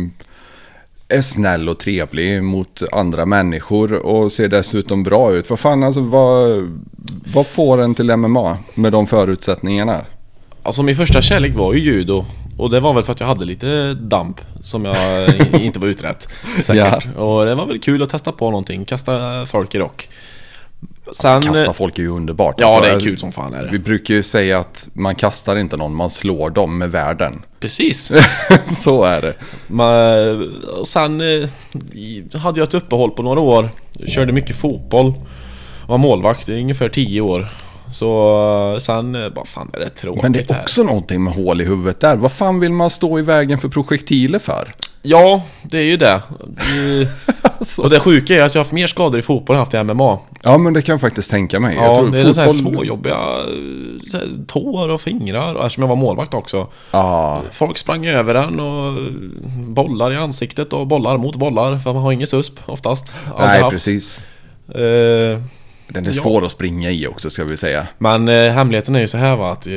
[1.17, 5.49] är snäll och trevlig mot andra människor och ser dessutom bra ut.
[5.49, 6.69] Vad fan alltså vad,
[7.33, 10.01] vad får en till MMA med de förutsättningarna?
[10.63, 12.25] Alltså min första kärlek var ju judo
[12.57, 14.95] Och det var väl för att jag hade lite damp Som jag
[15.61, 16.27] inte var utrett
[16.63, 20.09] Säkert Och det var väl kul att testa på någonting Kasta folk i rock
[21.11, 22.55] Sen Kasta folk är ju underbart.
[22.57, 25.15] Ja Alltså, det är kul som fan är Vi det brukar ju säga att man
[25.15, 27.41] kastar inte någon, man slår dem med världen.
[27.59, 28.11] Precis
[28.83, 29.33] Så är det.
[29.67, 33.69] Men, och sen eh, hade jag ett uppehåll på några år
[34.07, 35.13] Körde mycket fotboll
[35.87, 37.49] Var målvakt i ungefär 10 år
[37.91, 40.61] Så eh, sen eh, bara fan är det tråkigt Men det är här.
[40.61, 42.15] också någonting med hål i huvudet där.
[42.17, 44.73] Vad fan vill man stå i vägen för projektiler för?
[45.01, 47.07] Ja, det är ju det Eh,
[47.59, 47.81] Alltså.
[47.81, 49.73] Och det sjuka är att jag har haft mer skador i fotboll än jag haft
[49.73, 51.75] i MMA Ja men det kan jag faktiskt tänka mig.
[51.75, 55.87] Ja, det är så här fotboll- småjobbiga eh, här tår och fingrar och eftersom jag
[55.87, 58.93] var målvakt också Ja, Folk sprang över den och
[59.67, 63.61] bollar i ansiktet och bollar mot bollar för man har ingen susp oftast Aldrig nej
[63.61, 63.73] haft.
[63.73, 64.21] precis.
[64.75, 65.41] Eh,
[65.87, 66.13] Den är Ja.
[66.13, 67.87] svår att springa i också ska vi säga.
[67.97, 69.73] Men eh, hemligheten är ju så här va att eh,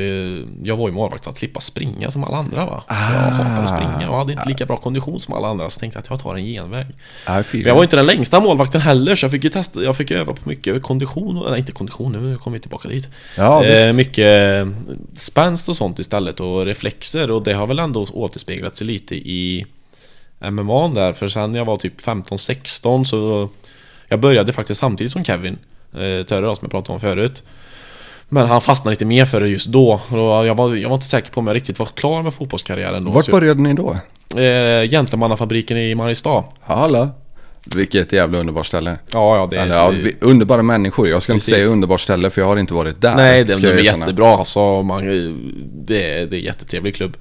[0.62, 3.00] jag var ju målvakt för att slippa springa som alla andra va För Jag
[3.30, 6.02] hatar att springa och hade inte lika bra kondition som alla andra så tänkte jag
[6.02, 6.86] att jag tar en genväg
[7.44, 7.58] fy.
[7.58, 10.10] Men jag var inte den längsta målvakten heller så jag fick ju testa, jag fick
[10.10, 13.92] öva på mycket kondition, nej inte kondition nu kommer vi tillbaka dit Ja, eh.
[13.92, 14.68] Mycket eh,
[15.14, 19.66] spänst och sånt istället och reflexer och det har väl ändå återspeglat sig lite i
[20.50, 23.48] MMA där för sen när jag var typ 15-16 så
[24.08, 25.58] Jag började faktiskt samtidigt som Kevin
[25.92, 27.42] eh, Törre då, som jag pratade om förut
[28.28, 31.06] Men han fastnade lite mer för det just då och jag var, jag var inte
[31.06, 33.96] säker på om jag riktigt var klar med fotbollskarriären då Vart började ni då?
[34.40, 37.08] eh, Gentlemannafabriken i Mariestad Hallå?
[37.74, 38.98] Vilket jävla underbart ställe.
[39.12, 41.08] Ja, ja det, Eller, ja, underbara människor.
[41.08, 41.48] Jag ska Precis.
[41.48, 43.14] inte säga underbart ställe för jag har inte varit där.
[43.14, 44.82] Nej, det, de är jättebra alltså.
[44.82, 45.04] Man,
[45.86, 47.16] det, är- det är jättetrevlig klubb.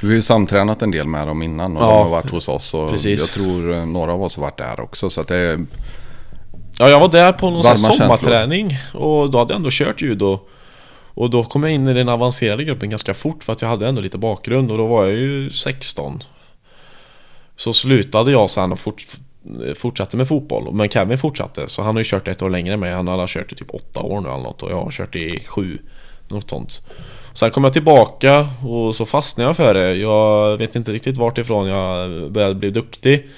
[0.00, 2.48] Vi har ju samtränat en del med dem innan och Ja, de har varit hos
[2.48, 2.74] oss.
[2.74, 3.20] Och precis.
[3.20, 5.10] jag tror eh, några av oss har varit där också.
[5.10, 5.66] Så att det är...
[6.78, 7.96] Ja, jag var där på någon sån Varma känslor.
[8.06, 10.38] sommarträning och då hade jag ändå kört judo.
[11.14, 13.88] Och då kom jag in i den avancerade gruppen ganska fort för att jag hade
[13.88, 16.22] ändå lite bakgrund och då var jag ju 16.
[17.56, 19.06] Så slutade jag sen och fort,
[19.76, 20.74] fortsatte med fotboll.
[20.74, 22.92] Men Kevin fortsatte så han har ju kört ett år längre än mig.
[22.92, 25.44] Han har kört i typ åtta år nu eller något och jag har kört i
[25.46, 25.78] sju.
[26.28, 26.80] Något sånt.
[27.34, 29.94] Sen kom jag tillbaka och så fastnade jag för det.
[29.94, 33.28] Jag vet inte riktigt vart ifrån jag började bli duktig.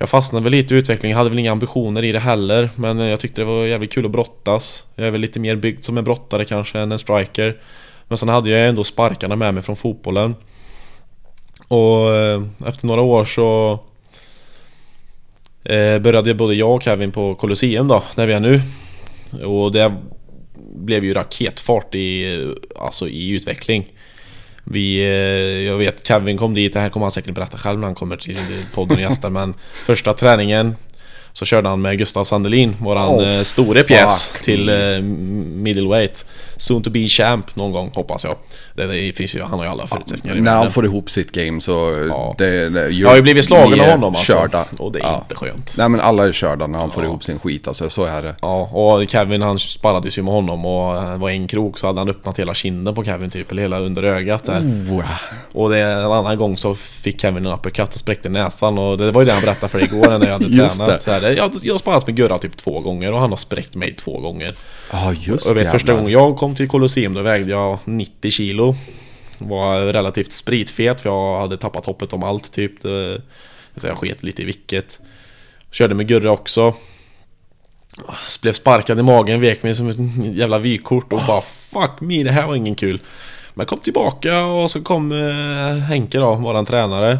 [0.00, 3.20] Jag fastnade väl lite i utvecklingen, hade väl inga ambitioner i det heller Men jag
[3.20, 6.04] tyckte det var jävligt kul att brottas Jag är väl lite mer byggd som en
[6.04, 7.56] brottare kanske än en striker
[8.08, 10.34] Men sen hade jag ändå sparkarna med mig från fotbollen
[11.68, 13.72] Och eh, efter några år så
[15.64, 18.60] eh, började både jag och Kevin på Colosseum då, där vi är nu.
[19.44, 19.94] Och det
[20.74, 23.86] blev ju raketfart i, eh, alltså i utveckling.
[24.64, 27.86] Vi, eh, jag vet Kevin kom dit, det här kommer han säkert berätta själv när
[27.86, 29.54] han kommer till podden och gästar men
[29.86, 30.74] Första träningen
[31.32, 36.24] så körde han med Gustav Sandelin, våran Oh, store pjäs till eh, middleweight
[36.56, 38.36] Soon to be champ någon gång hoppas jag
[38.74, 41.32] det, det finns ju, Han har ju alla förutsättningar i När han får ihop sitt
[41.32, 41.92] game så...
[42.08, 42.34] Ja.
[42.38, 44.64] Det, det, Jag har ju blivit slagen av honom alltså Körda.
[44.78, 45.18] Och det är Ja.
[45.22, 47.08] inte skönt Nej men alla är körda när han får Ja.
[47.08, 48.34] ihop sin skit alltså, så är det.
[48.42, 51.98] Ja, och Kevin han sparrades ju med honom och det var en krok så hade
[52.00, 54.60] han öppnat hela kinden på Kevin typ, eller hela under ögat där.
[54.60, 55.04] Oh.
[55.52, 59.10] Och det, en annan gång så fick Kevin en uppercut och spräckte näsan och det
[59.12, 61.02] var ju det han berättade för igår när jag hade tränat.
[61.20, 61.26] Det.
[61.26, 63.94] Här, jag, jag har sparrat med Gurra typ två gånger och han har spräckt mig
[63.94, 64.54] två gånger.
[64.92, 66.02] Ja just Och jag vet första jävlar.
[66.02, 68.74] gången jag kom till Colosseum då vägde jag 90 kilo.
[69.38, 72.82] Var relativt spritfet för jag hade tappat hoppet om allt typ.
[72.82, 73.22] Det,
[73.76, 75.00] så jag sket lite i vilket.
[75.70, 76.74] Körde med Gurra också.
[78.42, 79.96] Blev sparkad i magen, vek mig som ett
[80.36, 81.42] jävla vykort och bara
[81.72, 83.00] Fuck me, det här var ingen kul.
[83.54, 87.18] Men kom tillbaka och så kom eh, Henke då, våran tränare.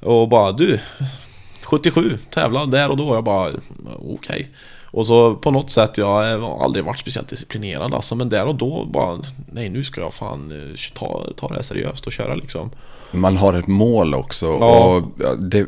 [0.00, 0.80] Och bara du
[1.70, 3.14] 77, tävla där och då.
[3.14, 3.48] Jag bara
[4.14, 4.48] okej.
[4.92, 6.06] Och så på något sätt, jag
[6.40, 8.14] har aldrig varit speciellt disciplinerad alltså.
[8.14, 9.18] Men där och då bara
[9.52, 12.70] nej nu ska jag fan eh, ta, ta det här seriöst och köra liksom.
[13.12, 14.84] Man har ett mål också Ja.
[14.84, 15.02] och
[15.38, 15.66] det,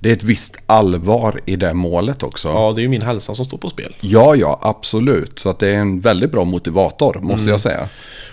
[0.00, 2.48] det är ett visst allvar i det målet också.
[2.48, 3.96] Ja, det är ju min hälsa som står på spel.
[4.00, 5.38] Ja, ja, absolut.
[5.38, 7.50] Så att det är en väldigt bra motivator, måste Mm.
[7.52, 7.88] jag säga.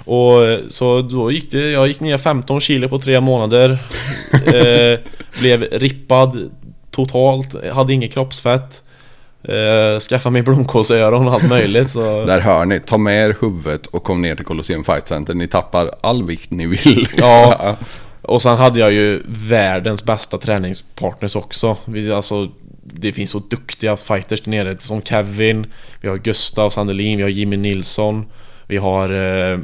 [0.05, 3.71] Och så då gick det, jag gick ner 15 kilo på tre månader
[4.45, 4.99] eh,
[5.39, 6.49] Blev rippad
[6.91, 8.81] totalt, hade inget kroppsfett
[9.43, 13.87] eh, Skaffade mig blomkålsöron och allt möjligt så Där hör ni, ta med er huvudet
[13.87, 15.33] och kom ner till Colosseum Fight Center.
[15.33, 17.07] Ni tappar all vikt ni vill.
[17.17, 17.75] Ja.
[18.21, 22.49] Och sen hade jag ju världens bästa träningspartners också vi, alltså,
[22.83, 25.65] Det finns så duktiga fighters där nere som Kevin
[26.01, 28.25] Vi har Gustav Sandelin, vi har Jimmy Nilsson
[28.67, 29.59] Vi har eh,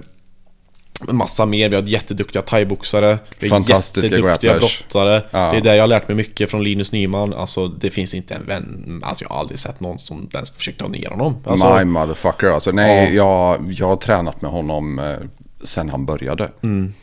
[1.02, 5.52] massa mer, vi har jätteduktiga thaiboxare Vi har jätteduktiga brottare Ja.
[5.52, 8.34] Det är där jag har lärt mig mycket från Linus Nyman Alltså det finns inte
[8.34, 11.78] en vän Alltså jag har aldrig sett någon som ens försökt ta ner honom alltså,
[11.78, 12.72] My motherfucker alltså.
[12.72, 15.16] Nej, jag, jag har tränat med honom eh,
[15.64, 16.52] sen han började.
[16.64, 16.94] Mm.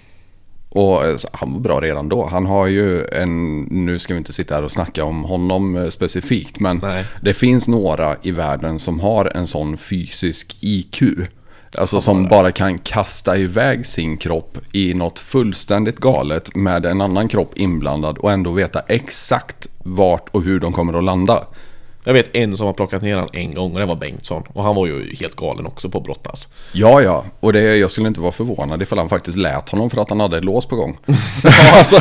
[0.69, 2.27] Och eh, han var bra redan då.
[2.27, 5.89] Han har ju en, nu ska vi inte sitta här och snacka om honom eh,
[5.89, 6.61] specifikt.
[6.61, 7.05] Men Nej.
[7.23, 11.03] det finns några i världen som har en sån fysisk IQ.
[11.79, 17.29] Alltså som bara kan kasta iväg sin kropp i något fullständigt galet med en annan
[17.29, 21.45] kropp inblandad och ändå veta exakt vart och hur de kommer att landa.
[22.05, 24.63] Jag vet en som har plockat ner han en gång och det var Bengtsson Och
[24.63, 27.25] han var ju helt galen också på att brottas Ja, ja.
[27.41, 30.21] Och det, jag skulle inte vara förvånad ifall han faktiskt lät honom för att han
[30.21, 30.99] hade ett lås på gång.
[31.73, 31.97] alltså,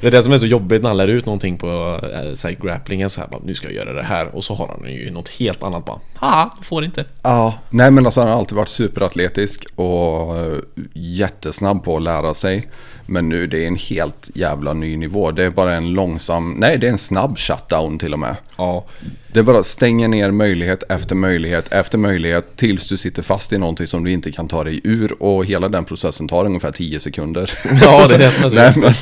[0.00, 2.48] Det är det som är så jobbigt när han lär ut någonting på äh, så
[2.48, 4.92] här, grapplingen så här, bara, Nu ska jag göra det här och så har han
[4.92, 8.56] ju något helt annat bara Haha, får inte ja, nej men alltså han har alltid
[8.56, 10.58] varit superatletisk och eh,
[10.94, 12.68] jättesnabb på att lära sig.
[13.10, 15.30] Men nu det är en helt jävla ny nivå.
[15.30, 18.36] Det är bara en långsam, nej det är en snabb shutdown till och med.
[18.56, 18.84] Ja,
[19.32, 23.86] Det bara stänger ner möjlighet efter möjlighet efter möjlighet tills du sitter fast i någonting
[23.86, 25.22] som du inte kan ta dig ur.
[25.22, 27.50] Och hela den processen tar ungefär 10 sekunder.
[27.82, 28.92] Ja, det är det som är så Nej, men,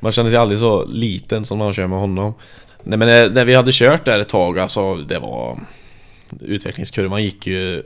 [0.00, 2.34] man känner sig aldrig så liten som när man kör med honom
[2.82, 5.58] Nej men eh, när vi hade kört där ett tag alltså det var
[6.40, 7.82] Utvecklingskurvan gick ju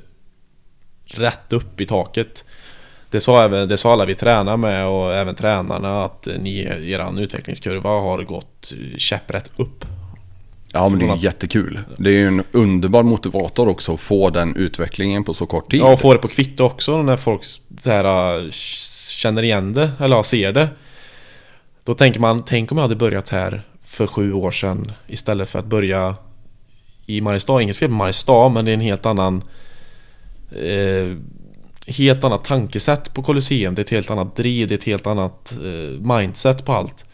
[1.07, 2.45] Rätt upp i taket
[3.13, 6.61] Det sa, även, det sa alla vi tränar med och även tränarna att ni,
[6.93, 9.85] eran utvecklingskurva har gått käpprätt upp
[10.73, 11.81] Ja men det är ju jättekul.
[11.97, 15.81] Det är ju en underbar motivator också att få den utvecklingen på så kort tid.
[15.81, 17.45] Ja, och få det på kvitto också när folk
[17.79, 20.69] så här, äh, känner igen det, eller ja, ser det.
[21.85, 25.59] Då tänker man, tänk om jag hade börjat här för sju år sedan istället för
[25.59, 26.15] att börja
[27.07, 27.63] i Mariestad.
[27.63, 29.43] Inget fel med Mariestad, men det är en helt annan...
[30.51, 31.17] Eh,
[31.87, 33.75] helt annat tankesätt på Colosseum.
[33.75, 37.05] Det är ett helt annat driv, det är ett helt annat eh, mindset på allt.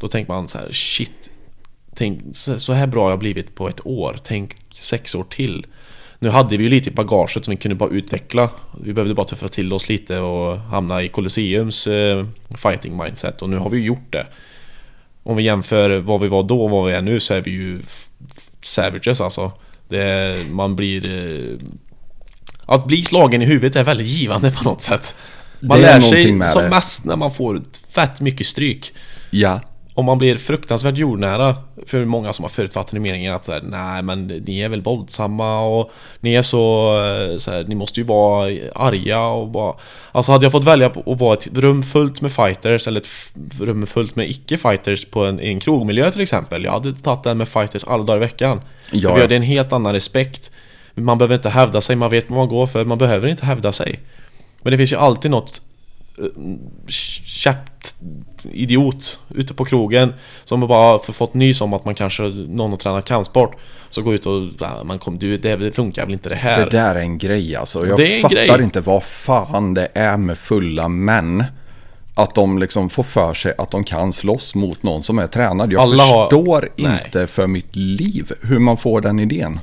[0.00, 1.30] Då tänker man så här, shit.
[1.94, 4.16] Tänk, så här bra har jag blivit på ett år.
[4.24, 5.66] Tänk sex år till.
[6.18, 8.50] Nu hade vi ju lite i bagaget som vi kunde bara utveckla.
[8.80, 13.42] Vi behövde bara tuffa till oss lite och hamna i Colosseums eh, fighting mindset.
[13.42, 14.26] Och nu har vi ju gjort det.
[15.22, 17.50] Om vi jämför vad vi var då och vad vi är nu så är vi
[17.50, 17.82] ju
[18.62, 19.52] savages alltså.
[19.88, 21.06] Det, man blir...
[21.06, 21.58] Eh,
[22.70, 25.14] att bli slagen i huvudet är väldigt givande på något sätt.
[25.60, 26.68] Man lär sig som det.
[26.68, 27.62] mest när man får
[27.94, 28.92] fett mycket stryk.
[29.30, 29.60] Ja.
[29.94, 31.56] Om man blir fruktansvärt jordnära
[31.86, 35.60] för många som har förutfattade meningar att så här, nej men ni är väl våldsamma
[35.60, 35.90] och
[36.20, 38.44] ni är så, eh, så här, ni måste ju vara
[38.74, 39.74] arga och bara
[40.12, 43.08] Alltså hade jag fått välja att vara ett rum fullt med fighters eller ett
[43.60, 47.48] rum fullt med icke-fighters på en, en krogmiljö till exempel Jag hade tagit den med
[47.48, 48.60] fighters alla dagar i veckan
[48.90, 49.08] Ja.
[49.08, 50.50] För vi hade en helt annan respekt
[50.94, 53.72] Man behöver inte hävda sig, man vet vad man går för, man behöver inte hävda
[53.72, 54.00] sig
[54.62, 55.62] Men det finns ju alltid något
[56.18, 56.24] eh,
[57.24, 57.94] käppt
[58.52, 60.12] idiot ute på krogen
[60.44, 63.56] som bara har fått nys om att man kanske någon har tränat kampsport
[63.90, 66.64] så går ut och "Ja, man kom, du, det, det funkar väl inte det här.
[66.64, 67.86] Det där är en grej alltså.
[67.86, 68.62] Jag Det är en fattar grej.
[68.62, 71.44] inte vad fan det är med fulla män.
[72.14, 75.72] Att de liksom får för sig att de kan slåss mot någon som är tränad.
[75.72, 77.02] Jag Alla har- förstår Nej.
[77.04, 79.60] inte för mitt liv hur man får den idén.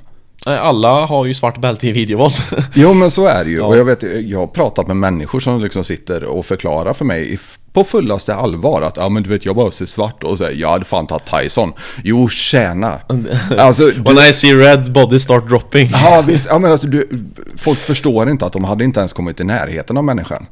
[0.48, 2.34] Nej, Alla har ju svart bälte i videovåld.
[2.74, 3.62] Jo men så är det ju.
[3.62, 7.40] Och jag, vet, jag har pratat med människor som liksom sitter och förklarar för mig
[7.74, 10.70] på fullaste allvar att ja men du vet jag bara ser svart och säger jag
[10.70, 11.74] hade fan tagit Tyson.
[12.04, 13.00] Jo tjäna.
[13.58, 15.90] Alltså, When I see red body start dropping.
[15.94, 17.26] Ja visst, ja, men alltså, du,
[17.58, 20.46] folk förstår inte att de hade inte ens kommit i närheten av människan.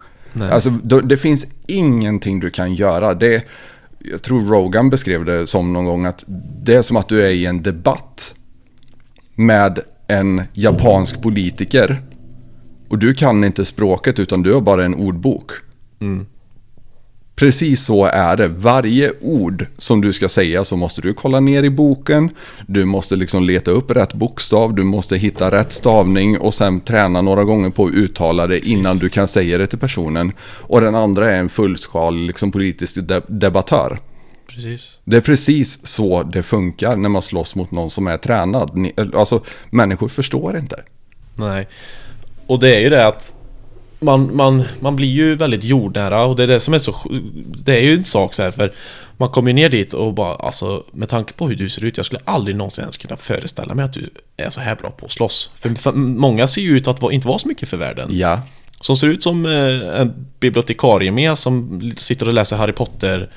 [0.52, 3.14] Alltså det, det finns ingenting du kan göra.
[3.14, 3.44] Det,
[4.00, 6.24] jag tror Rogan beskrev det som någon gång att
[6.64, 8.34] det är som att du är i en debatt
[9.36, 12.02] med en japansk politiker.
[12.90, 15.52] Och du kan inte språket utan du har bara en ordbok.
[17.36, 18.48] Precis så är det.
[18.48, 22.30] Varje ord som du ska säga så måste du kolla ner i boken.
[22.68, 24.76] Du måste liksom leta upp rätt bokstav.
[24.76, 28.98] Du måste hitta rätt stavning och sen träna några gånger på att uttala det innan
[28.98, 30.32] du kan säga det till personen.
[30.62, 34.00] Och den andra är en fullskalig liksom, politisk de- debattör.
[34.48, 35.00] Precis.
[35.04, 38.78] Det är precis så det funkar när man slåss mot någon som är tränad.
[38.78, 40.84] Ni- Alltså, människor förstår inte.
[41.36, 41.68] Nej.
[42.48, 43.34] Och det är ju det att
[44.00, 46.96] man, man, man blir ju väldigt jordnära och det är det som är så
[47.66, 48.74] Det är ju en sak så här för
[49.18, 51.98] Man kommer ju ner dit och bara alltså Med tanke på hur du ser ut
[51.98, 55.06] Jag skulle aldrig någonsin ens kunna föreställa mig att du är så här bra på
[55.06, 58.10] att slåss För, för många ser ju ut att inte vara så mycket för världen
[58.12, 58.42] Ja,
[58.82, 63.30] Som ser ut som eh, en bibliotekarie med som sitter och läser Harry Potter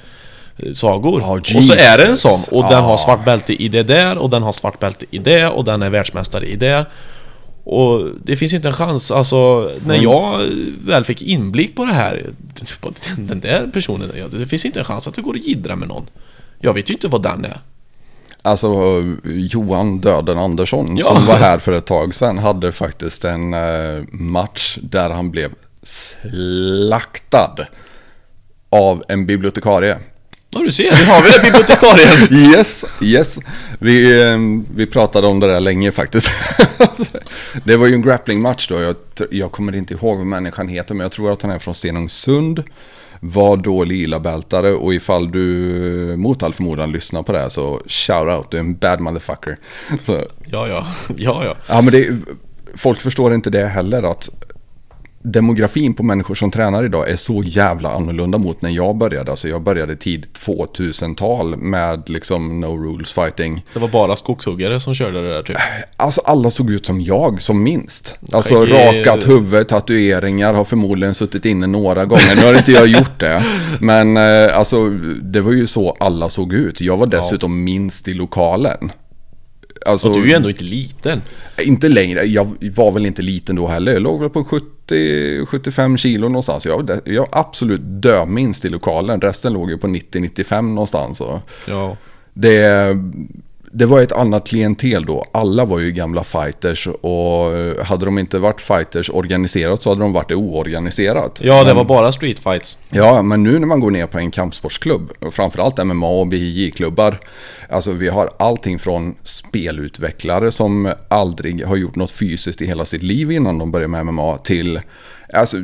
[0.75, 1.21] sagor.
[1.21, 1.29] Ja,
[1.59, 2.41] och så är det en sån.
[2.59, 2.87] Och den Ah.
[2.87, 5.83] har svart bälte i det där och den har svart bälte i det och den
[5.83, 6.87] är världsmästare i det.
[7.65, 10.03] Och det finns inte en chans, alltså när Mm.
[10.11, 10.41] jag
[10.87, 12.27] väl fick inblick på det här
[13.19, 16.07] Den där personen, det finns inte en chans att det går att jiddra med någon
[16.61, 17.61] Jag vet ju inte vad den är
[18.43, 18.69] Alltså
[19.25, 21.07] Johan Döden Andersson Ja.
[21.07, 25.51] som var här för ett tag sedan hade faktiskt en eh, match där han blev
[26.89, 27.67] slaktad
[28.71, 29.99] av en bibliotekarie.
[30.51, 32.49] Ja du ser, nu har vi det bibliotekarien!
[32.57, 33.39] Yes, yes.
[33.79, 34.39] Vi, eh,
[34.75, 36.31] vi pratade om det där länge faktiskt.
[37.65, 38.81] det var ju en grappling-match då.
[38.81, 38.97] Jag,
[39.31, 42.63] jag kommer inte ihåg vad människan heter, men jag tror att han är från Stenungsund.
[43.21, 47.83] Var då lila bältare och ifall du mot all förmodan lyssnar på det här så
[47.87, 49.57] shout out, du är en bad motherfucker.
[50.03, 52.17] Så, Ja, ja, ja, ja ja men det,
[52.75, 54.29] folk förstår inte det heller att
[55.23, 59.31] demografin på människor som tränar idag är så jävla annorlunda mot när jag började.
[59.31, 63.65] Alltså jag började tidigt 2000-tal med liksom no rules fighting.
[63.75, 65.57] Det var bara skogshuggare som körde det där typ
[65.97, 68.17] Alltså alla såg ut som jag som minst.
[68.33, 72.37] Alltså Skäggig- rakat huvud, tatueringar, har förmodligen suttit inne några gånger.
[72.37, 73.45] Nu har inte jag gjort det.
[73.81, 74.89] Men eh, alltså
[75.23, 76.81] det var ju så alla såg ut.
[76.81, 78.93] Jag var dessutom minst i lokalen.
[79.89, 81.23] Alltså, Och du är ju ändå inte liten
[81.59, 83.93] Inte längre, jag var väl inte liten då heller.
[83.93, 84.45] Jag låg väl på
[84.89, 86.67] 70-75 kilo någonstans.
[86.67, 89.21] Jag var, jag absolut döminst i lokalen.
[89.21, 91.21] Resten låg ju på 90-95 någonstans.
[91.21, 91.97] Och Ja
[92.41, 92.97] det,
[93.73, 95.25] det var ett annat klientel då.
[95.33, 97.51] Alla var ju gamla fighters och
[97.87, 101.41] hade de inte varit fighters organiserat så hade de varit det oorganiserat.
[101.45, 104.19] Ja, det Men- var bara street fights Ja, men nu när man går ner på
[104.19, 107.19] en kampsportsklubb, framförallt MMA och BJJ-klubbar,
[107.69, 113.03] alltså vi har allting från spelutvecklare som aldrig har gjort något fysiskt i hela sitt
[113.03, 114.81] liv innan de börjar med MMA till,
[115.35, 115.57] alltså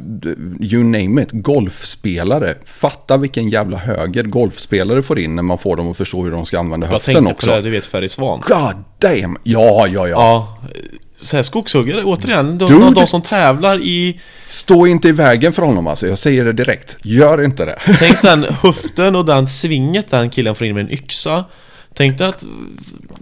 [0.60, 2.54] you name it, golfspelare.
[2.64, 6.46] Fatta vilken jävla höger golfspelare får in när man får dem att förstå hur de
[6.46, 7.50] ska använda Jag höften tänkte också.
[7.50, 9.36] på det, du vet Ferry Svan God damn!
[9.42, 10.08] Ja, ja, ja.
[10.08, 10.58] Ja
[11.16, 12.94] så här, skogshuggare, återigen, de, Dude.
[12.94, 16.96] de som tävlar i Stå inte i vägen för honom alltså, jag säger det direkt.
[17.02, 17.78] Gör inte det.
[17.98, 21.44] Tänk den höften och den svinget den killen får in med en yxa
[21.94, 22.46] Tänk dig att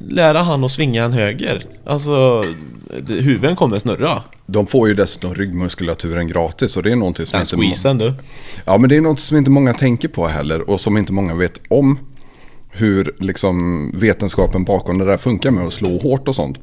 [0.08, 2.42] lära han att svinga en höger Alltså,
[3.08, 7.42] huvuden kommer snurra De får ju dessutom ryggmuskulaturen gratis och det är någonting som Den
[7.42, 7.56] inte...
[7.56, 8.14] squeezen du
[8.64, 11.34] Ja, men det är något som inte många tänker på heller och som inte många
[11.34, 11.98] vet om.
[12.70, 16.58] Hur liksom vetenskapen bakom det där funkar med att slå hårt och sånt.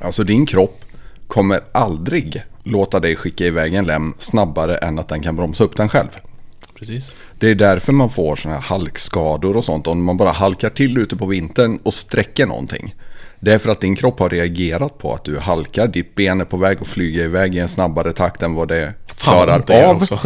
[0.00, 0.84] Alltså din kropp
[1.26, 5.76] kommer aldrig låta dig skicka iväg en lem snabbare än att den kan bromsa upp
[5.76, 6.08] den själv.
[6.82, 7.14] Precis.
[7.38, 9.86] Det är därför man får sådana här halkskador och sånt.
[9.86, 12.94] Om man bara halkar till ute på vintern och sträcker någonting.
[13.40, 15.88] Det är för att din kropp har reagerat på att du halkar.
[15.88, 18.94] Ditt ben är på väg att flyga iväg i en snabbare takt än vad det
[19.06, 19.96] Fan, klarar är av.
[19.96, 20.18] också.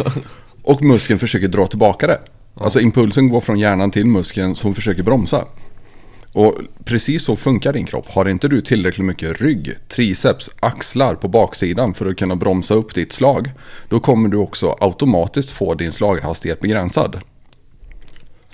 [0.63, 2.19] Och muskeln försöker dra tillbaka det.
[2.53, 5.45] Alltså impulsen går från hjärnan till muskeln som försöker bromsa.
[6.37, 8.07] Och precis så funkar din kropp.
[8.09, 12.95] Har inte du tillräckligt mycket rygg, triceps, axlar på baksidan för att kunna bromsa upp
[12.95, 13.51] ditt slag.
[13.89, 17.19] Då kommer du också automatiskt få din slaghastighet begränsad.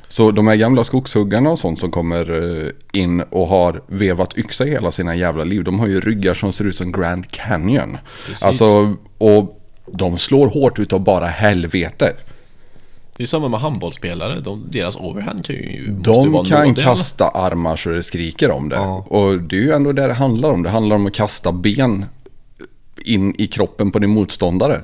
[0.08, 2.32] Så de här gamla skogshuggarna och sånt som kommer
[2.64, 5.64] eh, in och har vevat yxa i hela sina jävla liv.
[5.64, 7.98] De har ju ryggar som ser ut som Grand Canyon.
[8.28, 8.44] Precis.
[8.44, 12.14] Alltså, och de slår hårt utav bara helvete.
[13.18, 14.40] Det är samma med handbollsspelare.
[14.40, 15.96] De, deras overhand kan ju...
[16.02, 16.84] De vara kan nådig, eller?
[16.84, 18.76] kasta armar så det skriker om det.
[18.76, 19.06] Ja.
[19.10, 20.64] Och det är ju ändå det det handlar om.
[20.64, 22.06] Det handlar om att kasta ben
[23.06, 24.82] in i kroppen på din motståndare.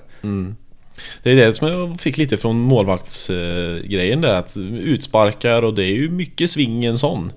[1.23, 4.34] Det är det som jag fick lite från målvaktsgrejen där.
[4.34, 7.31] Att utsparkar och det är ju mycket sving en sån.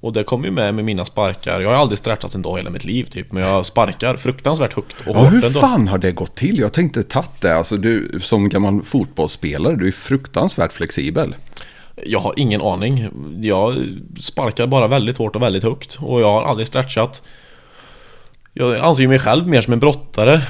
[0.00, 1.60] Och det kommer ju med med mina sparkar.
[1.60, 3.32] Jag har aldrig stretchat en dag hela mitt liv typ.
[3.32, 5.60] Men jag sparkar fruktansvärt högt och Ja, hårt hur ändå.
[5.60, 6.58] fan har det gått till?
[6.58, 7.54] Jag tänkte tatt det.
[7.56, 11.34] Alltså du som gammal fotbollsspelare, du är fruktansvärt flexibel.
[12.06, 13.08] Jag har ingen aning.
[13.40, 13.74] Jag
[14.20, 15.98] sparkar bara väldigt hårt och väldigt högt.
[16.00, 17.22] Och jag har aldrig stretchat.
[18.52, 20.42] Jag anser mig själv mer som en brottare.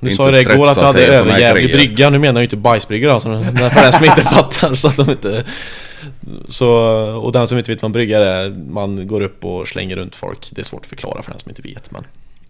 [0.00, 2.10] Du sa ju det igår att jag hade överjävlig brygga.
[2.10, 3.28] Nu menar jag inte bajsbrygga alltså.
[3.72, 5.44] För den som inte fattar så att de inte...
[6.48, 6.68] Så,
[7.22, 10.16] och den som inte vet vad en brygga är, man går upp och slänger runt
[10.16, 10.48] folk.
[10.50, 12.04] Det är svårt att förklara för den som inte vet men...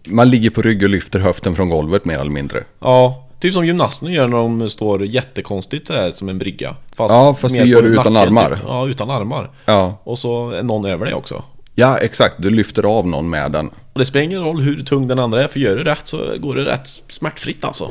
[0.09, 2.63] Man ligger på rygg och lyfter höften från golvet mer eller mindre.
[2.79, 6.75] Ja, typ som gymnasterna gör när de står jättekonstigt sådär som en brygga.
[6.95, 8.49] Fast Ja, fast vi gör det utan nacken, armar.
[8.49, 8.59] Typ.
[8.67, 9.49] Ja, utan armar.
[9.65, 10.01] Ja.
[10.03, 11.43] Och så är någon över det också.
[11.75, 12.35] ja, exakt.
[12.37, 13.69] Du lyfter av någon med den.
[13.97, 16.37] Och det spelar ingen roll hur tung den andra är, för gör du rätt så
[16.37, 17.89] går det rätt smärtfritt alltså.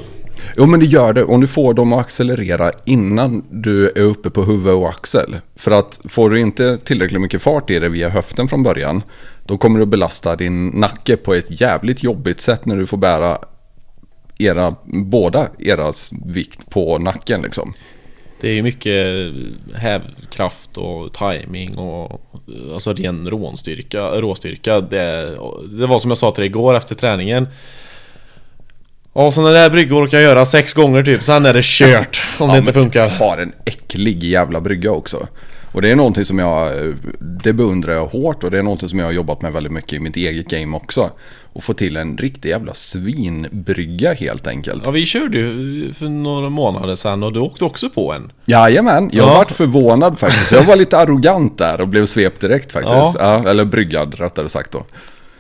[0.57, 4.31] Jo men det gör det om du får dem att accelerera innan du är uppe
[4.31, 5.37] på huvud och axel.
[5.57, 9.03] För att får du inte tillräckligt mycket fart i det via höften från början.
[9.47, 12.97] Då kommer du att belasta din nacke på ett jävligt jobbigt sätt när du får
[12.97, 13.39] bära
[14.39, 17.73] era, båda eras vikt på nacken liksom.
[18.41, 19.27] Det är ju mycket
[19.75, 22.21] hävkraft och timing och
[22.75, 24.81] alltså ren rånstyrka, råstyrka.
[24.81, 25.37] Det,
[25.79, 27.49] det var som jag sa till dig igår efter träningen.
[29.15, 32.49] Ja, sådana där bryggor kan jag göra sex gånger typ, sen är det kört om
[32.49, 33.09] det Ja, inte men funkar.
[33.09, 35.27] Har en äcklig jävla brygga också.
[35.77, 36.95] Och det är någonting som jag,
[37.45, 39.93] det beundrar jag hårt och det är någonting som jag har jobbat med väldigt mycket
[39.93, 41.11] i mitt eget game också.
[41.53, 44.83] Och få till en riktig jävla svinbrygga helt enkelt.
[44.85, 48.33] Ja, vi körde ju för några månader sedan och du åkte också på en.
[48.47, 49.35] Jajamän, jag Ja.
[49.35, 50.53] varit förvånad faktiskt.
[50.53, 52.95] Jag var lite arrogant där och blev svept direkt faktiskt.
[52.95, 53.15] Ja.
[53.45, 53.49] Ja.
[53.51, 54.85] eller bryggad rättare sagt då.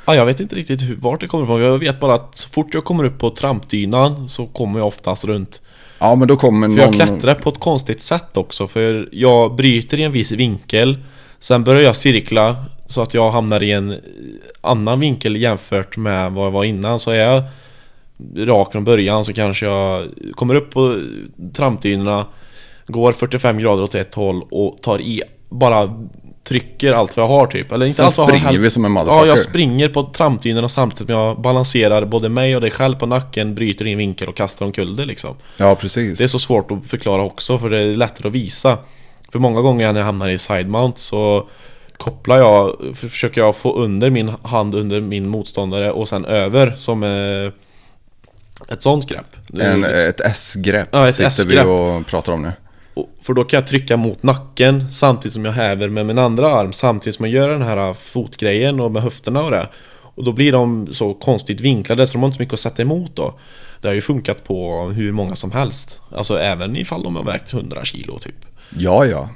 [0.04, 1.60] Ja, jag vet inte riktigt hur, vart det kommer ifrån.
[1.62, 5.24] Jag vet bara att så fort jag kommer upp på trampdynan så kommer jag oftast
[5.24, 5.60] runt.
[5.98, 6.94] Ja men då kommer För jag någon...
[6.94, 8.68] klättrar på ett konstigt sätt också.
[8.68, 10.98] För jag bryter i en viss vinkel.
[11.38, 13.94] Sen börjar jag cirkla så att jag hamnar i en
[14.60, 17.00] annan vinkel jämfört med vad jag var innan.
[17.00, 17.42] Så är jag
[18.36, 21.00] rak från början så kanske jag kommer upp på
[21.52, 22.26] trampdynorna
[22.86, 26.06] Går 45 grader åt ett håll och tar i Bara
[26.48, 28.60] trycker allt vad jag har typ Eller inte Sen allt vad jag har springer heller.
[28.60, 29.28] vi som en Ja, motherfucker.
[29.28, 33.54] jag springer på trampdynorna samtidigt som jag balanserar både mig och dig själv på nacken
[33.54, 36.18] Bryter i en vinkel och kastar omkull det liksom Ja precis.
[36.18, 38.78] det är så svårt att förklara också för det är lättare att visa
[39.32, 41.48] För många gånger när jag hamnar i side mount så
[41.96, 46.70] Kopplar jag, för- försöker jag få under min hand under min motståndare och sen över
[46.76, 47.52] som eh,
[48.74, 51.64] Ett sånt grepp En, liksom- ett S-grepp Ja, ett sitter S-grepp.
[51.64, 52.52] vi och pratar om nu.
[53.22, 56.72] För då kan jag trycka mot nacken samtidigt som jag häver med min andra arm
[56.72, 59.68] Samtidigt som jag gör den här fotgrejen och med höfterna och det
[60.14, 62.82] Och då blir de så konstigt vinklade så de har inte så mycket att sätta
[62.82, 63.34] emot då
[63.80, 67.52] Det har ju funkat på hur många som helst Alltså även ifall de har vägt
[67.52, 68.34] 100 kilo typ
[68.78, 69.28] Ja ja.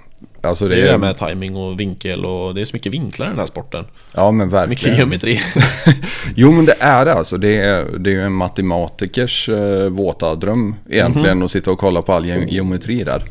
[0.42, 3.26] Alltså Det det är det med timing och vinkel och det är så mycket vinklar
[3.26, 4.96] i den här sporten Ja men Mycket verkligen.
[4.96, 5.40] geometri
[6.34, 7.36] Jo men det är det alltså.
[7.38, 11.44] Det är, det är ju en matematikers eh, våta dröm egentligen Mhm.
[11.44, 13.22] att sitta och kolla på all ge- geometri där.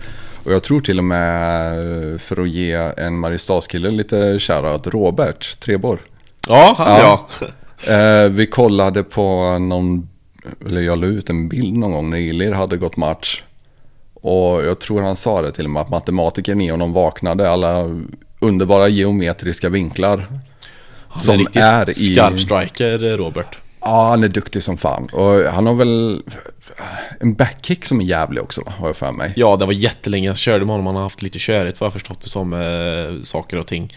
[0.43, 1.71] Och jag tror till och med
[2.13, 6.01] eh, för att ge en Mariestadskille lite shoutout, Robert Trebor.
[6.47, 7.27] Ja, han Ja.
[7.41, 7.47] ja.
[7.93, 10.09] Eh, vi kollade på någon,
[10.65, 13.43] eller jag la ut en bild någon gång när Ilir hade gått match.
[14.13, 18.01] Och jag tror han sa det till och med att matematikern i honom vaknade alla
[18.39, 20.17] underbara geometriska vinklar.
[21.07, 24.77] Han är Som en riktig är i- skarp striker Robert Ja, han är duktig som
[24.77, 25.07] fan.
[25.13, 26.21] Och han har väl
[27.19, 29.33] en backkick som är jävlig också, har jag för mig.
[29.35, 31.93] Ja, det var jättelänge jag körde med honom Han har haft lite körigt vad jag
[31.93, 33.95] förstått det som eh, Saker och ting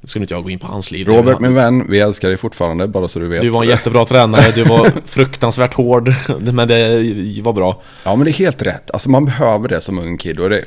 [0.00, 1.06] Nu ska inte jag gå in på hans liv.
[1.06, 3.40] Robert min vän, vi älskar dig fortfarande, bara så du vet.
[3.40, 6.14] Du var en jättebra tränare, du var fruktansvärt hård.
[6.38, 7.82] Men det var bra.
[8.04, 8.90] Ja men det är helt rätt.
[8.90, 10.38] Alltså man behöver det som ung kid.
[10.38, 10.64] Och det,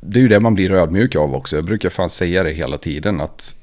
[0.00, 1.56] det är ju det man blir ödmjuk av också.
[1.56, 3.20] Jag brukar fan säga det hela tiden.
[3.20, 3.56] Att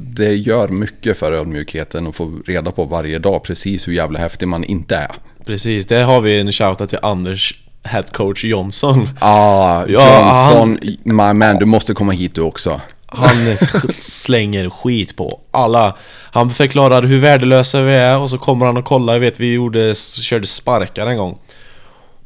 [0.00, 4.48] det gör mycket för ödmjukheten att få reda på varje dag precis hur jävla häftig
[4.48, 5.10] man inte är.
[5.46, 9.08] Precis, där har vi en shoutout till Anders headcoach Jonsson.
[9.20, 12.80] Ah, Ja, Johnson, my man, du måste komma hit du också.
[13.06, 13.56] Han
[13.90, 15.96] slänger skit på alla.
[16.32, 19.12] Han förklarar hur värdelösa vi är och så kommer han och kollar.
[19.12, 21.38] Jag vet vi gjorde, körde sparkar en gång.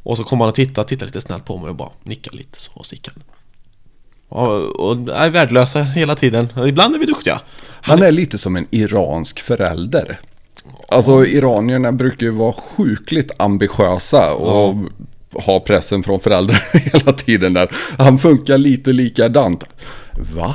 [0.03, 2.61] Och så kommer han och tittar, tittar lite snällt på mig och bara nickar lite
[2.61, 3.15] så och stickar.
[4.33, 6.49] Och, och är värdelösa hela tiden.
[6.67, 7.41] Ibland är vi duktiga.
[7.83, 10.21] Han är lite som en iransk förälder.
[10.89, 14.77] Alltså iranierna brukar ju vara sjukligt ambitiösa och
[15.35, 17.69] ha pressen från föräldrar hela tiden där.
[17.99, 19.65] Han funkar lite likadant.
[20.35, 20.55] Va?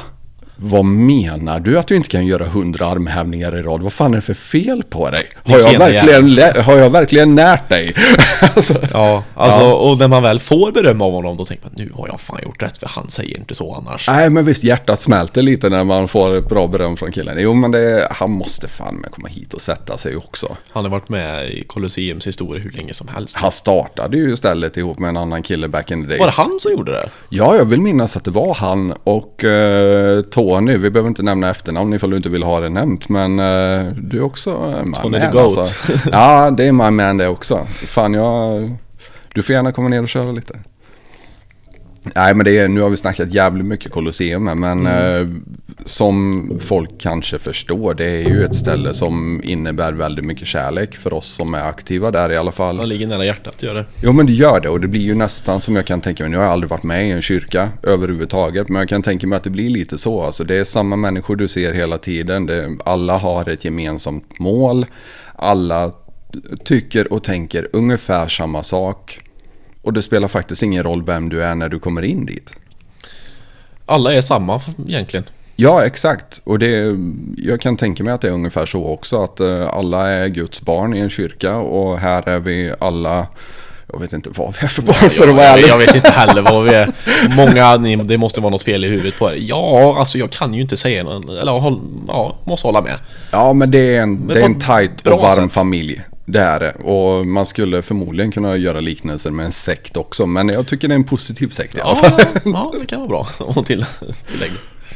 [0.59, 3.81] Vad menar du att du inte kan göra hundra armhävningar i rad?
[3.81, 5.23] Vad fan är det för fel på dig?
[5.43, 7.93] Har jag verkligen, har jag verkligen närt dig?
[8.55, 11.91] alltså, Ja, alltså och när man väl får beröm av honom då tänker man nu
[11.93, 14.07] har jag fan gjort rätt för han säger inte så annars.
[14.07, 17.37] Nej men visst hjärtat smälter lite när man får bra beröm från killen.
[17.39, 20.57] Jo men det, han måste fan med komma hit och sätta sig också.
[20.71, 23.35] Han har varit med i Colosseums historia hur länge som helst.
[23.35, 26.19] Han startade ju istället ihop med en annan kille back in the days.
[26.19, 27.09] Var det han som gjorde det?
[27.29, 30.77] Ja, jag vill minnas att det var han och eh, Tony.
[30.77, 33.09] Vi behöver inte nämna efternamn ifall du inte vill ha det nämnt.
[33.09, 35.57] Men eh, du är också uh, my Tony man the Goat.
[35.57, 36.09] alltså.
[36.11, 37.67] Ja, det är my man det också.
[37.69, 38.71] Fan, jag...
[39.33, 40.59] Du får gärna komma ner och köra lite.
[42.15, 45.27] Nej, men det är, nu har vi snackat jävligt mycket Colosseum här, men eh,
[45.85, 51.13] som folk kanske förstår, det är ju ett ställe som innebär väldigt mycket kärlek för
[51.13, 52.79] oss som är aktiva där i alla fall.
[52.79, 53.85] Han ligger nära hjärtat gör det.
[54.01, 56.31] Jo men det gör det och det blir ju nästan som jag kan tänka mig.
[56.31, 58.69] Nu har jag aldrig varit med i en kyrka överhuvudtaget.
[58.69, 60.21] Men jag kan tänka mig att det blir lite så.
[60.21, 62.45] Alltså det är samma människor du ser hela tiden.
[62.45, 64.85] Det, alla har ett gemensamt mål.
[65.35, 65.91] Alla
[66.63, 69.19] tycker och tänker ungefär samma sak.
[69.87, 72.53] Och det spelar faktiskt ingen roll vem du är när du kommer in dit.
[73.85, 75.25] Alla är samma egentligen.
[75.55, 76.41] Ja, exakt.
[76.43, 76.95] Och det,
[77.37, 79.23] jag kan tänka mig att det är ungefär så också.
[79.23, 83.27] Att eh, alla är Guds barn i en kyrka och här är vi alla,
[83.93, 85.67] jag vet inte vad vi är för barn för att vara ärlig.
[85.67, 86.89] jag vet inte heller vad vi är.
[87.35, 89.37] Många, ni, det måste vara något fel i huvudet på er.
[89.39, 92.97] Ja, alltså jag kan ju inte säga någon, eller ja, måste hålla med.
[93.31, 95.53] Ja, men det är en, det är en bra och varm sätt.
[95.53, 96.01] familj.
[96.29, 96.71] Det är det.
[96.71, 100.25] Och man skulle förmodligen kunna göra liknelser med en sekt också.
[100.25, 102.11] Men jag tycker det är en positiv sekt i alla fall.
[102.19, 103.27] Ja, ja det kan vara bra
[103.57, 103.85] att till,
[104.25, 104.53] tillägga.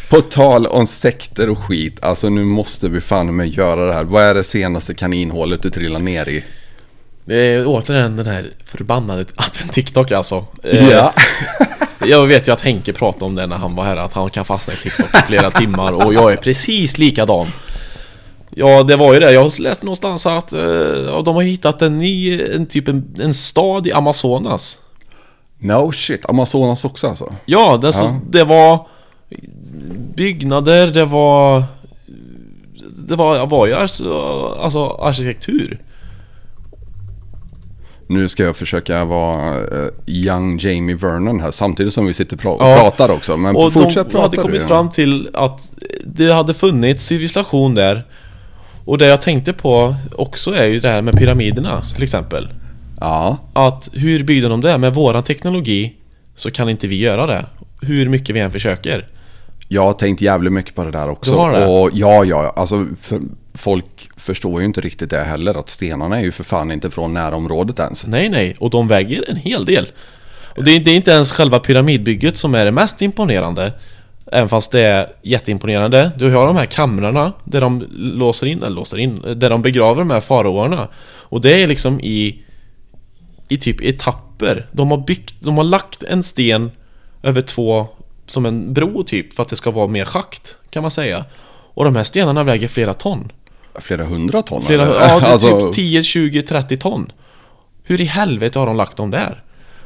[0.09, 2.03] På tal om sekter och skit.
[2.03, 4.03] Alltså nu måste vi fan med göra det här.
[4.03, 6.43] Vad är det senaste kaninhålet du trillar ner i?
[7.25, 10.45] Det är återigen den här förbannade appen TikTok alltså.
[10.63, 11.13] Eh, Ja.
[12.05, 14.45] Jag vet ju att Henke pratade om det när han var här, att han kan
[14.45, 17.47] fastna i TikTok i flera timmar och jag är precis likadan.
[18.55, 19.31] Ja, det var ju det.
[19.31, 20.61] Jag läste någonstans att eh,
[21.07, 24.77] ja, de har hittat en ny, en typ en, en stad i Amazonas.
[25.59, 26.25] No shit.
[26.29, 27.35] Amazonas också alltså.
[27.45, 28.19] Ja, det, så, Ja.
[28.29, 28.87] det var
[30.15, 31.63] byggnader, det var...
[33.07, 34.13] Det var, var ju alltså,
[34.61, 35.79] alltså arkitektur.
[38.07, 42.41] Nu ska jag försöka vara eh, young Jamie Vernon här samtidigt som vi sitter och
[42.41, 42.77] pra- Ja.
[42.81, 43.37] pratar också.
[43.37, 44.41] Men Och fortsätt de prata hade du.
[44.41, 45.71] kommit fram till att
[46.05, 48.03] det hade funnits civilisation där.
[48.85, 52.49] Och det jag tänkte på också är ju det här med pyramiderna till exempel.
[52.99, 53.37] Ja.
[53.53, 54.77] Att hur byggde de det?
[54.77, 55.93] Med våran teknologi
[56.35, 57.45] så kan inte vi göra det.
[57.81, 59.07] Hur mycket vi än försöker.
[59.67, 61.31] Jag har tänkt jävligt mycket på det där också.
[61.31, 61.65] Du har det?
[61.65, 63.19] Och ja, ja, alltså för,
[63.53, 65.59] folk förstår ju inte riktigt det heller.
[65.59, 68.07] Att stenarna är ju för fan inte från närområdet ens.
[68.07, 68.55] Nej, nej.
[68.59, 69.87] Och de väger en hel del.
[70.55, 73.73] Och det är, det är inte ens själva pyramidbygget som är det mest imponerande.
[74.33, 76.11] Även fast det är jätteimponerande.
[76.17, 80.01] Du har de här kamrarna där de låser in, eller låser in, där de begraver
[80.01, 80.87] de här faraoerna.
[81.03, 82.43] Och det är liksom i,
[83.47, 84.67] i typ etapper.
[84.71, 86.71] De har byggt, de har lagt en sten
[87.23, 87.87] över två,
[88.25, 91.25] som en bro typ, för att det ska vara mer schakt, kan man säga.
[91.73, 93.31] Och de här stenarna väger flera ton.
[93.75, 94.61] Flera hundra ton?
[94.61, 94.93] Flera, eller?
[94.93, 97.11] ja, det är alltså, typ 10, 20, 30 ton.
[97.83, 99.43] Hur i helvete har de lagt dem där?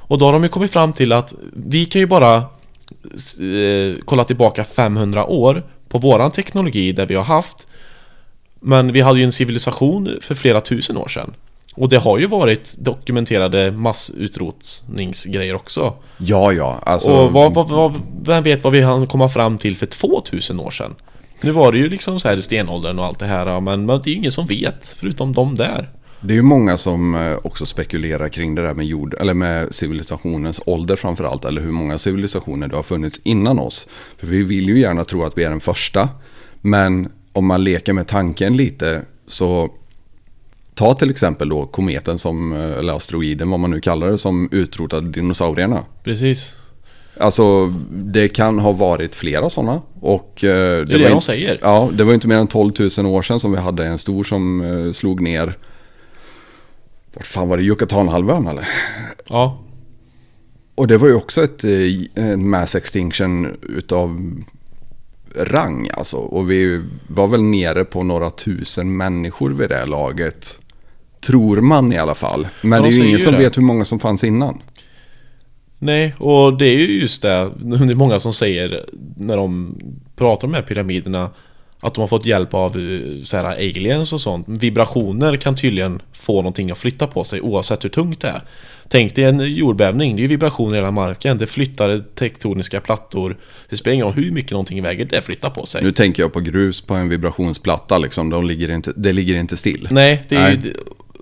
[0.08, 2.44] Och då har de ju kommit fram till att vi kan ju bara
[4.06, 7.68] kolla tillbaka 500 år på våran teknologi där vi har haft.
[8.60, 11.34] Men vi hade ju en civilisation för flera tusen år sedan.
[11.76, 15.94] Och det har ju varit dokumenterade massutrotningsgrejer också.
[16.18, 16.80] Ja, ja.
[16.86, 20.60] Alltså, Och vad, vad, vad, vem vet vad vi hann komma fram till för 2000
[20.60, 20.96] år sedan?
[21.42, 24.10] Nu var det ju liksom så här stenåldern och allt det här, men, men det
[24.10, 25.90] är ju ingen som vet, förutom de där.
[26.26, 29.76] Det är ju många som eh, också spekulerar kring det där med jord, eller med
[29.76, 33.88] civilisationens ålder framförallt, eller hur många civilisationer det har funnits innan oss.
[34.18, 36.10] För vi vill ju gärna tro att vi är den första,
[36.62, 39.70] men om man leker med tanken lite så
[40.74, 44.50] ta till exempel då kometen som, eh, eller asteroiden vad man nu kallar det, som
[44.52, 45.84] utrotade dinosaurierna.
[46.04, 46.56] Precis.
[47.20, 49.82] Alltså det kan ha varit flera sådana.
[50.02, 51.60] Och, eh, det, Det är det de säger.
[51.62, 54.24] Ja, det var inte mer än 12 000 år sedan som vi hade en stor
[54.24, 55.58] som slog ner.
[57.16, 57.64] Vart fan var det?
[57.64, 58.68] Yucatanhalvön eller?
[59.30, 59.62] Ja.
[60.76, 61.64] Och det var ju också ett
[62.16, 64.42] eh, mass extinction utav
[65.36, 66.18] rang alltså.
[66.18, 70.60] Och vi var väl nere på några tusen människor vid det laget.
[71.28, 72.48] Tror man i alla fall.
[72.62, 73.40] Men Ja, de det är ju ingen ju som det.
[73.40, 74.62] vet hur många som fanns innan.
[75.80, 77.52] Nej, och det är ju just det.
[77.58, 78.86] Det är många som säger
[79.18, 79.78] när de
[80.16, 81.30] pratar om de här pyramiderna
[81.86, 84.46] att de har fått hjälp av eh, så här, aliens och sånt.
[84.50, 88.42] Vibrationer kan tydligen få någonting att flytta på sig oavsett hur tungt det är.
[88.88, 91.38] Tänk dig en jordbävning, det är ju vibrationer i hela marken.
[91.38, 93.38] Det flyttar tektoniska plattor.
[93.70, 95.84] Det spelar ingen roll hur mycket någonting väger, det flyttar på sig.
[95.84, 98.30] Nu tänker jag på grus på en vibrationsplatta liksom.
[98.30, 99.88] De ligger inte, det ligger inte still.
[99.92, 100.60] Nej, det är Nej.
[100.64, 100.74] ju...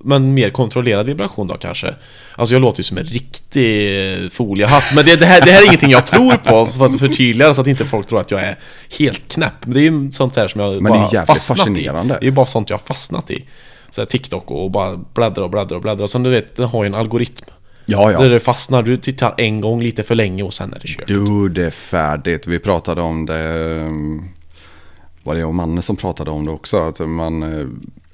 [0.04, 1.96] Men mer kontrollerad vibration då kanske.
[2.36, 4.84] Alltså jag låter ju som en riktig foliehatt.
[4.96, 7.62] Men det, det, här, det här är ingenting jag tror på för att förtydliga så
[7.62, 8.56] att inte folk tror att jag är
[9.00, 9.54] helt knäpp.
[9.66, 12.14] Men det är ju sånt här som jag Men det är bara jävligt fastnat fascinerande.
[12.14, 12.18] i.
[12.20, 13.46] Det är ju bara sånt jag har fastnat i.
[13.92, 16.08] Så här TikTok och bara bläddra och bläddra och bläddra.
[16.08, 17.46] Sen du vet, den har ju en algoritm.
[17.86, 18.30] Ja, Där ja.
[18.30, 21.08] det fastnar, du tittar en gång lite för länge och sen är det kört.
[21.08, 22.48] Du, det är färdigt.
[22.48, 23.54] Vi pratade om det.
[23.58, 24.30] um,
[25.24, 26.78] Var det jag och Manne som pratade om det också?
[26.88, 27.66] Att, man, eh,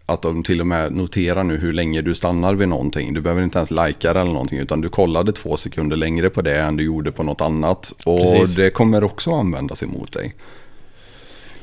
[0.10, 3.14] att de till och med noterar nu hur länge du stannar vid någonting.
[3.14, 4.60] Du behöver inte ens likea det eller någonting.
[4.60, 7.94] Utan du kollade två sekunder längre på det än du gjorde på något annat.
[8.04, 8.56] Och Precis.
[8.56, 10.36] det kommer också användas emot dig.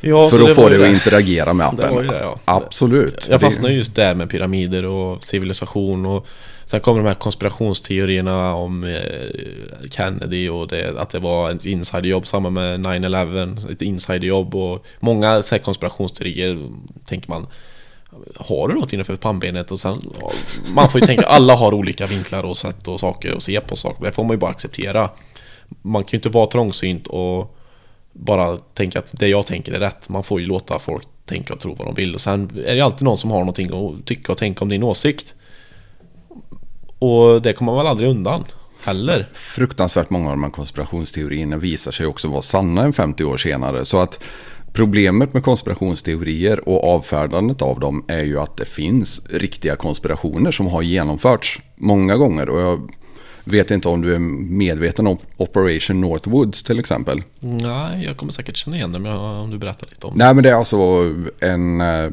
[0.00, 2.06] Ja, för att få dig att interagera med appen.
[2.06, 2.38] det, ja.
[2.44, 3.26] Absolut.
[3.30, 6.26] Jag fastnar just där med pyramider och civilisation och
[6.66, 12.26] Sen kommer de här konspirationsteorierna om eh, Kennedy och det, att det var ett insiderjobb
[12.26, 16.68] samma med 9-11 Ett insiderjobb och många så konspirationsteorier
[17.04, 17.46] tänker man
[18.36, 19.70] har du något innanför pannbenet?
[19.70, 20.32] Och sen, ja,
[20.74, 23.76] man får ju tänka, alla har olika vinklar och sätt och saker och se på
[23.76, 25.10] saker Det får man ju bara acceptera
[25.82, 27.56] Man kan ju inte vara trångsynt och
[28.12, 30.08] bara tänka att det jag tänker är rätt.
[30.08, 32.14] Man får ju låta folk tänka och tro vad de vill.
[32.14, 34.82] Och sen är det alltid någon som har någonting att tycka och tänka om din
[34.82, 35.34] åsikt.
[36.98, 38.44] Och det kommer man väl aldrig undan
[38.82, 39.28] heller.
[39.32, 43.84] fruktansvärt många av de här konspirationsteorierna visar sig också vara sanna en 50 år senare.
[43.84, 44.22] Så att
[44.76, 50.66] problemet med konspirationsteorier och avfärdandet av dem är ju att det finns riktiga konspirationer som
[50.66, 52.48] har genomförts många gånger.
[52.48, 52.90] Och jag
[53.44, 57.22] vet inte om du är medveten om Operation Northwoods till exempel.
[57.40, 60.24] Nej, jag kommer säkert känna igen det om du berättar lite om det.
[60.24, 60.76] Nej men det är alltså
[61.40, 62.10] en, eh,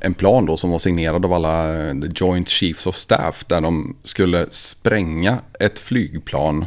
[0.00, 3.44] en plan då som var signerad av alla eh, the Joint Chiefs of Staff.
[3.48, 6.64] Där de skulle spränga ett flygplan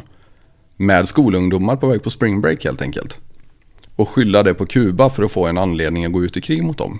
[0.76, 3.18] med skolungdomar på väg på spring break helt enkelt.
[3.96, 6.62] Och skylla det på Kuba för att få en anledning att gå ut i krig
[6.62, 6.98] mot dem.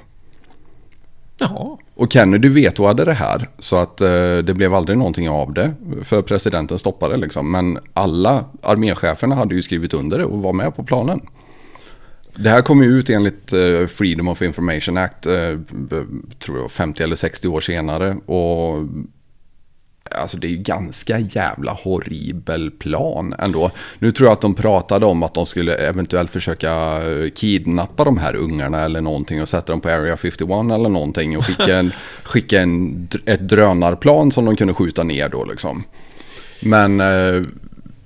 [1.40, 1.76] Jaha.
[1.94, 5.74] Och Kennedy vetoade det här så att eh, det blev aldrig någonting av det.
[6.04, 7.50] För presidenten stoppade liksom.
[7.50, 11.20] Men alla armécheferna hade ju skrivit under det och var med på planen.
[12.34, 15.58] Det här kom ju ut enligt eh, Freedom of Information Act, eh,
[16.38, 18.16] tror jag 50 eller 60 år senare.
[18.26, 18.78] Och
[20.14, 23.70] alltså det är ju ganska jävla horribel plan ändå.
[23.98, 26.72] Nu tror jag att de pratade om att de skulle eventuellt försöka
[27.02, 31.38] eh, kidnappa de här ungarna eller någonting och sätta dem på Area 51 eller någonting
[31.38, 31.92] och skicka, en,
[32.22, 35.84] skicka en, ett drönarplan som de kunde skjuta ner då liksom.
[36.62, 37.42] Men eh,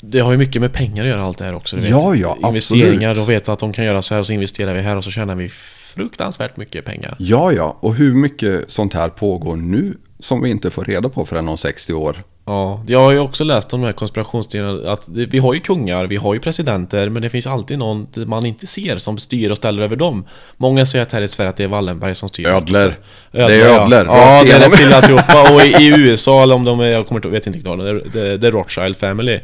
[0.00, 1.76] Det har ju mycket med pengar att göra allt det här också.
[1.76, 1.90] Du vet.
[1.90, 3.28] Ja, ja, Investeringar, absolut.
[3.28, 5.10] de vet att de kan göra så här och så investerar vi här och så
[5.10, 5.48] tjänar vi
[5.94, 7.16] fruktansvärt mycket pengar.
[7.18, 11.26] ja, ja, och hur mycket sånt här pågår nu som vi inte får reda på
[11.26, 12.22] förrän om 60 år.
[12.46, 16.06] Ja, jag har ju också läst om de här konspirationsteorierna att vi har ju kungar,
[16.06, 19.56] vi har ju presidenter men det finns alltid någon man inte ser som styr och
[19.56, 20.24] ställer över dem.
[20.56, 22.46] Många säger att här i Sverige att det är Wallenberg som styr.
[22.46, 22.94] Ödlor.
[23.32, 23.82] Ödlor Det är ja.
[23.82, 25.54] ödlor, Ja, rakt det är till alltihopa.
[25.54, 28.02] Och i, USA eller om de är, jag kommer inte, vet inte vad det är,
[28.12, 29.40] det, det är Rothschild Family.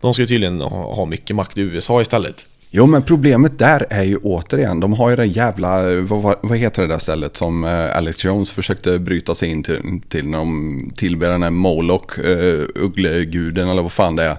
[0.00, 2.46] De ska ju tydligen ha, ha mycket makt i USA istället.
[2.72, 6.82] Jo, men problemet där är ju återigen, de har ju det jävla, vad, vad- heter
[6.82, 10.90] det där stället som eh, Alex Jones försökte bryta sig in till, till när de
[10.96, 14.36] tillber den här Moloch, uh, uggleguden eller vad fan det är.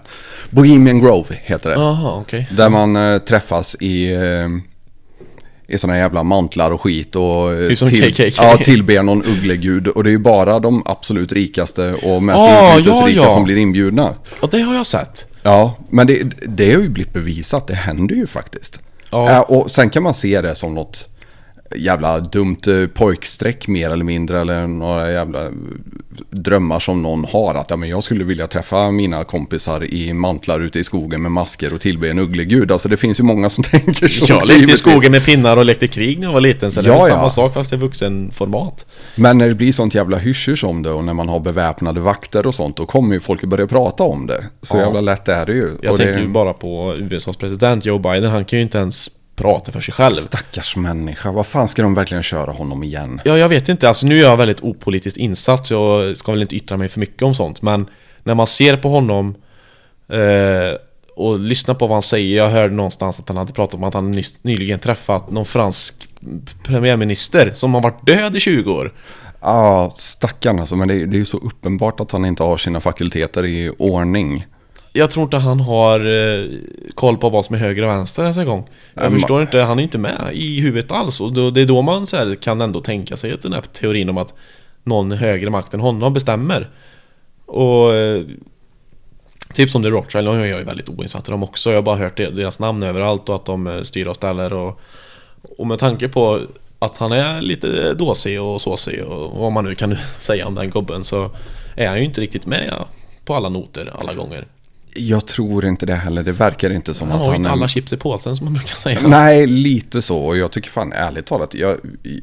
[0.50, 1.76] Bohemian Grove heter det.
[1.76, 2.50] Jaha, okej.
[2.58, 4.48] Där man eh, träffas i, uh,
[5.68, 8.24] i sådana jävla mantlar och skit och eh, Typ som KKK.
[8.38, 9.88] ja, tillber någon ugglegud.
[9.88, 13.30] Och det är ju bara de absolut rikaste och mest Ah, inflytelserika ja, ja.
[13.30, 14.14] som blir inbjudna.
[14.40, 15.26] Och det har jag sett.
[15.44, 18.80] Ja, men det, det har ju blivit bevisat, det händer ju faktiskt.
[19.10, 19.30] Ja.
[19.32, 21.10] Äh, och sen kan man se det som något
[21.76, 24.42] jävla dumt eh, pojkstreck mer eller mindre.
[24.42, 25.50] Eller några jävla
[26.30, 27.56] drömmar som någon har.
[27.56, 31.32] Att ja, men jag skulle vilja träffa mina kompisar i mantlar ute i skogen med
[31.32, 32.72] masker och tillbe en ugglegud.
[32.72, 34.26] Alltså det finns ju många som tänker så.
[34.34, 36.72] Jag lekte i skogen med pinnar och lekte krig när jag var liten.
[36.72, 37.16] Så det är Ja, väl ja.
[37.16, 38.86] samma sak fast i vuxenformat.
[39.16, 42.48] Men när det blir sånt jävla hysch om det och när man har beväpnade vakter
[42.48, 42.78] och sånt.
[42.78, 44.46] Då kommer ju folk börja prata om det.
[44.62, 44.82] Så Ja.
[44.84, 45.70] jävla lätt är det ju.
[45.82, 46.22] Jag och tänker det...
[46.22, 48.32] ju bara på USAs president Joe Biden.
[48.32, 49.10] Han kan ju inte ens
[49.42, 50.14] prata för sig själv.
[50.14, 51.32] Stackars människa.
[51.32, 53.22] Vad fan ska de verkligen köra honom igen?
[53.26, 53.88] Ja, jag vet inte.
[53.88, 55.68] Alltså nu är jag väldigt opolitiskt insatt.
[55.68, 57.62] Så jag ska väl inte yttra mig för mycket om sånt.
[57.62, 57.90] Men
[58.24, 59.36] när man ser på honom
[60.10, 60.78] eh,
[61.16, 62.38] och lyssnar på vad han säger.
[62.38, 66.08] Jag hörde någonstans att han hade pratat om att han nyss, nyligen träffat någon fransk
[66.64, 68.94] premiärminister som har varit död i 20 år.
[69.42, 70.76] Ja, stackarn alltså.
[70.76, 74.46] Men det, det är ju så uppenbart att han inte har sina fakulteter i ordning.
[74.94, 76.46] Jag tror inte han har eh,
[76.96, 78.70] koll på vad som är höger och vänster en gång.
[78.94, 79.20] Jag Mm.
[79.20, 81.22] förstår inte, han är inte med i huvudet alls.
[81.22, 83.62] Och då, det är då man så här, kan ändå tänka sig att den här
[83.62, 84.34] teorin om att
[84.84, 86.70] någon högre makt än honom bestämmer.
[87.46, 88.24] Och eh,
[89.54, 91.70] typ som The Rothschild, är jag ju väldigt oinsatt i dem också.
[91.70, 94.54] Jag har bara hört de- deras namn överallt och att de eh, styr och ställer.
[94.54, 94.80] Och,
[95.58, 96.42] och med tanke på
[96.80, 100.70] att han är lite dåsig och såsig och vad man nu kan säga om den
[100.70, 101.30] gubben så
[101.76, 102.74] är han ju inte riktigt med
[103.26, 104.46] på alla noter alla gånger.
[104.94, 106.24] Jag tror inte det heller.
[106.24, 108.54] Det verkar inte som Han att ju han inte alla chips i påsen som man
[108.54, 109.00] brukar säga.
[109.08, 110.18] Nej, lite så.
[110.18, 111.78] Och jag tycker fan ärligt talat, jag,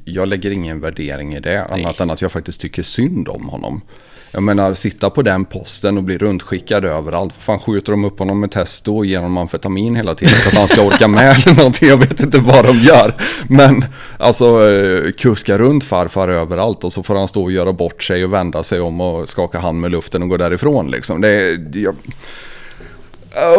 [0.05, 1.65] jag lägger ingen värdering i det.
[1.65, 3.82] Annat än att jag faktiskt tycker synd om honom.
[4.31, 7.35] Jag menar, sitta på den posten och bli runtskickad överallt.
[7.36, 10.51] Vad fan skjuter de upp honom med testo och ger honom amfetamin hela tiden för
[10.51, 11.89] att han ska orka med eller någonting.
[11.89, 13.15] Jag vet inte vad de gör.
[13.49, 13.85] Men
[14.19, 18.24] alltså, eh, kuska runt farfar överallt och så får han stå och göra bort sig
[18.24, 21.20] och vända sig om och skaka hand med luften och gå därifrån liksom.
[21.20, 21.61] Det.
[21.73, 21.97] Jag,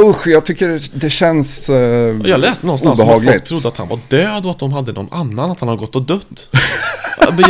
[0.10, 3.46] Usch, jag tycker det känns eh, Och Jag läste någonstans om att folk obehagligt.
[3.46, 5.96] trodde att han var död och att de hade någon annan, att han har gått
[5.96, 6.48] och dött.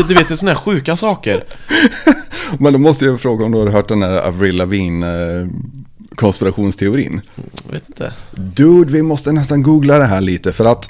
[0.08, 1.44] Du vet, det är sådana här sjuka saker.
[2.60, 5.08] Men då måste jag fråga om du har hört den här Avril Lavigne
[5.42, 5.48] eh,
[6.16, 7.22] konspirationsteorin.
[7.66, 8.14] Jag vet inte.
[8.32, 10.90] Dude, vi måste nästan googla det här lite för att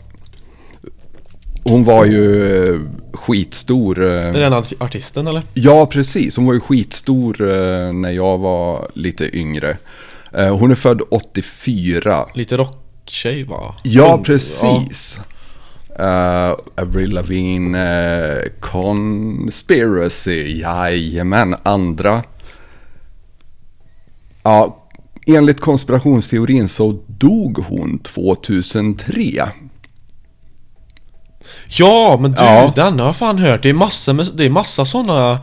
[1.64, 2.80] hon var ju eh,
[3.14, 4.02] skitstor.
[4.04, 5.42] eh, Det är den art- artisten eller?
[5.54, 6.36] Ja, precis.
[6.36, 9.78] Hon var ju skitstor eh, när jag var lite yngre.
[10.34, 12.26] Eh, Hon är född 84.
[12.36, 13.76] Lite rocktjej va?
[13.84, 15.20] Ja, precis.
[16.00, 17.78] Uh, Avril Lavigne,
[18.36, 22.24] uh, Conspiracy, jajamän, andra.
[24.44, 24.84] Ja,
[25.28, 29.50] enligt konspirationsteorin så dog hon 2003.
[31.68, 32.72] Ja, men du, Ja.
[32.76, 33.64] den har jag fan hört.
[33.64, 35.40] Det är massa, det är massa sådana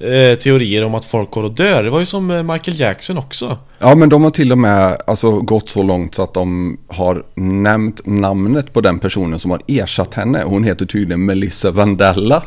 [0.00, 1.82] eh, teorier om att folk går och dör.
[1.82, 3.58] Det var ju som eh, Michael Jackson också.
[3.78, 7.22] Ja, men de har till och med alltså, gått så långt så att de har
[7.34, 10.42] nämnt namnet på den personen som har ersatt henne.
[10.46, 12.42] Hon heter tydligen Melissa Vandella.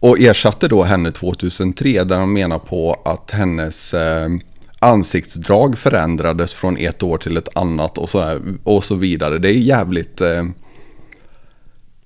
[0.00, 4.28] Och ersatte då henne 2003 där de menar på att hennes eh,
[4.78, 9.38] ansiktsdrag förändrades från ett år till ett annat och så, här, och så vidare.
[9.38, 10.20] Det är jävligt...
[10.20, 10.44] Eh,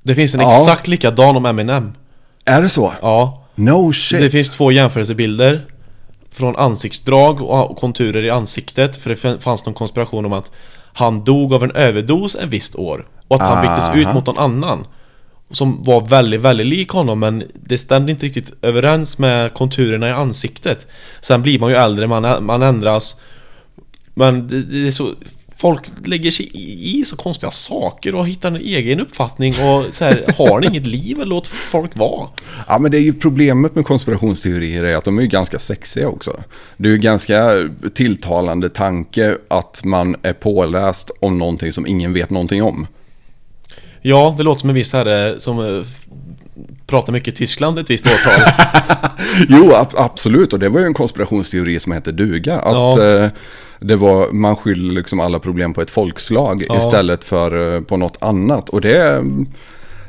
[0.02, 0.48] Det finns en Ja.
[0.60, 1.92] exakt likadan om Eminem.
[2.44, 2.92] är det så?
[3.02, 3.41] Ja.
[3.64, 4.20] No shit.
[4.20, 5.66] Det finns två jämförelsebilder.
[6.30, 8.96] Från ansiktsdrag och konturer i ansiktet.
[8.96, 10.50] För det fanns någon konspiration om att
[10.94, 13.06] Han dog av en överdos en visst år.
[13.28, 14.86] Och att han byttes ut mot någon annan.
[15.50, 17.20] Som var väldigt, väldigt lik honom.
[17.20, 20.86] Men det stämde inte riktigt överens med konturerna i ansiktet.
[21.20, 23.16] Sen blir man ju äldre, man, man ändras.
[24.14, 25.14] Men det, det är så
[25.62, 30.24] Folk lägger sig i, så konstiga saker och hittar en egen uppfattning och så här,
[30.38, 32.28] har ni inget liv eller låt folk vara?
[32.68, 36.08] Ja men det är ju problemet med konspirationsteorier är att de är ju ganska sexiga
[36.08, 36.42] också.
[36.76, 42.30] Det är ju ganska tilltalande tanke att man är påläst om någonting som ingen vet
[42.30, 42.86] någonting om.
[44.00, 45.86] Ja, det låter som en viss herre som eh,
[46.86, 48.40] pratar mycket Tyskland ett visst årtal.
[49.48, 50.52] Jo, ab- absolut.
[50.52, 52.58] Och det var ju en konspirationsteori som heter duga.
[52.60, 53.08] Att Ja.
[53.24, 53.30] eh,
[53.84, 56.78] det var, man skyller liksom alla problem på ett folkslag Ja.
[56.78, 58.68] istället för eh, på något annat.
[58.68, 59.24] Och det,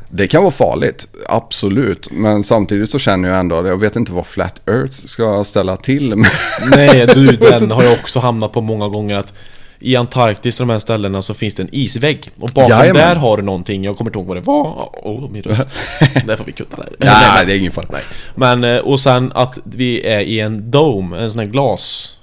[0.09, 2.11] det kan vara farligt, absolut.
[2.11, 6.15] Men samtidigt så känner jag ändå, jag vet inte vad Flat Earth ska ställa till
[6.15, 6.29] med.
[6.75, 9.33] Nej, du, den har jag också hamnat på många gånger att
[9.79, 13.01] i Antarktis och de här ställena så finns det en isvägg Och bakom Jajamän.
[13.01, 15.61] där har du någonting, jag kommer inte ihåg vad det var Åh, min röst
[16.25, 17.85] Där får vi kutta där Nej, det är ingen fara.
[18.35, 22.15] Men, eh, och sen att vi är i en dome, en sån här glas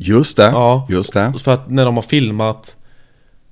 [0.00, 0.86] Just det, Ja.
[0.90, 1.32] just det.
[1.44, 2.76] För att när de har filmat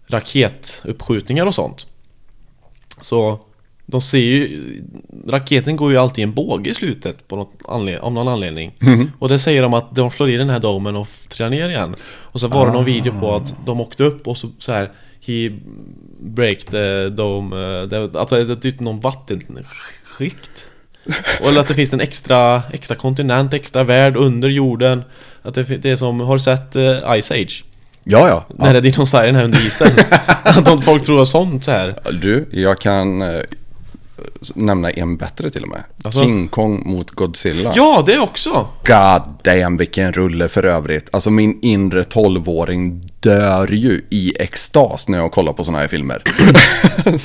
[0.06, 1.86] raketuppskjutningar och sånt
[3.00, 3.40] Så
[3.86, 4.82] de ser ju
[5.28, 8.72] Raketen går ju alltid i en båge i slutet på något anled- av någon anledning
[9.18, 11.96] Och det säger de att de slår i den här domen och trillar ner igen
[12.04, 14.90] Och så var det någon video på att de åkte upp och så, så här
[15.26, 15.50] He
[16.20, 20.66] break the dome, eh, det, är typ någon vattenskikt.
[21.40, 25.02] Och eller att det finns en extra, extra kontinent, extra värld under jorden.
[25.46, 27.64] Att det, det är som, har du sett eh, Ice Age?
[28.04, 28.44] Ja, ja.
[28.48, 29.92] När det är dinosaurien här under isen.
[30.42, 31.98] att de, folk tror sånt så här.
[32.22, 33.40] Du, jag kan eh,
[34.54, 35.82] nämna en bättre till och med.
[36.04, 36.22] Alltså?
[36.22, 37.72] King Kong mot Godzilla.
[37.76, 38.68] Ja, det också!
[38.84, 41.08] God damn vilken rulle för övrigt.
[41.12, 46.22] Alltså min inre tolvåring dör ju i extas när jag kollar på sådana här filmer.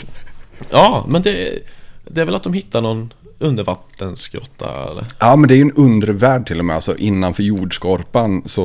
[0.69, 1.60] Ja, men det,
[2.06, 5.06] det är väl att de hittar någon undervattensgrotta eller?
[5.20, 6.76] Ja men det är ju en undre värld till och med.
[6.76, 8.64] Alltså innanför jordskorpan så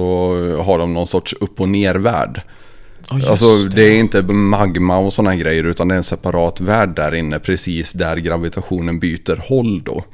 [0.62, 2.40] har de någon sorts upp och ner-värld.
[3.10, 6.60] Ja, just Alltså det är inte magma och sådana grejer utan det är en separat
[6.60, 10.04] värld där inne precis där gravitationen byter håll då.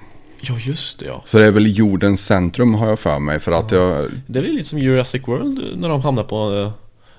[0.41, 1.23] Ja, just det ja.
[1.25, 4.11] Så det är väl jordens centrum har jag för mig för att jag...
[4.27, 6.73] Det är väl lite som Jurassic World när de hamnar på...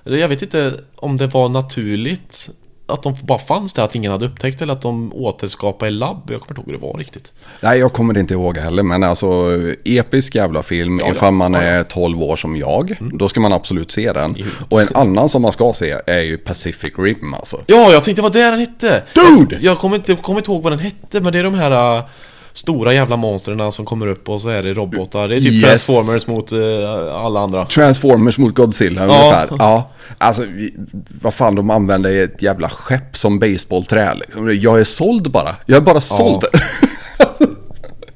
[0.04, 2.50] jag vet inte om det var naturligt
[2.86, 6.30] att de bara fanns där, att ingen hade upptäckt eller att de återskapade i labb.
[6.32, 7.34] Jag kommer inte ihåg hur det var riktigt.
[7.62, 9.50] Nej jag kommer inte ihåg heller men alltså
[9.86, 12.98] episk jävla film Ja, ifall man Ja, är 12 år som jag.
[13.14, 14.34] Då ska man absolut se den.
[14.38, 14.46] Jo.
[14.70, 17.58] Och en annan som man ska se är ju Pacific Rim alltså.
[17.66, 19.04] Ja, jag tänkte vad det den hette!
[19.16, 19.58] Dude!
[19.62, 22.04] Jag kommer inte, kommer inte ihåg vad den hette, men det är de här äh,
[22.54, 25.28] stora jävla monstren som kommer upp och så är det robotar.
[25.28, 25.64] Det är typ Yes.
[25.86, 27.66] Transformers mot äh, alla andra.
[27.66, 29.08] Transformers mot Godzilla Ja.
[29.22, 29.48] ungefär.
[29.60, 29.92] Ja.
[30.18, 30.46] Alltså,
[31.22, 34.56] vad fan de använder ett jävla skepp som baseballträ liksom.
[34.62, 35.56] Jag är såld bara.
[35.66, 36.44] Jag är bara såld.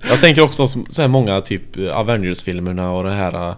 [0.09, 3.53] Jag tänker också så här många typ Avengers-filmerna och det här äh,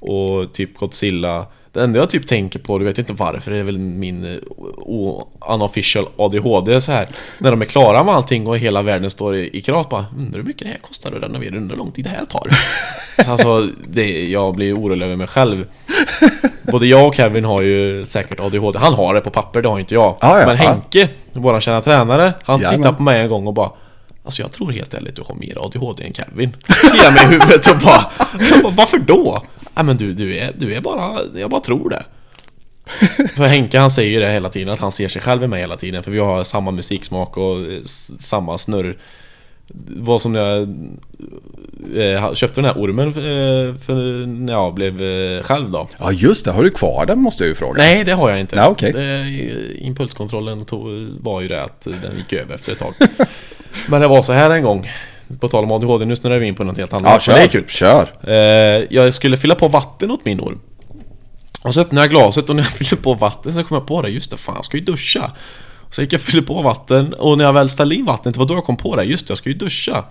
[0.00, 1.46] och typ Godzilla.
[1.72, 5.52] Det enda jag typ tänker på, du vet inte varför, det är väl min eh,
[5.54, 7.08] unofficial ADHD så här.
[7.38, 10.38] När de är klara med allting och hela världen står i, i kras bara Undrar
[10.38, 12.48] hur mycket det här kostar att renovera, undrar hur lång tid det här tar.
[13.24, 15.66] Så alltså, det, jag blir orolig över mig själv.
[16.62, 18.78] Både jag och Kevin har ju säkert ADHD.
[18.78, 20.16] Han har det på papper, det har inte jag.
[20.20, 20.62] Ja, ja, Men ja.
[20.62, 22.76] Henke, våran kära tränare, han Jajamän.
[22.78, 23.70] tittade på mig en gång och bara
[24.24, 27.66] Alltså jag tror helt ärligt du har mer ADHD än Kevin Kliar mig i huvudet
[27.66, 28.10] och bara,
[28.62, 29.42] bara Varför då?
[29.78, 32.02] Nej men du, du är, du är bara, jag bara tror det
[33.36, 35.60] För Henke han säger ju det hela tiden, att han ser sig själv i mig
[35.60, 37.78] hela tiden För vi har samma musiksmak och eh,
[38.18, 38.98] samma snurr
[39.96, 40.62] Vad som jag
[41.96, 46.44] eh, köpte den här ormen eh, för när jag blev eh, själv då Ja just
[46.44, 47.78] det, har du kvar den måste jag ju fråga.
[47.78, 48.56] Nej, det har jag inte.
[48.56, 48.92] Nej, okej.
[48.92, 52.94] Det- Impulskontrollen tog, var ju det att den gick över efter ett tag.
[53.88, 54.90] Men det var så här en gång.
[55.40, 57.12] På tal om ADHD, nu snurrar vi in på något helt annat.
[57.12, 57.32] Ja, kör.
[57.32, 57.64] det är kul.
[57.68, 58.10] Kör.
[58.22, 60.60] Eh, jag skulle fylla på vatten åt min orm.
[61.62, 64.02] Och så öppnade jag glaset och när jag fyllde på vatten så kom jag på
[64.02, 64.08] det.
[64.08, 65.32] Just det, fan jag ska ju duscha.
[65.90, 68.38] Så gick jag och fyllde på vatten och när jag väl ställde in vattnet, det
[68.38, 69.04] var då jag kom på det.
[69.04, 70.04] Just det, jag ska ju duscha.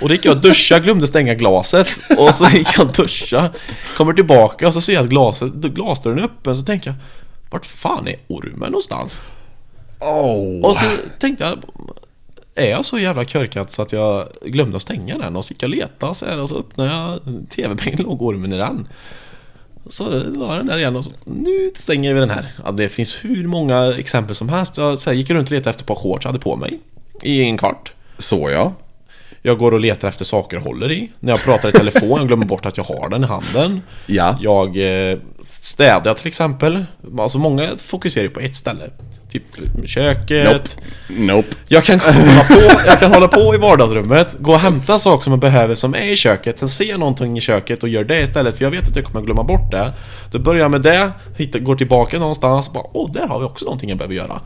[0.00, 1.88] Och då gick jag och duscha, glömde stänga glaset
[2.18, 3.50] Och så gick jag och duscha
[3.96, 6.96] Kommer tillbaka och så ser jag att glaset, glasdörren är öppen Så tänker jag
[7.50, 9.20] Vart fan är ormen någonstans?
[10.00, 10.64] Oh.
[10.64, 10.84] Och så
[11.18, 11.58] tänkte jag
[12.58, 15.36] Är jag så jävla körkad så att jag glömde att stänga den?
[15.36, 18.52] Och så gick jag och letade så här och så öppnade jag TV-bänken låg ormen
[18.52, 18.88] i den
[19.88, 23.24] Så la den där igen och så Nu stänger vi den här ja, Det finns
[23.24, 25.94] hur många exempel som helst Jag så här, gick runt och letade efter ett par
[25.94, 26.80] shorts jag hade på mig
[27.22, 28.72] I en kvart Så ja.
[29.42, 31.10] jag går och letar efter saker jag håller i.
[31.20, 33.82] När jag pratar i telefon, jag glömmer bort att jag har den i handen.
[34.06, 34.38] Ja.
[34.40, 34.76] Jag
[35.10, 35.18] eh,
[35.50, 36.84] städar till exempel.
[37.18, 38.90] Alltså många fokuserar ju på ett ställe.
[39.38, 40.78] Typ köket.
[41.08, 41.22] Nope.
[41.22, 41.48] Nope.
[41.68, 42.54] Jag kan, hålla på,
[42.86, 46.12] jag kan hålla på i vardagsrummet, gå och hämta saker som jag behöver som är
[46.12, 48.88] i köket, sen ser jag någonting i köket och gör det istället för jag vet
[48.88, 49.92] att jag kommer glömma bort det.
[50.30, 53.44] Då börjar jag med det, hittar, går tillbaka någonstans och bara åh, där har vi
[53.44, 54.40] också någonting jag behöver göra.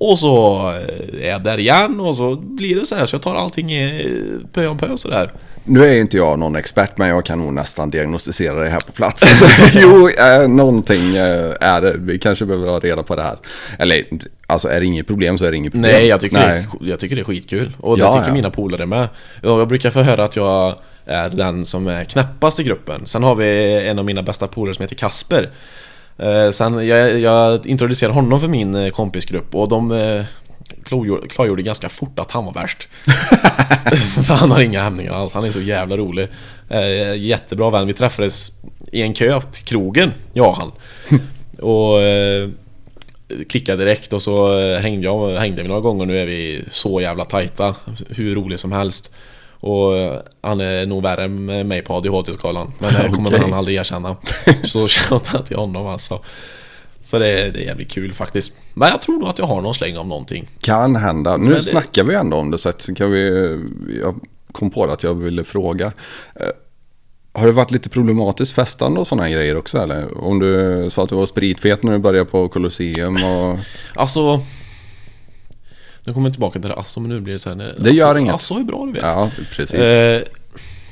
[0.00, 3.22] Och så eh, är jag där igen och så blir det så här så jag
[3.22, 4.12] tar allting i
[4.52, 5.32] pö om pö sådär.
[5.64, 8.92] Nu är inte jag någon expert men jag kan nog nästan diagnostisera det här på
[8.92, 9.24] plats.
[9.74, 11.94] Jo, eh, någonting eh, är det.
[11.98, 13.36] Vi kanske behöver ha reda på det här.
[13.78, 14.04] Eller
[14.46, 15.92] alltså är det inget problem så är det inget problem.
[15.92, 16.66] Nej, jag tycker, Nej.
[16.80, 17.72] Det, är, jag tycker det är skitkul.
[17.80, 18.34] Och det Ja, tycker ja.
[18.34, 19.08] mina polare med.
[19.42, 20.74] Ja, Jag brukar få höra att jag
[21.06, 23.06] är den som är knäppast i gruppen.
[23.06, 25.50] Sen har vi en av mina bästa polare som heter Kasper.
[26.22, 30.24] Eh, sen jag, jag introducerade honom för min eh, kompisgrupp och de eh,
[31.28, 32.88] klargjorde, ganska fort att han var värst.
[34.26, 36.28] för han har inga hämningar alls, han är så jävla rolig.
[37.16, 38.52] Jättebra vän, vi träffades
[38.92, 40.72] i en kö till krogen, jag och han.
[41.58, 41.98] och
[43.48, 47.24] klickade direkt och så hängde jag hängde vi några gånger nu är vi så jävla
[47.24, 47.74] tajta
[48.08, 49.10] Hur rolig som helst
[49.60, 53.40] Och eh, han är nog värre med mig på ADHD-skalan Men det kommer Okej.
[53.40, 54.16] han aldrig erkänna
[54.64, 56.20] Så shoutout till honom alltså
[57.00, 59.60] Så det är, det är jävligt kul faktiskt Men jag tror nog att jag har
[59.60, 61.36] någon släng om någonting Kan hända.
[61.36, 63.22] Nu Men det- snackar vi ändå om det så att så kan vi...
[64.02, 64.14] Jag
[64.52, 65.86] kom på det att jag ville fråga.
[66.34, 66.46] Eh,
[67.32, 70.24] Har det varit lite problematiskt festande och sådana grejer också eller?
[70.24, 73.58] Om du sa att du var spritfet när du började på Colosseum och...
[73.94, 74.40] Alltså...
[76.04, 77.56] Nu kommer jag tillbaka till det, alltså men nu blir det så här...
[77.56, 78.32] nej, Det gör inget.
[78.32, 79.02] Alltså är bra du vet.
[79.02, 79.74] Ja, precis.
[79.80, 80.22] Eh,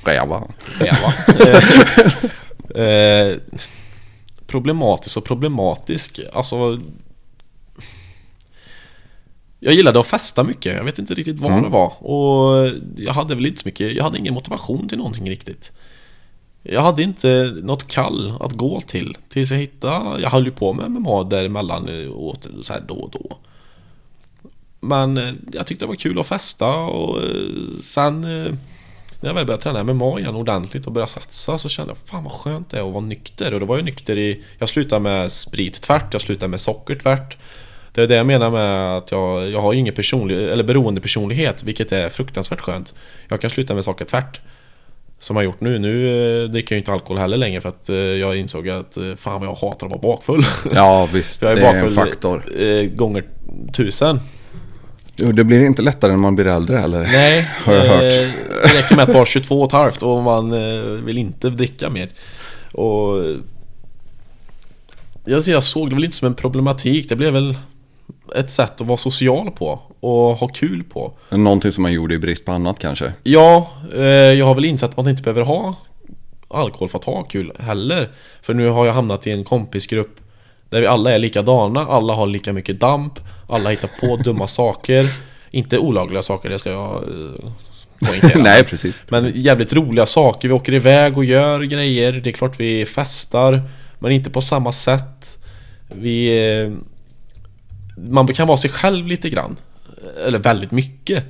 [0.04, 0.42] Räva.
[0.78, 1.14] Räva.
[2.74, 3.36] eh, eh,
[4.46, 6.20] problematisk och problematisk.
[6.32, 6.80] Alltså...
[9.60, 10.76] Jag gillade att festa mycket.
[10.76, 11.64] Jag vet inte riktigt vad Mm.
[11.64, 12.02] det var.
[12.06, 13.92] Och jag hade väl inte så mycket...
[13.96, 15.72] Jag hade ingen motivation till någonting riktigt.
[16.62, 19.16] Jag hade inte något kall att gå till.
[19.28, 20.20] Tills jag hittade...
[20.20, 23.36] Jag höll ju på med MMA däremellan eh, åt så här då och då.
[24.80, 27.30] Men eh, jag tyckte det var kul att festa och eh,
[27.82, 28.52] sen eh,
[29.20, 32.24] när jag väl började träna MMA igen ordentligt och började satsa så kände jag fan
[32.24, 33.54] vad skönt det är att vara nykter.
[33.54, 34.44] Och då var jag nykter i...
[34.58, 37.36] Jag slutade med sprit tvärt, jag slutade med socker tvärt.
[37.92, 41.62] Det är det jag menar med att jag, jag har ingen personlig, eller beroende personlighet
[41.62, 42.94] vilket är fruktansvärt skönt.
[43.28, 44.40] Jag kan sluta med saker tvärt.
[45.20, 45.78] Som jag har gjort nu.
[45.78, 47.88] Nu dricker jag inte alkohol heller längre för att
[48.18, 50.44] jag insåg att fan vad jag hatar att vara bakfull.
[50.74, 51.42] Ja, visst.
[51.42, 52.42] jag det är är en faktor.
[52.96, 53.24] gånger
[53.72, 54.20] tusen.
[55.20, 57.02] Jo, det blir inte lättare när man blir äldre eller?
[57.02, 58.00] Nej, Har jag eh, hört.
[58.62, 61.90] det räcker med att vara 22 och ett halvt och man eh, vill inte dricka
[61.90, 62.08] mer.
[62.72, 63.22] Och
[65.24, 67.56] jag, jag såg det väl inte som en problematik, det blev väl
[68.36, 71.12] ett sätt att vara social på och ha kul på.
[71.30, 73.12] Någonting som man gjorde i brist på annat kanske?
[73.22, 75.74] Ja, eh, jag har väl insett att man inte behöver ha
[76.48, 78.08] alkohol för att ha kul heller.
[78.42, 80.20] För nu har jag hamnat i en kompisgrupp
[80.70, 83.12] där vi alla är likadana, alla har lika mycket damp,
[83.48, 85.06] alla hittar på dumma saker.
[85.50, 87.50] Inte olagliga saker, det ska jag eh,
[88.08, 88.42] poängtera.
[88.42, 89.02] Nej, precis.
[89.08, 93.62] Men jävligt roliga saker, vi åker iväg och gör grejer, det är klart vi festar
[93.98, 95.38] Men inte på samma sätt
[95.94, 96.48] Vi...
[96.62, 96.72] eh,
[97.96, 99.56] Man kan vara sig själv lite grann
[100.26, 101.24] Eller väldigt mycket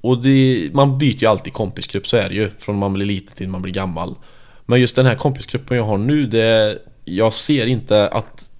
[0.00, 3.36] Och det, man byter ju alltid kompisgrupp, så är det ju Från man blir liten
[3.36, 4.14] till man blir gammal
[4.66, 6.78] Men just den här kompisgruppen jag har nu, det...
[7.04, 8.50] Jag ser inte att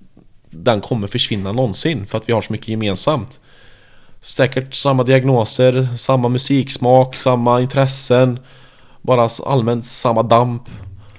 [0.51, 3.41] den kommer försvinna någonsin för att vi har så mycket gemensamt.
[4.21, 8.39] Säkert samma diagnoser, samma musiksmak, samma intressen
[9.03, 10.63] Bara allmänt samma damp.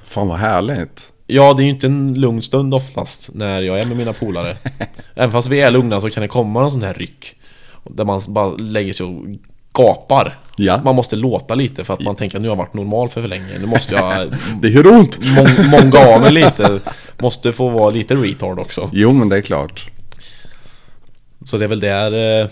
[0.06, 1.12] Fan vad härligt.
[1.28, 4.58] Ja, det är ju inte en lugn stund oftast när jag är med mina polare.
[5.16, 7.36] Även fast vi är lugna så kan det komma någon sån här ryck
[7.84, 9.26] Där man bara lägger sig och
[9.76, 10.82] gapar Ja.
[10.84, 13.22] Man måste låta lite för att man tänker att nu har jag varit normal för
[13.22, 15.18] för länge Nu måste jag Det gör ont!
[15.20, 16.80] mång- många av mig lite
[17.18, 19.90] Måste få vara lite retard också Jo, men det är klart.
[21.46, 22.48] Så det är väl där eh,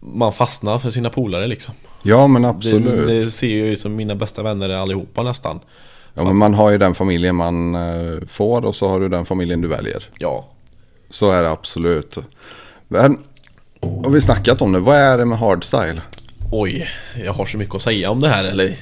[0.00, 3.06] Man fastnar för sina polare liksom Ja, men det, absolut.
[3.08, 5.60] det ser jag ju som mina bästa vänner allihopa nästan
[6.14, 9.26] Ja, men man har ju den familjen man eh, får och så har du den
[9.26, 10.08] familjen du väljer.
[10.18, 10.48] Ja
[11.10, 12.18] Så är det absolut.
[12.88, 13.18] Men,
[13.80, 14.80] har vi snackat om det?
[14.80, 16.00] Vad är det med hardstyle?
[16.52, 16.88] Oj,
[17.24, 18.74] jag har så mycket att säga om det här eller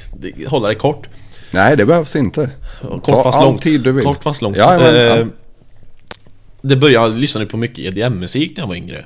[0.49, 1.07] hålla det kort
[1.51, 2.51] Nej, det behövs inte.
[2.83, 4.05] Kort Ta fast all långt tid du vill.
[4.05, 5.17] Kort fast långt Ja, men, ja.
[5.17, 5.27] Eh,
[6.63, 9.05] Det började, jag lyssnade på mycket EDM-musik när jag var yngre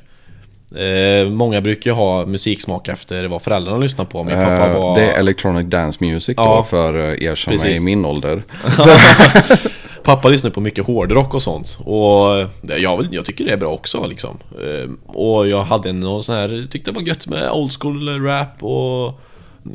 [0.77, 4.97] eh, Många brukar ju ha musiksmak efter vad föräldrarna lyssnar på Min pappa Eh, var...
[5.01, 6.57] Det är electronic dance music Ja.
[6.57, 7.81] då för eh, er som är Precis.
[7.81, 8.43] i min ålder.
[10.03, 11.79] Pappa lyssnar på mycket hårdrock och sånt.
[11.85, 12.49] Och eh,
[12.79, 14.39] jag, jag tycker det är bra också liksom.
[14.63, 18.63] Eh, och jag hade någon sån här Tyckte det var gött med old school rap
[18.63, 19.09] och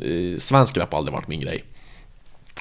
[0.04, 1.64] eh, Svensk rap har aldrig varit min grej.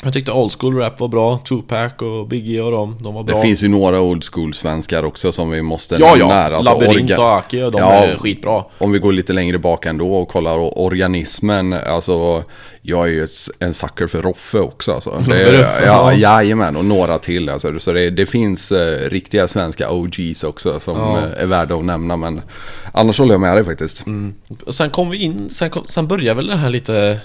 [0.04, 3.36] Jag tyckte old school rap var bra Tupac och Biggie och dem, de var bra
[3.36, 6.52] Det finns ju några old school svenskar också som vi måste Ja nämna ja, här.
[6.52, 7.92] Alltså, Labyrint orga- och Aki och de Ja.
[7.94, 11.74] är skitbra Om vi går lite längre bak ändå och kollar o- organismen.
[11.74, 12.44] Alltså,
[12.82, 14.92] jag är ju ett, en sucker för Roffe också.
[14.94, 15.10] Alltså.
[15.28, 16.14] Det, Roffe, ja, ja.
[16.14, 17.50] jajamän, och några till.
[17.50, 17.80] Alltså.
[17.80, 21.18] Så det, det finns eh, riktiga svenska OGs också som Ja.
[21.18, 22.18] eh, är värda att nämna.
[22.18, 22.42] Men
[22.92, 24.06] annars håller jag med dig faktiskt.
[24.66, 27.20] Och Sen kom vi in, sen, kom, sen började väl det här lite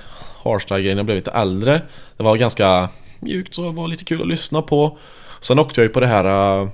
[0.44, 1.82] hardstyle-grejen, jag blev lite äldre
[2.16, 2.88] Det var ganska
[3.20, 4.98] mjukt så det var lite kul att lyssna på
[5.40, 6.68] Sen åkte jag ju på det här uh,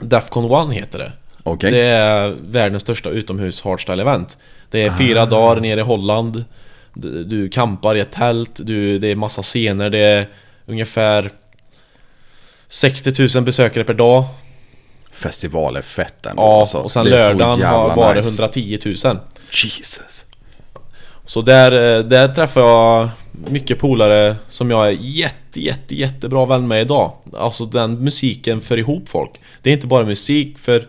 [0.00, 1.70] Defcon 1 heter det Okej.
[1.70, 4.36] Det är världens största utomhus hardstyle-event
[4.70, 6.44] Det är fyra dagar nere i Holland
[6.94, 10.28] du, du campar i ett tält, du, det är massa scener, det är
[10.66, 11.30] ungefär
[12.68, 14.24] 60 000 besökare per dag
[15.10, 16.42] Festival är fett ändå.
[16.42, 16.78] Ja, alltså.
[16.78, 18.28] och sen lördagen var, var det nice.
[18.28, 19.18] 110 000
[19.52, 20.24] Jesus.
[21.28, 23.08] Så där, eh, där träffade jag
[23.50, 27.12] mycket polare som jag är jätte, jätte, jättebra vän med idag.
[27.32, 29.30] Alltså den musiken för ihop folk.
[29.62, 30.88] Det är inte bara musik för...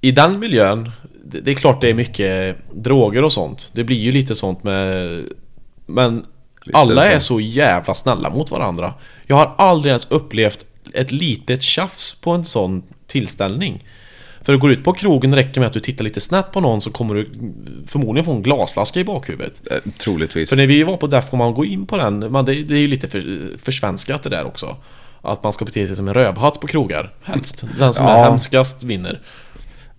[0.00, 0.90] I den miljön,
[1.24, 3.70] det är klart det är mycket droger och sånt.
[3.72, 5.24] Det blir ju lite sånt med...
[5.86, 6.26] Men
[6.66, 8.94] är alla är så jävla snälla mot varandra.
[9.26, 13.84] Jag har aldrig ens upplevt ett litet tjafs på en sån tillställning.
[14.42, 16.80] För att gå ut på krogen räcker med att du tittar lite snett på någon
[16.80, 17.28] så kommer du
[17.86, 19.60] förmodligen få en glasflaska i bakhuvudet.
[19.70, 20.50] Eh, Troligtvis.
[20.50, 22.78] För när vi var på Defcon, man går in på den, man, det, det är
[22.80, 24.76] ju lite för, försvenskat det där också.
[25.22, 27.64] Att man ska bete sig som en rövhatt på krogar, helst.
[27.78, 28.24] Den som är Ja.
[28.24, 29.20] hemskast vinner.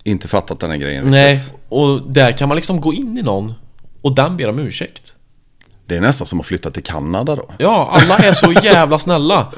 [0.03, 1.11] Inte fattat den här grejen riktigt.
[1.11, 3.53] Nej, och där kan man liksom gå in i någon
[4.01, 5.13] och den ber om ursäkt.
[5.85, 7.49] Det är nästan som att flytta till Kanada då.
[7.57, 9.51] Ja, alla är så jävla snälla.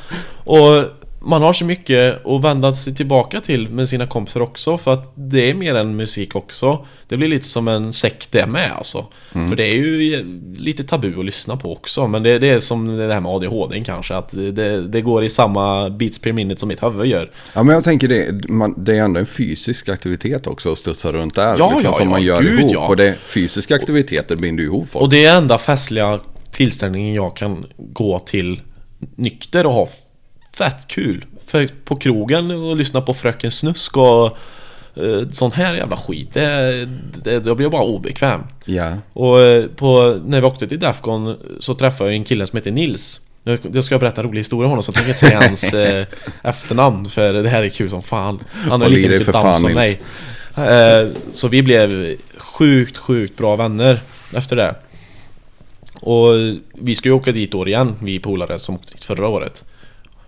[0.43, 0.84] Och
[1.25, 5.13] man har så mycket att vända sig tillbaka till med sina kompisar också för att
[5.15, 6.85] det är mer än musik också.
[7.07, 9.05] Det blir lite som en sekt det med alltså.
[9.31, 10.25] För det är ju
[10.57, 12.07] lite tabu att lyssna på också.
[12.07, 14.15] Men det, det är som det här med ADHD kanske.
[14.15, 17.31] Att det, det går i samma beats per minute som mitt huvud gör.
[17.53, 21.11] Ja men jag tänker det, man, det är ändå en fysisk aktivitet också att studsa
[21.11, 21.57] runt där.
[21.57, 22.71] Ja, liksom, ja, som ja, man gör gud, ihop.
[22.73, 22.87] ja.
[22.87, 25.03] Och det, fysiska aktiviteter binder ju ihop folk.
[25.03, 26.19] Och det är enda festliga
[26.51, 28.61] tillställningen jag kan gå till
[29.15, 29.87] nykter och ha
[30.53, 31.25] fett kul.
[31.45, 34.38] För på krogen och lyssna på Fröken Snusk och
[34.95, 36.34] eh, sån här jävla skit.
[36.34, 36.85] Det,
[37.23, 38.43] det, jag blir bara obekväm.
[38.65, 38.97] Ja.
[39.13, 42.71] Och eh, på, när vi åkte till Defcon så träffade jag en kille som heter
[42.71, 43.21] Nils.
[43.43, 45.73] Jag jag ska berätta en rolig historia om honom så jag tänker inte säga hans
[45.73, 46.05] eh,
[46.43, 48.39] efternamn för det här är kul som fan.
[48.69, 50.01] Han har i lika mycket damm som mig.
[50.57, 54.01] Eh, så vi blev sjukt, sjukt bra vänner
[54.35, 54.75] efter det.
[55.93, 56.30] Och
[56.73, 59.63] vi ska ju åka dit år igen, vi polare som åkte dit förra året.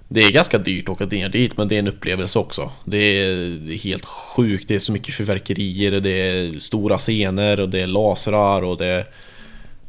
[0.07, 2.71] Det är ganska dyrt att åka ner dit men det är en upplevelse också.
[2.83, 7.81] Det är, helt sjukt, det är så mycket fyrverkerier, det är stora scener och det
[7.81, 9.05] är lasrar och det,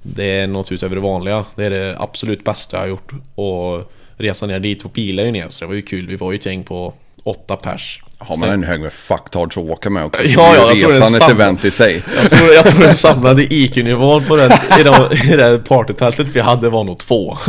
[0.02, 1.44] det är något utöver det vanliga.
[1.54, 3.12] Det är det absolut bästa jag har gjort.
[3.34, 6.06] Och resan ner dit och pila ju ner så det var ju kul.
[6.06, 6.94] Vi var ju ett gäng på
[7.24, 8.02] åtta pers.
[8.18, 10.22] Har man en hög med fucktards att åka med också.
[10.26, 11.30] Ja, så blir ja, jag tror det är resan ett samma.
[11.30, 12.02] event i sig.
[12.22, 16.40] Jag tror, jag tror den samlade IQ-nivån på den, i, de, i det partytältet vi
[16.40, 17.38] hade var nog två.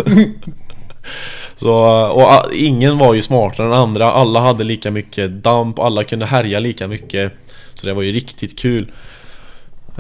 [1.60, 1.74] Så,
[2.08, 6.26] och a- ingen var ju smartare än andra, alla hade lika mycket damp, alla kunde
[6.26, 7.34] härja lika mycket.
[7.74, 8.92] Så det var ju riktigt kul.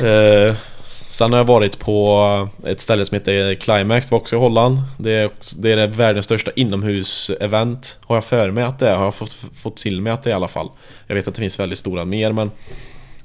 [0.02, 0.56] Eh,
[0.90, 4.78] sen har jag varit på ett ställe som heter Climax, det var också i Holland.
[4.98, 7.98] Det är, det är världens största inomhus-event.
[8.06, 10.30] Har jag för mig att det är, har jag fått, fått till mig att det
[10.30, 10.70] är i alla fall.
[11.08, 12.52] Jag vet att det finns väldigt stora mer men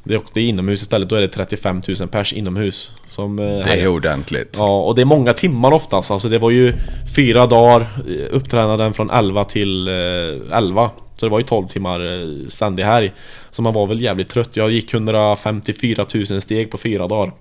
[0.04, 2.90] det är inomhus istället, då är det 35 000 pers inomhus.
[3.10, 4.56] Som, eh, Det är ordentligt.
[4.58, 6.10] Ja, och det är många timmar oftast.
[6.10, 6.74] Alltså det var ju
[7.16, 10.90] fyra dagar eh, uppträdanden från 11 till eh, 11.
[11.16, 13.12] Så det var ju 12 timmar eh, ständig helg.
[13.50, 14.56] Så man var väl jävligt trött.
[14.56, 17.32] Jag gick 154 000 steg på fyra dagar.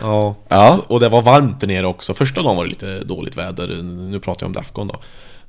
[0.00, 0.34] Ja.
[0.48, 0.70] Ja.
[0.70, 2.14] Så, och det var varmt där nere också.
[2.14, 3.82] Första dagen var det lite dåligt väder.
[3.82, 4.94] Nu pratar jag om Defcon då.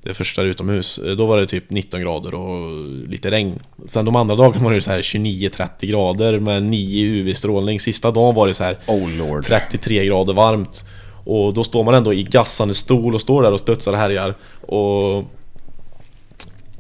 [0.08, 1.00] Det första utomhus.
[1.18, 3.60] Då var det typ 19 grader och lite regn.
[3.88, 7.80] Sen de andra dagarna var det så här 29-30 grader med 9 UV-strålning.
[7.80, 9.44] Sista dagen var det så här Oh lord.
[9.44, 10.86] 33 grader varmt.
[11.26, 14.36] Och då står man ändå i gassande stol och står där och studsar och härjar.
[14.62, 15.24] Och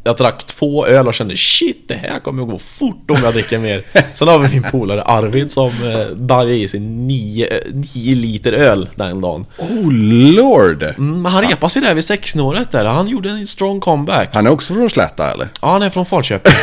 [0.08, 3.34] jag drack två öl och kände shit det här kommer att gå fort om jag
[3.34, 3.82] dricker mer.
[4.14, 7.48] Sen har vi min polare Arvid som eh, bajade i sig 9
[7.94, 9.46] liter öl den dagen.
[9.58, 10.84] Oh lord.
[10.84, 12.86] Mm, han repade sig där vid 16-året där.
[12.86, 14.30] Han gjorde en strong comeback.
[14.34, 15.48] Han är också från Slätta eller?
[15.62, 16.54] Ja, han är från Falköping.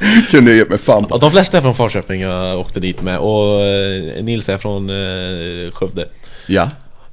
[0.30, 1.14] Kunde ju ge mig fan på.
[1.14, 3.18] Ja, de flesta är från Falköping jag åkte dit med.
[3.18, 6.08] Och eh, Nils är från eh, Skövde.
[6.46, 6.68] Ja.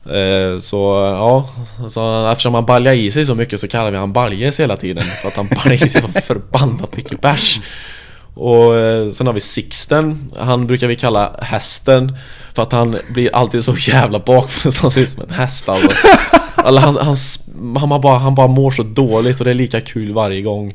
[0.06, 0.78] Eh, så
[1.18, 1.50] ja,
[1.90, 5.04] så eftersom han baljar i sig så mycket så kallar vi han Baljes hela tiden
[5.22, 7.60] För att han baljar i sig så förbannat mycket bärs.
[8.34, 10.32] Och eh, sen har vi Sixten.
[10.38, 12.18] Han brukar vi kalla hästen
[12.54, 15.70] För att han blir alltid så jävla bakfull så han ser ut som en häst
[15.70, 16.08] alltså.
[16.66, 17.16] Eller han, han,
[17.90, 20.74] han, bara, han bara mår så dåligt och det är lika kul varje gång.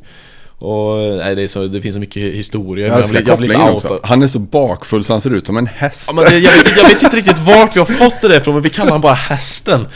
[0.63, 3.71] Och nej, det, är så, det finns så mycket historia Jag älskar blir- jag blir
[3.71, 4.01] också.
[4.03, 6.05] Han är så bakfull så han ser ut som en häst.
[6.07, 8.37] Ja, men det, jag, vet, jag vet inte riktigt vart vi har fått det där
[8.37, 9.87] ifrån men vi kallar honom bara hästen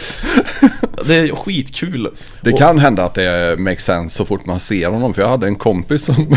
[1.06, 2.10] Det är skitkul
[2.40, 5.14] Det Och- kan hända att det makes sense så fort man ser honom.
[5.14, 6.36] För jag hade en kompis som...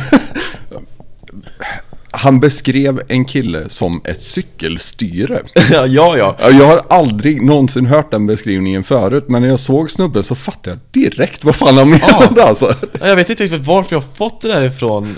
[2.18, 5.42] Han beskrev en kille som ett cykelstyre.
[5.72, 6.36] Ja, ja, ja.
[6.40, 9.26] Ja, Jag har aldrig någonsin hört den beskrivningen förut.
[9.28, 12.76] Men när jag såg snubben så fattade jag direkt vad fan han menade alltså.
[13.00, 15.18] Jag vet inte riktigt varför jag har fått det där ifrån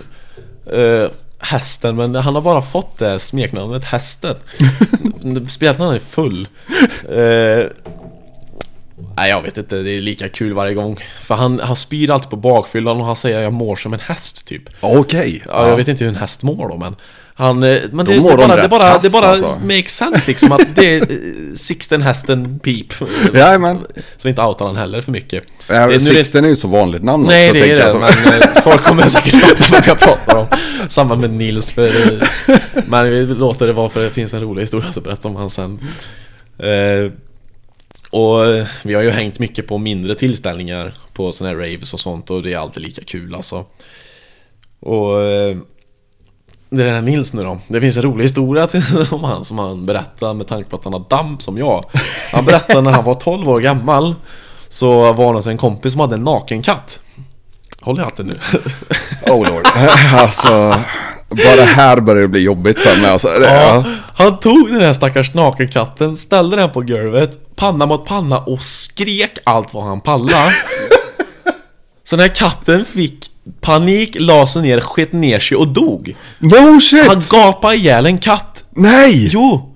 [0.74, 1.10] eh,
[1.42, 4.36] Hästen, men han har bara fått det smeknamnet Hästen
[5.78, 6.48] han är full
[7.10, 7.66] eh,
[9.18, 12.30] Nej jag vet inte, det är lika kul varje gång För han, han spyr alltid
[12.30, 15.44] på bakfyllan och han säger jag mår som en häst typ Okej.
[15.48, 16.96] Ja, jag vet inte hur en häst mår då men
[17.34, 19.60] han, eh, men det, det, mår de bara, det bara, det kass, bara alltså.
[19.64, 22.94] makes sense liksom att det är eh, Sixten hästen pip
[23.34, 23.78] Jajamän.
[23.96, 26.68] Så vi inte outar han heller för mycket Ja, det- Sixten är ju ett så
[26.68, 27.98] vanligt namn Nej också, det är det, jag så.
[27.98, 30.46] men eh, folk kommer säkert fatta vad jag pratar om
[30.90, 31.92] Samma med Nils för
[32.90, 35.50] Men vi låter det vara för det finns en rolig historia att berätta om han
[35.50, 35.80] sen
[36.60, 37.12] eh,
[38.10, 42.00] Och eh, vi har ju hängt mycket på mindre tillställningar På såna här raves och
[42.00, 43.66] sånt och det är alltid lika kul alltså
[44.80, 45.58] Och eh,
[46.70, 47.58] det är den här Nils nu då.
[47.68, 48.68] Det finns en rolig historia
[49.12, 51.86] om han som han berättar med tanke på att han har damp som jag.
[52.32, 54.16] Han berättade när han var 12 år gammal
[54.68, 57.02] så var han hos en kompis som hade en nakenkatt.
[57.82, 58.34] Håll i hatten nu.
[59.32, 59.68] Oh lord.
[60.14, 60.84] alltså,
[61.30, 63.28] bara här börjar det bli jobbigt för mig alltså.
[63.28, 63.84] Det, Ja, ja.
[64.16, 69.38] han tog den här stackars nakenkatten, ställde den på golvet, panna mot panna och skrek
[69.44, 70.52] allt vad han pallade.
[72.04, 73.32] Så den här katten fick
[73.62, 76.16] panik, la sig ner, sket ner sig och dog.
[76.40, 77.08] No shit!
[77.08, 78.64] Han gapade ihjäl en katt.
[78.70, 79.30] Nej!
[79.34, 79.76] Jo!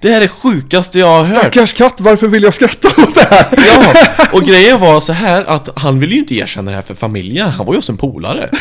[0.00, 1.38] Det här är det sjukaste jag har hört.
[1.38, 3.46] Stackars katt, varför vill jag skratta åt det här?
[3.56, 3.92] Ja,
[4.32, 7.48] och grejen var så här att han ville ju inte erkänna det här för familjen,
[7.50, 8.50] han var ju hos en polare.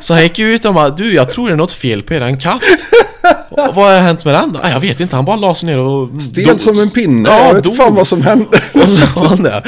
[0.00, 2.14] Så han gick ju ut och bara Du, jag tror det är något fel på
[2.14, 2.62] eran katt.
[3.50, 4.60] Och vad har hänt med den då?
[4.62, 6.22] "Nej, Jag vet inte, han bara la sig ner och...
[6.22, 7.76] Stel dog." som en pinne, Ja, jag vet dog.
[7.76, 8.46] fan vad som hände.
[8.74, 9.62] Och så sa han det.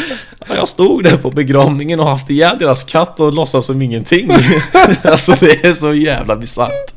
[0.49, 4.31] "Ja, Jag stod där på begravningen och haft ihjäl deras katt och låtsas som ingenting.
[5.05, 6.95] alltså det är så jävla bisarrt.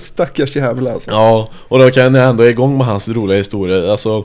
[0.00, 1.10] Stackars jävel alltså.
[1.10, 3.90] Ja, och då kan jag ändå igång med hans roliga historia.
[3.90, 4.24] Alltså,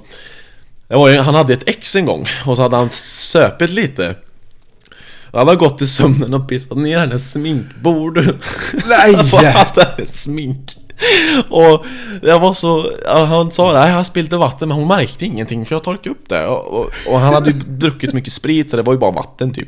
[0.90, 4.16] ju, han hade ett ex en gång och så hade han söpit lite.
[5.34, 8.18] Han har gått i sömnen och pissat ner hennes sminkbord.
[8.90, 9.30] Nej!
[9.32, 10.76] på allt hennes smink.
[11.50, 11.86] Och
[12.22, 15.76] jag var så, han sa det, jag har spillt vatten men hon märkte ingenting för
[15.76, 16.48] jag torkade upp det.
[16.48, 19.54] Och, och, och han hade ju druckit mycket sprit så det var ju bara vatten
[19.54, 19.68] typ.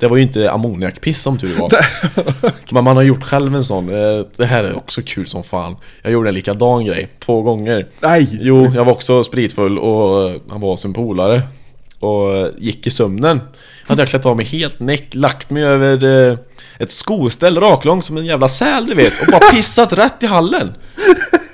[0.00, 1.70] Det var ju inte ammoniakpiss som tur var.
[2.74, 3.88] Men man har gjort själv en sån.
[3.88, 5.76] eh, Det här är också kul som fan.
[6.02, 7.86] Jag gjorde en likadan grej, två gånger.
[8.00, 8.38] Nej!
[8.40, 11.42] Jo, jag var också spritfull och eh, han var en polare.
[12.02, 13.40] Och gick i sömnen.
[13.86, 16.38] Hade jag klätt av mig helt näck, lagt mig över eh,
[16.78, 19.12] ett skoställ raklång som en jävla säl du vet.
[19.20, 20.72] Och bara pissat rätt i hallen.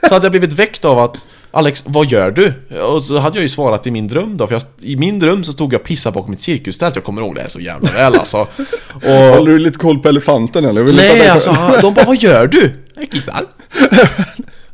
[0.08, 2.76] Så hade jag blivit väckt av att Alex, vad gör du?
[2.80, 5.44] Och så hade jag ju svarat i min dröm då, för jag, i min dröm
[5.44, 7.90] så stod jag och pissade bakom ett cirkustält, jag kommer ihåg det här så jävla
[7.90, 8.46] väl alltså.
[8.92, 10.84] Och, Håller du lite koll på elefanten eller?
[10.84, 13.44] Nej, alltså de bara 'Vad gör du?' Jag kissar.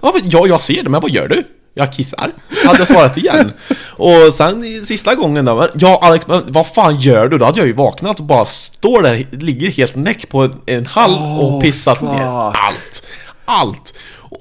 [0.03, 1.45] Ja, jag ser det, men vad gör du?
[1.75, 2.33] Jag kissar.
[2.65, 3.53] Hade jag svarat igen.
[3.97, 7.39] Och sen sista gången då, ja Alex, men vad fan gör du?
[7.39, 10.87] Då hade jag ju vaknat och bara står där, ligger helt näck på en, en
[10.87, 12.09] hall och pissat fuck.
[12.09, 13.07] ner allt.
[13.45, 13.95] Allt.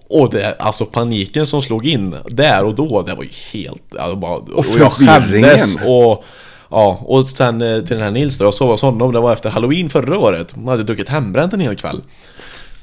[0.10, 4.16] Och det, alltså paniken som slog in där och då, det var ju helt, alltså
[4.16, 5.50] bara, och, jag förvirringen.
[5.50, 6.24] skämdes och
[6.70, 9.34] Ja, och sen eh, till den här Nils då, jag sov hos honom, det var
[9.34, 12.02] efter halloween förra året Han hade druckit hembränt en hel kväll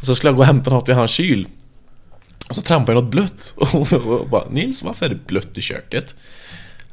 [0.02, 1.46] Så skulle jag gå och hämta något i hans kyl
[2.50, 3.54] Och så trampade jag något blött.
[3.56, 6.14] Och bara Nils, varför är det blött i köket?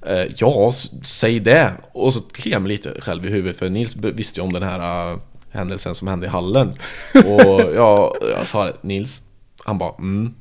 [0.07, 0.71] Eh, ja,
[1.03, 1.71] säg det.
[1.93, 4.63] Och så kliade jag mig lite själv i huvudet för Nils visste ju om den
[4.63, 5.19] här uh,
[5.51, 6.73] händelsen som hände i hallen.
[7.13, 9.21] Och jag, jag sa det, Nils.
[9.65, 10.33] Han bara mm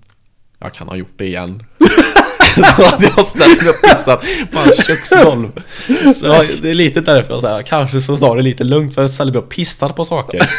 [0.58, 1.62] Jag kan ha gjort det igen.
[2.56, 4.24] Då hade jag ställt mig och pissat.
[4.52, 5.62] På hans köksgolv
[6.14, 6.26] Så
[6.62, 9.32] det är lite därför jag säger kanske så tar det lite lugnt för jag ställer
[9.32, 10.50] mig och pissar på saker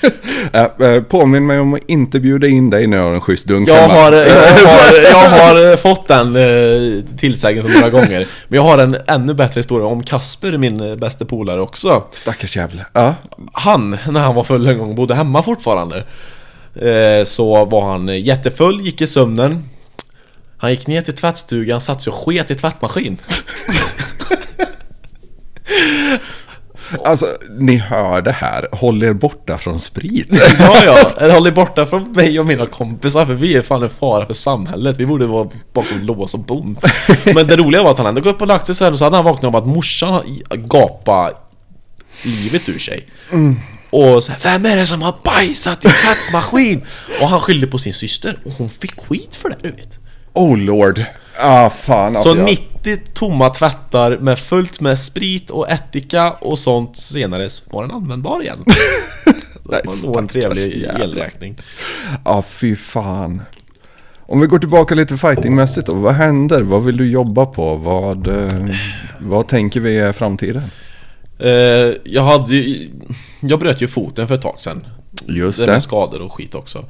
[1.08, 3.74] påminn mig om att inte bjuda in dig när jag har en schysst dunk Jag
[3.74, 3.94] hemma.
[3.94, 8.78] har, jag har, jag har eh, fått den eh, tillsägelsen några gånger Men jag har
[8.78, 12.84] en ännu bättre historia om Kasper, min eh, bästa polare också Stackars jävel.
[12.92, 13.14] Ja.
[13.52, 15.96] Han, när han var full en gång, bodde hemma fortfarande
[16.74, 19.68] eh, Så var han jättefull, gick i sömnen
[20.58, 23.16] Han gick ner till tvättstugan, satt sig och sket i tvättmaskin
[27.04, 27.26] Alltså,
[27.58, 28.68] ni hör det här.
[28.72, 30.28] Håll er borta från sprit.
[30.58, 33.90] Ja, ja, håll er borta från mig och mina kompisar för vi är fan en
[33.90, 34.96] fara för samhället.
[34.98, 36.78] Vi borde vara bakom lås och bom.
[37.34, 39.04] Men det roliga var att han hade gått upp och lagt sig sen och så
[39.04, 41.32] hade han vaknat av att morsan gapa
[42.22, 43.08] livet ur sig.
[43.90, 46.84] Och så här, vem är det som har bajsat i tvättmaskin?
[47.22, 49.98] Och han skyllde på sin syster och hon fick skit för det, du vet.
[50.32, 51.04] Oh lord.
[51.40, 52.30] Ah fan alltså.
[52.30, 57.62] Så jag- 90 tomma tvättar med fullt med sprit och ättika och sånt senare så
[57.70, 58.64] var den användbar igen.
[59.64, 61.04] Nej, var en trevlig jävla.
[61.04, 61.56] elräkning.
[62.24, 63.42] Ja, fy fan.
[64.28, 65.94] Om vi går tillbaka lite fightingmässigt då.
[65.94, 66.62] Vad händer?
[66.62, 67.76] Vad vill du jobba på?
[67.76, 68.66] Vad, eh,
[69.18, 70.62] vad tänker vi är framtiden?
[71.38, 71.50] Eh,
[72.04, 72.88] jag hade ju,
[73.40, 74.86] Jag bröt ju foten för ett tag sedan.
[75.26, 75.66] Just det.
[75.66, 76.84] Med skador och skit också.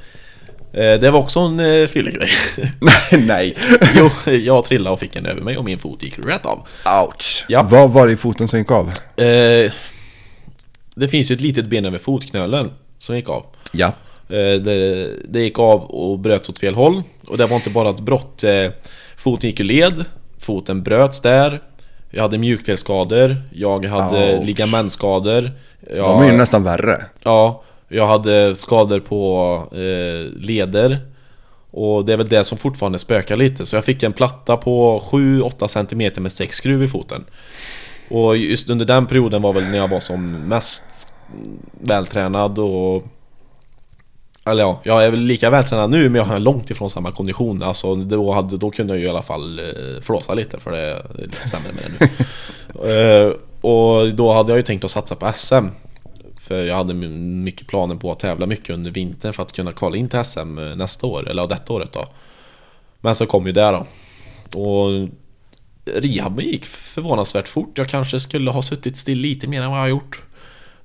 [0.77, 2.29] Eh, det var också en eh, fyllegrej.
[2.81, 3.55] nej, nej.
[3.95, 6.67] jo, jag trillade och fick en över mig och min fot gick rätt av.
[7.03, 7.45] Ouch.
[7.47, 7.63] Ja.
[7.63, 8.87] Vad var det i foten som gick av?
[9.17, 9.71] Eh,
[10.95, 13.45] det finns ju ett litet ben över fotknölen som gick av.
[13.71, 13.91] Ja.
[14.27, 17.03] Det, det gick av och bröts åt fel håll.
[17.27, 18.43] Och det var inte bara ett brott.
[19.17, 20.05] Foten gick ur led.
[20.39, 21.61] Foten bröts där.
[22.09, 23.35] Jag hade mjukdelsskador.
[23.53, 24.45] Jag hade Ouch.
[24.45, 25.51] ligamentskador.
[25.95, 27.05] Jag, De är ju nästan värre.
[27.23, 30.99] Ja, jag hade skador på eh, leder.
[31.71, 33.65] Och det är väl det som fortfarande spökar lite.
[33.65, 37.25] Så jag fick en platta på 7-8 cm med 6 skruv i foten.
[38.09, 40.83] Och just under den perioden var väl när jag var som mest
[41.71, 43.03] vältränad och
[44.45, 47.63] Eller ja, jag är väl lika vältränad nu men jag har långt ifrån samma kondition.
[47.63, 50.79] Alltså då, hade, då kunde jag ju i alla fall eh, flåsa lite för det
[50.79, 52.09] är lite sämre med det nu.
[52.77, 53.31] Eh,
[53.61, 55.65] och då hade jag ju tänkt att satsa på SM.
[56.47, 59.97] För jag hade mycket planer på att tävla mycket under vintern för att kunna kvala
[59.97, 62.07] in till SM eh, nästa år, eller detta året då.
[62.99, 63.87] Men så kom ju det då.
[64.61, 65.09] Och
[65.85, 67.77] rehaben gick förvånansvärt fort.
[67.77, 70.21] Jag kanske skulle ha suttit still lite mer än vad jag har gjort.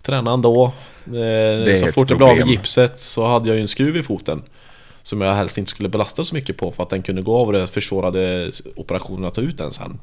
[0.03, 0.73] Träna ändå.
[1.07, 3.97] Eh, är så fort jag blev av med gipset så hade jag ju en skruv
[3.97, 4.43] i foten.
[5.03, 7.47] Som jag helst inte skulle belasta så mycket på för att den kunde gå av
[7.47, 10.01] och det försvårade operationen att ta ut den sen.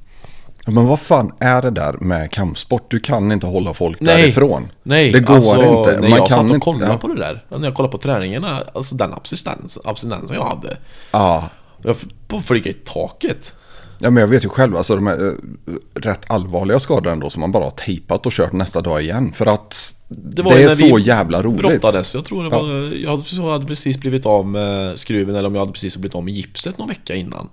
[0.69, 2.91] Ja, Men vad fan är det där med kampsport?
[2.91, 4.21] Du kan inte hålla folk Nej.
[4.21, 4.67] därifrån.
[4.83, 5.91] Nej, det går alltså, inte.
[5.91, 6.97] När Man jag kan satt och inte- kollade ja.
[6.97, 10.77] på det där, när jag kollade på träningarna, alltså den abstinens, abstinensen jag hade.
[11.11, 11.49] Ja.
[11.83, 11.95] Jag
[12.41, 13.53] flyga i taket.
[13.99, 17.39] ja, men jag vet ju själv, alltså de här eh, rätt allvarliga skador ändå som
[17.41, 19.33] man bara har tejpat och kört nästa dag igen.
[19.35, 21.61] För att det, ju är när så jävla roligt.
[21.61, 25.47] Brottades, jag tror det var, jag hade, så hade precis blivit av med skruven eller
[25.47, 27.49] om jag hade precis blivit av med gipset någon vecka innan.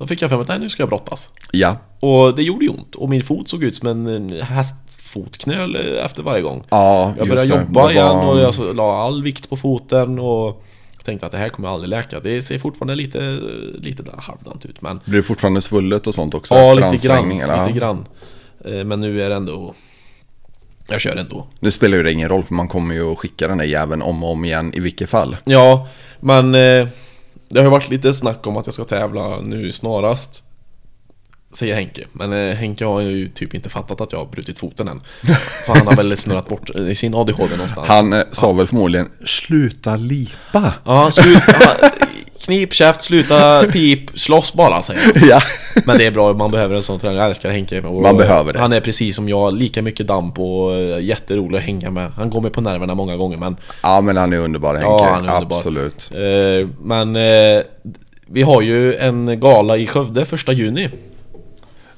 [0.00, 1.28] Då fick jag för mig att nej, nu ska jag brottas.
[1.52, 1.76] Ja.
[2.00, 6.42] Och det gjorde ju ont och min fot såg ut som en hästfotknöl efter varje
[6.42, 6.64] gång.
[6.70, 10.64] Ja, Jag började jobba Det igen var- och jag la all vikt på foten och
[11.04, 12.20] tänkte att det här kommer aldrig läka.
[12.20, 13.38] Det ser fortfarande lite,
[13.78, 16.54] lite halvdant ut men Blir det fortfarande svullet och sånt också?
[16.54, 18.06] Ja, lite grann, lite grann.
[18.64, 19.74] Eh, Men nu är det ändå...
[20.88, 21.46] Jag kör ändå.
[21.60, 24.02] Nu spelar ju det ingen roll för man kommer ju att skicka den där jäveln
[24.02, 25.36] om och om igen i vilket fall.
[25.44, 25.88] Ja,
[26.20, 26.88] men eh,
[27.50, 30.42] det har ju varit lite snack om att jag ska tävla nu snarast.
[31.52, 32.06] Säger Henke.
[32.12, 35.00] Men eh, Henke har ju typ inte fattat att jag har brutit foten än.
[35.66, 37.88] För han har väl snurrat bort i sin ADHD någonstans.
[37.88, 40.74] Han eh, sa väl förmodligen sluta lipa.
[40.84, 41.52] Ja, sluta,
[42.40, 45.28] knip käft, sluta pip, slåss bara säger han.
[45.28, 45.40] Ja.
[45.86, 47.18] Men det är bra, man behöver en sån tränare.
[47.18, 47.80] Jag älskar Henke.
[47.80, 48.58] Och Man behöver det.
[48.58, 52.12] Han är precis som jag, lika mycket damp och eh, jätterolig att hänga med.
[52.16, 54.86] Han går mig på nerverna många gånger men ja, men han är underbar Henke.
[54.86, 55.56] Ja, han är underbar.
[55.56, 56.10] Absolut.
[56.14, 57.62] Eh, men eh,
[58.26, 60.88] vi har ju en gala i Skövde första juni.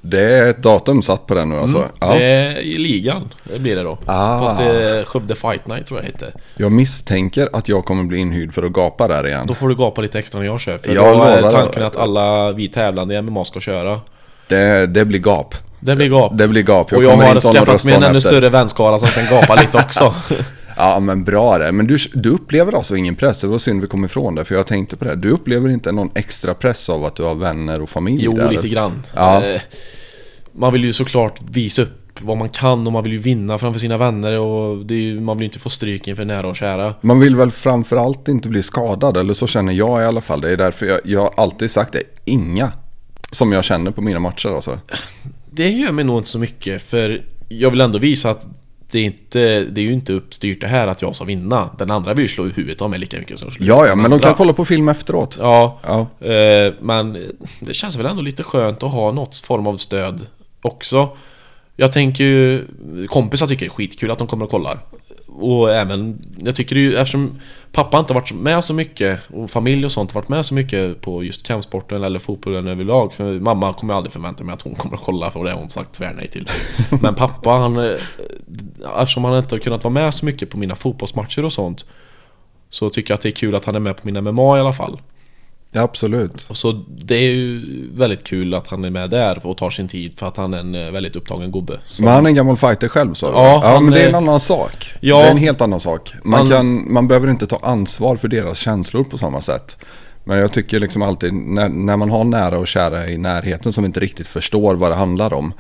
[0.05, 1.85] Det är ett datum satt på den nu alltså.
[2.01, 2.07] Ja.
[2.07, 2.19] Mm.
[2.19, 3.99] Det är i ligan, det blir det då.
[4.07, 4.41] Ah.
[4.41, 6.33] Fast det är Skövde Fight Night tror jag det heter.
[6.57, 9.47] Jag misstänker att jag kommer bli inhyrd för att gapa där igen.
[9.47, 10.79] Då får du gapa lite extra när jag kör.
[10.79, 14.01] För Jag då är tanken att alla vi tävlande i MMA ska köra.
[14.49, 15.55] Det, det blir gap.
[15.81, 16.33] Det blir gap.
[16.39, 16.93] Det blir gap.
[16.93, 20.15] Jag och jag har skaffat mig en ännu större vänskara som kan gapa lite också.
[20.85, 21.73] Ja men bra det.
[21.73, 23.41] Men du, du upplever alltså ingen press?
[23.41, 24.45] Det var synd vi kom ifrån det.
[24.45, 25.17] För jag tänkte på det.
[25.17, 28.51] Du upplever inte någon extra press av att du har vänner och familj Jo, där?
[28.51, 29.03] lite grann.
[29.15, 29.45] Ja.
[29.45, 29.61] Eh,
[30.53, 33.81] Man vill ju såklart visa upp vad man kan och man vill ju vinna framför
[33.81, 36.95] sina vänner och ju, man vill ju inte få stryk inför nära och kära.
[37.01, 40.41] Man vill väl framförallt inte bli skadad, eller så känner jag i alla fall.
[40.41, 42.03] Det är därför jag, jag har alltid sagt det.
[42.25, 42.73] Inga
[43.31, 44.79] som jag känner på mina matcher alltså.
[45.51, 48.47] Det gör mig nog inte så mycket för jag vill ändå visa att
[48.93, 51.71] det är, inte, det är ju inte uppstyrt det här att jag ska vinna.
[51.79, 53.87] Den andra vill ju slå i huvudet av mig lika mycket som jag slår Ja,
[53.87, 55.37] ja, men de kan kolla på film efteråt.
[55.41, 56.27] Ja, Ja.
[56.27, 57.19] eh, men
[57.61, 60.27] det känns väl ändå lite skönt att ha något form av stöd
[60.63, 61.09] också.
[61.77, 62.67] Jag tänker ju,
[63.09, 64.79] kompisar tycker det är skitkul att de kommer och kollar.
[65.35, 67.41] Och även, jag tycker ju eftersom
[67.73, 71.25] pappa inte varit med så mycket och familj och sånt varit med så mycket på
[71.25, 73.13] just kampsporten eller fotbollen överlag.
[73.13, 75.59] För mamma kommer jag aldrig förvänta mig att hon kommer att kolla för det har
[75.59, 76.49] hon sagt tvärnej till.
[77.03, 78.01] Men pappa han, eh,
[78.99, 81.85] eftersom han inte har kunnat vara med så mycket på mina fotbollsmatcher och sånt.
[82.69, 84.61] Så tycker jag att det är kul att han är med på mina MMA i
[84.61, 85.01] alla fall.
[85.75, 86.47] Ja, absolut.
[86.49, 87.61] Och så det är ju
[87.95, 90.59] väldigt kul att han är med där och tar sin tid för att han är
[90.59, 91.81] en eh, väldigt upptagen gubbe.
[91.89, 93.27] Så- Men han är en gammal fighter själv så.
[93.27, 93.33] Ja,
[93.63, 94.93] ja han men det är är- en annan sak.
[95.01, 95.19] Ja.
[95.19, 96.13] Det är en helt annan sak.
[96.25, 99.77] Man, Han- kan, man behöver inte ta ansvar för deras känslor på samma sätt.
[100.25, 103.85] Men jag tycker liksom alltid när, när man har nära och kära i närheten som
[103.85, 105.53] inte riktigt förstår vad det handlar om.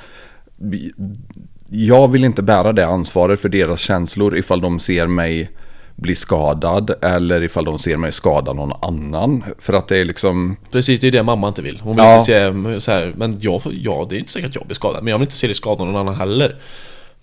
[1.71, 5.51] Jag vill inte bära det ansvaret för deras känslor ifall de ser mig
[5.97, 9.45] bli skadad eller ifall de ser mig skada någon annan.
[9.59, 11.81] För att det är liksom, Precis, det är det mamma inte vill.
[11.83, 12.13] Hon vill Ja.
[12.13, 14.75] inte se mm, så här, men jag, ja, det är inte säkert att jag blir
[14.75, 15.03] skadad.
[15.05, 16.57] Men jag vill inte se det skada någon annan heller.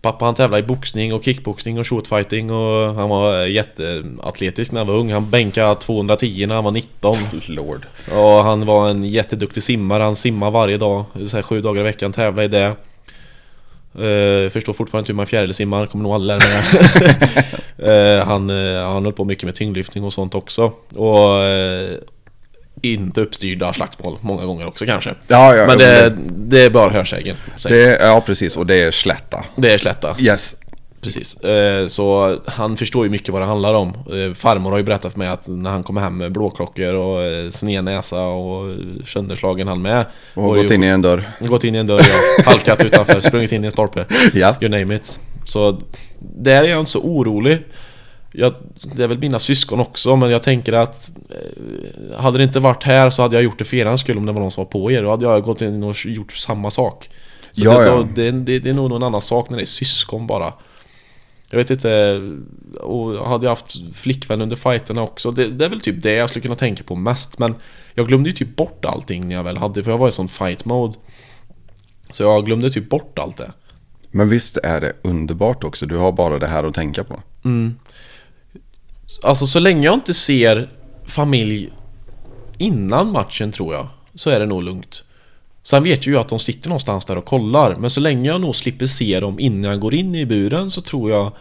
[0.01, 4.87] Pappa han tävlade i boxning och kickboxning och shootfighting och han var jätteatletisk när han
[4.87, 5.11] var ung.
[5.11, 7.15] Han bänkade 210 när han var 19.
[7.47, 7.85] lord.
[8.11, 10.03] Och han var en jätteduktig simmare.
[10.03, 12.75] Han simmar varje dag, så här, sju dagar i veckan, tävlar i det.
[13.99, 17.15] Uh, förstår fortfarande inte hur man fjärilsimmar, kommer nog aldrig lära mig.
[17.83, 20.71] Eh, han, uh, han höll på mycket med tyngdlyftning och sånt också.
[20.95, 21.89] Och eh,
[22.81, 25.09] inte uppstyrda slagsmål många gånger också kanske.
[25.27, 27.35] Ja, ja, Men det, det är bara hörsägen.
[27.99, 28.57] Ja, precis.
[28.57, 29.45] Och det är slätta.
[29.55, 30.15] det är slätta.
[30.19, 30.55] Yes.
[31.01, 31.37] Precis.
[31.37, 33.87] Eh, Så han förstår ju mycket vad det handlar om.
[33.87, 37.23] Eh, Farmor har ju berättat för mig att när han kommer hem med blåklockor och
[37.23, 40.05] eh, sned näsa och sönderslagen han med.
[40.33, 41.29] Och har gått in i en dörr.
[41.39, 42.01] Gått in i en dörr,
[42.37, 42.43] ja.
[42.51, 44.05] halkat utanför, sprungit in i en stolpe.
[44.33, 44.55] Ja.
[44.61, 45.19] You name it.
[45.45, 45.81] Så
[46.19, 47.57] där är jag inte så orolig.
[48.31, 48.53] jag,
[48.95, 51.11] det är väl mina syskon också men jag tänker att
[52.17, 54.31] Hade det inte varit här så hade jag gjort det för er skull om det
[54.31, 55.03] var någon som var på er.
[55.03, 57.09] Då hade jag gått in och gjort samma sak.
[57.51, 57.95] Så Ja, det, ja.
[57.95, 60.53] Då, det, det, det är nog någon annan sak när det är syskon bara.
[61.49, 62.21] Jag vet inte,
[62.79, 65.31] och hade jag haft flickvän under fighterna också.
[65.31, 67.39] Det, det är väl typ det jag skulle kunna tänka på mest.
[67.39, 67.55] Men
[67.93, 70.27] jag glömde ju typ bort allting när jag väl hade, för jag var i sån
[70.27, 70.97] fight mode.
[72.11, 73.51] Så jag glömde typ bort allt det.
[74.11, 75.85] Men visst är det underbart också.
[75.85, 77.21] Du har bara det här att tänka på.
[79.23, 80.69] Alltså så länge jag inte ser
[81.05, 81.71] familj
[82.57, 85.03] innan matchen tror jag Så är det nog lugnt
[85.63, 87.75] Sen vet jag ju att de sitter någonstans där och kollar.
[87.75, 90.81] Men så länge jag nog slipper se dem innan jag går in i buren så
[90.81, 91.31] tror jag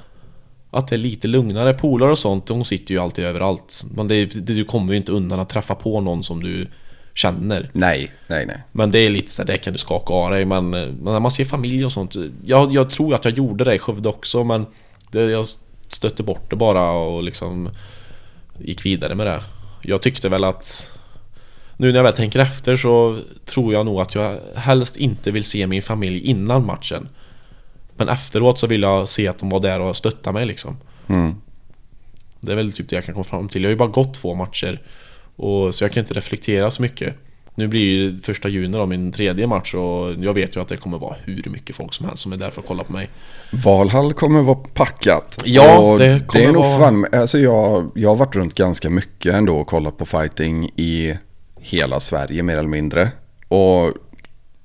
[0.71, 3.85] Att det är lite lugnare Polare och sånt, de sitter ju alltid överallt.
[3.95, 6.67] Men det, det, du kommer ju inte undan att träffa på någon som du
[7.15, 7.71] känner.
[7.73, 8.63] Nej, nej, nej.
[8.73, 10.45] Men det är lite så här, det kan du skaka av dig.
[10.45, 12.17] Men, men när man ser familj och sånt.
[12.45, 14.67] Jag, jag tror att jag gjorde det i Skövde också men
[15.11, 15.47] det, Jag
[15.89, 17.71] stötte bort det bara och liksom
[18.59, 19.43] Gick vidare med det.
[19.83, 20.93] Jag tyckte väl att
[21.81, 25.45] Nu när jag väl tänker efter så Tror jag nog att jag helst inte vill
[25.45, 27.09] se min familj innan matchen
[27.97, 30.77] Men efteråt så vill jag se att de var där och stöttade mig liksom
[31.09, 31.35] Mm.
[32.41, 33.63] det är väl typ det jag kan komma fram till.
[33.63, 34.81] Jag har ju bara gått två matcher.
[35.37, 37.15] Och, så jag kan inte reflektera så mycket.
[37.55, 40.77] Nu blir ju första juni då min tredje match och jag vet ju att det
[40.77, 43.09] kommer vara hur mycket folk som helst som är där för att kolla på mig.
[43.51, 45.43] Valhall kommer vara packat.
[45.45, 49.35] Ja, det kommer är nog vara- fan, alltså jag, jag har varit runt ganska mycket
[49.35, 51.15] ändå och kollat på fighting i
[51.61, 53.11] hela Sverige mer eller mindre.
[53.49, 53.93] Och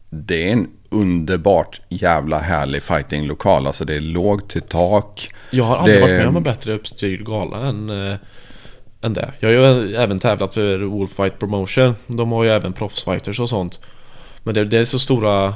[0.10, 3.68] det är en underbart jävla härlig fightinglokal.
[3.68, 5.30] Alltså det är lågt till tak.
[5.52, 8.18] Jag har aldrig Det- varit med om en bättre uppstyrd gala än, äh,
[9.02, 9.32] än det.
[9.40, 9.54] Jag har
[9.84, 11.96] ju även tävlat för Wolffight Promotion.
[12.08, 13.80] De har ju även proffsfighters och sånt.
[14.46, 15.54] Men det, det är så stora,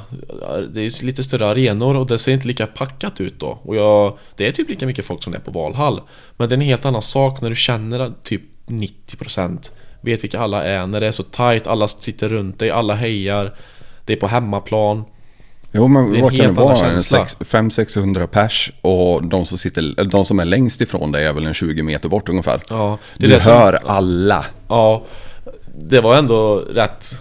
[0.70, 3.58] det är lite större arenor och det ser inte lika packat ut då.
[3.62, 6.00] Och jag, det är typ lika mycket folk som det är på Valhall.
[6.36, 9.72] Men det är en helt annan sak när du känner typ 90%
[10.08, 10.86] vet vilka alla är.
[10.86, 13.54] När det är så tight, alla sitter runt dig, alla hejar.
[14.04, 15.04] Det är på hemmaplan.
[15.72, 16.76] Jo men Det vad kan det vara?
[16.76, 17.24] annan En känsla.
[17.44, 21.54] 500-600 pers och de som, sitter, de som är längst ifrån dig är väl en
[21.54, 22.60] 20 meter bort ungefär.
[22.68, 24.44] Ja, det är du det som- hör alla.
[24.68, 25.04] Ja,
[25.78, 27.14] det var ändå rätt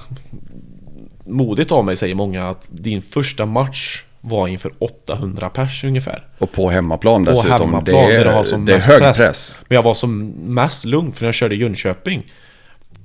[1.25, 6.25] modigt av mig säger många att din första match var inför 800 pers ungefär.
[6.37, 7.51] Och på hemmaplan På dessutom.
[7.51, 9.17] hemmaplan det är, som det är hög press.
[9.17, 9.53] press.
[9.67, 12.31] Men jag var som mest lugn för när jag körde i Jönköping.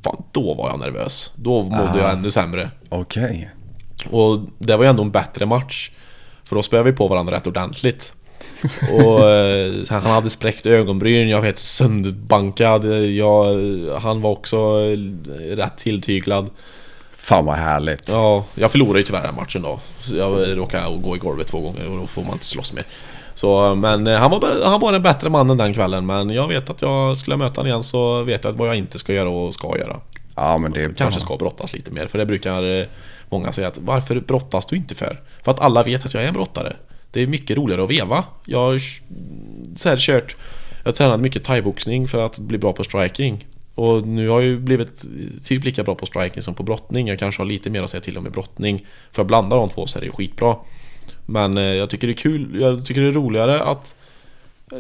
[0.05, 1.31] Fan, då var jag nervös.
[1.37, 1.99] Då mådde Ah.
[1.99, 2.71] jag ännu sämre.
[2.89, 3.51] Okej.
[4.11, 5.91] Och det var ju ändå en bättre match.
[6.45, 8.13] För då spelade vi på varandra rätt ordentligt.
[8.93, 12.85] Och eh, han hade spräckt ögonbryn, jag vet sönderbankad.
[13.11, 13.45] Jag,
[14.01, 16.51] han var också eh, rätt tilltyglad.
[17.17, 18.09] Fan vad härligt.
[18.09, 19.81] Ja, jag förlorade ju tyvärr den matchen då.
[20.13, 22.85] Jag råkade gå i golvet två gånger och då får man inte slåss mer.
[23.35, 26.07] Så, men eh, han var, han var den bättre mannen den kvällen.
[26.07, 28.99] Men jag vet att jag skulle möta honom igen så vet jag vad jag inte
[28.99, 30.01] ska göra och ska göra.
[30.35, 32.07] Ja men det Kanske ska brottas lite mer.
[32.07, 32.87] För det brukar eh,
[33.29, 35.21] många säga att varför brottas du inte för?
[35.45, 36.73] För att alla vet att jag är en brottare.
[37.11, 38.25] Det är mycket roligare att veva.
[38.45, 38.81] Jag har
[39.77, 40.37] så här kört
[40.85, 43.47] Jag tränat mycket thaiboxning för att bli bra på striking.
[43.75, 45.05] Och nu har jag ju blivit
[45.45, 47.09] typ lika bra på striking som på brottning.
[47.09, 48.87] Jag kanske har lite mer att säga till om i brottning.
[49.13, 50.57] För jag blandar de två så är det skitbra.
[51.33, 53.95] Men eh, jag tycker det är kul, jag tycker det är roligare att
[54.73, 54.79] eh,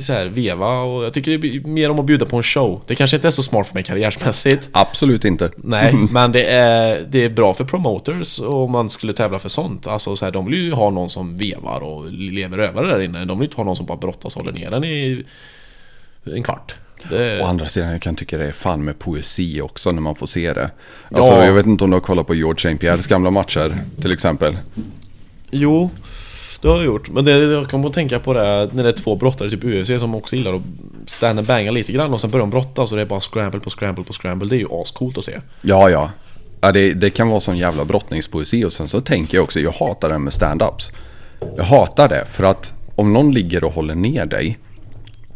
[0.00, 2.80] så här, veva och jag tycker det är mer om att bjuda på en show.
[2.86, 4.68] Det kanske inte är så smart för mig karriärsmässigt.
[4.72, 5.50] Absolut inte.
[5.56, 9.86] Nej, men det är, det är bra för promoters om man skulle tävla för sånt.
[9.86, 13.24] Alltså så här, de vill ju ha någon som vevar och lever över där inne.
[13.24, 15.24] De vill inte ha någon som bara brottas och håller ner den i
[16.24, 16.74] en kvart.
[17.10, 20.14] Det, Å andra sidan jag kan tycka det är fan med poesi också när man
[20.14, 20.70] får se det.
[21.10, 21.44] Alltså Ja.
[21.44, 22.76] jag vet inte om du har kollat på George St.
[22.76, 24.56] Pierres gamla matcher till exempel.
[25.54, 25.90] Jo,
[26.60, 27.10] det har jag gjort.
[27.10, 30.00] Men det, jag kommer att tänka på det när det är två brottare typ UFC
[30.00, 30.62] som också gillar att
[31.06, 33.60] stand and banga lite grann och sen börjar de brottas och det är bara scramble
[33.60, 34.48] på scramble på scramble.
[34.48, 35.40] Det är ju ascoolt att se.
[35.62, 36.10] Ja, ja.
[36.60, 39.72] ja det, det kan vara sån jävla brottningspoesi och sen så tänker jag också, jag
[39.72, 40.92] hatar det med stand-ups.
[41.56, 44.58] Jag hatar det för att om någon ligger och håller ner dig,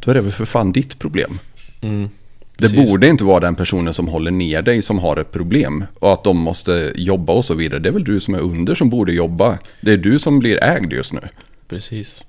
[0.00, 1.38] då är det väl för fan ditt problem.
[2.59, 2.90] Det precis.
[2.90, 6.24] borde inte vara den personen som håller ner dig som har ett problem och att
[6.24, 7.78] de måste jobba och så vidare.
[7.80, 9.59] Det är väl du som är under som borde jobba.
[9.80, 11.20] Det är du som blir ägd just nu.
[11.68, 12.22] Precis.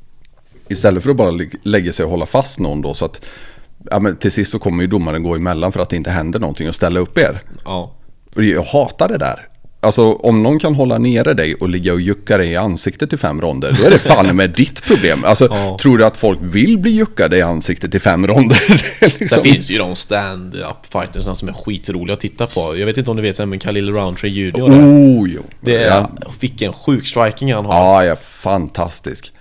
[0.67, 3.21] Istället för att bara lä- lägga sig och hålla fast någon då så att
[3.91, 6.39] ja, men till sist så kommer ju domaren gå emellan för att det inte händer
[6.39, 7.41] någonting och ställa upp er.
[7.65, 7.95] Ja.
[8.35, 9.47] Och jag hatar det där.
[9.81, 13.17] Alltså om någon kan hålla nere dig och ligga och jucka dig i ansiktet i
[13.17, 15.23] fem ronder, då är det fan med ditt problem.
[15.25, 15.77] Alltså Ja.
[15.81, 18.61] tror du att folk vill bli juckade i ansiktet i fem ronder?
[18.99, 19.27] Det liksom...
[19.27, 22.77] Sen finns ju de stand-up fightersna som är skitroliga att titta på.
[22.77, 24.51] Jag vet inte om du vet vem men Khalil Roundtree är.
[24.51, 25.41] Oh, jo.
[25.61, 26.09] Det är, ja.
[26.39, 27.75] vilken sjuk striking han har.
[27.75, 29.31] ja, ja, fantastisk.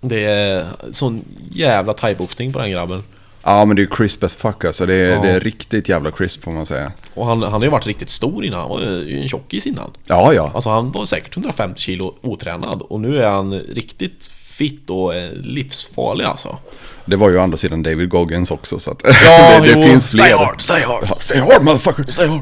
[0.00, 3.02] Det är sån jävla thaiboxning på den grabben.
[3.48, 4.86] Ja men det är crisp as fuck alltså.
[4.86, 5.22] Det är, Ja.
[5.22, 6.92] det är riktigt jävla crisp får man säga.
[7.14, 8.60] Och han, han har ju varit riktigt stor innan.
[8.60, 9.90] Han var ju en tjockis innan.
[10.06, 10.50] Ja ja.
[10.54, 12.82] Alltså han var säkert 150 kilo otränad.
[12.82, 16.58] Och nu är han riktigt fit och eh, livsfarlig alltså.
[17.04, 19.82] Det var ju å andra sidan David Goggins också så att Ja, det, det jo,
[19.82, 20.24] finns fler.
[20.24, 22.04] Stay hard, stay hard, Ja, Stay hard motherfucker!
[22.12, 22.40] stay hard.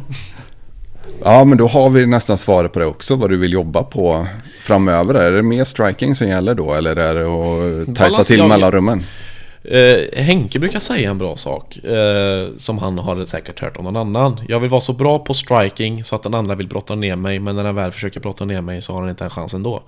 [1.24, 3.16] Ja men då har vi nästan svaret på det också.
[3.16, 4.26] Vad du vill jobba på
[4.62, 5.14] framöver.
[5.14, 6.74] Är det mer striking som gäller då?
[6.74, 9.04] Eller är det att tajta Balans- till mellanrummen?
[9.64, 13.96] Eh, Henke brukar säga en bra sak eh, Som han har säkert hört om någon
[13.96, 17.16] annan Jag vill vara så bra på striking så att den andra vill brotta ner
[17.16, 19.54] mig Men när den väl försöker brotta ner mig så har han inte en chans
[19.54, 19.82] ändå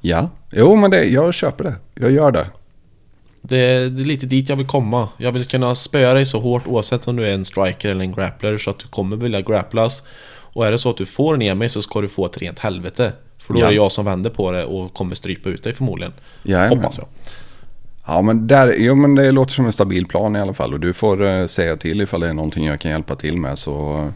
[0.00, 1.74] Ja, jo men det, jag köper det.
[1.94, 2.46] Jag gör det.
[3.42, 6.66] det, det är lite dit jag vill komma Jag vill kunna spöa dig så hårt
[6.66, 10.02] oavsett om du är en striker eller en grappler Så att du kommer vilja grapplas
[10.52, 12.58] Och är det så att du får ner mig så ska du få ett rent
[12.58, 13.64] helvete För då Ja.
[13.64, 16.78] är det jag som vänder på det och kommer strypa ut dig förmodligen Jajamän.
[16.78, 17.06] Hoppas jag
[18.08, 20.72] Ja men, där, jo, men det låter som en stabil plan i alla fall.
[20.72, 23.58] Och du får eh, säga till ifall det är någonting jag kan hjälpa till med.
[23.58, 24.08] Så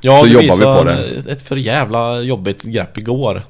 [0.00, 1.32] Ja, Så jobbar vi på det.
[1.32, 3.42] ett för jävla jobbigt grepp igår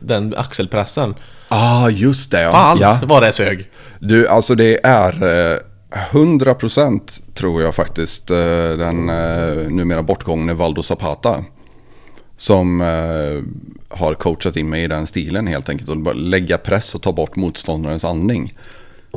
[0.00, 1.14] Den axelpressen
[1.48, 2.52] ah, just det ja.
[2.52, 2.98] Fan ja.
[3.06, 5.58] vad det sög Du, alltså det är eh,
[6.10, 8.36] 100% tror jag faktiskt eh,
[8.78, 11.44] den eh, numera bortgångne Valdo Zapata.
[12.36, 13.42] Som eh,
[13.98, 15.88] har coachat in mig i den stilen helt enkelt.
[15.90, 18.54] Och bara lägga press och ta bort motståndarens andning.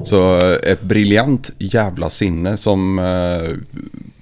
[0.04, 3.52] Så eh, ett briljant jävla sinne som eh,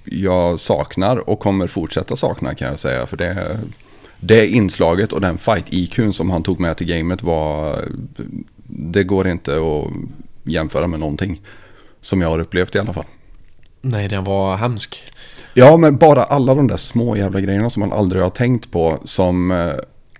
[0.04, 3.06] jag saknar och kommer fortsätta sakna kan jag säga.
[3.06, 3.60] För det,
[4.20, 7.84] det inslaget och den fight-IQn som han tog med till gamet var...
[8.66, 9.92] Det går inte att
[10.42, 11.40] jämföra med någonting.
[12.00, 13.04] Som jag har upplevt i alla fall.
[13.80, 15.02] Nej, den var hemsk
[15.54, 18.98] Ja, men bara alla de där små jävla grejerna som man aldrig har tänkt på.
[19.04, 19.74] Som eh,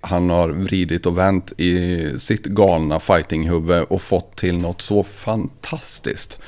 [0.05, 6.39] han har vridit och vänt i sitt galna fightinghuvud och fått till något så fantastiskt.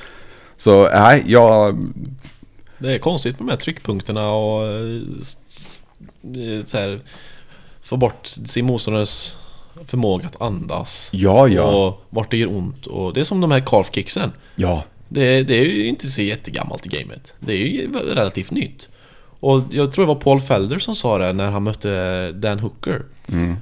[0.58, 1.88] Så nej, jag...
[2.78, 5.02] Det är konstigt med de här tryckpunkterna och eh,
[6.66, 7.00] så här,
[7.88, 9.36] Få bort sin motståndares
[9.86, 11.10] förmåga att andas.
[11.14, 11.64] Ja, ja.
[11.64, 12.86] Och vart det gör ont.
[12.86, 14.32] Och det är som de här calf kicksen.
[14.56, 17.34] Ja, det, det är ju inte så jättegammalt i gamet.
[17.40, 18.90] Det är ju relativt nytt
[19.39, 23.01] Och jag tror det var Paul Felder som sa det när han mötte Dan Hooker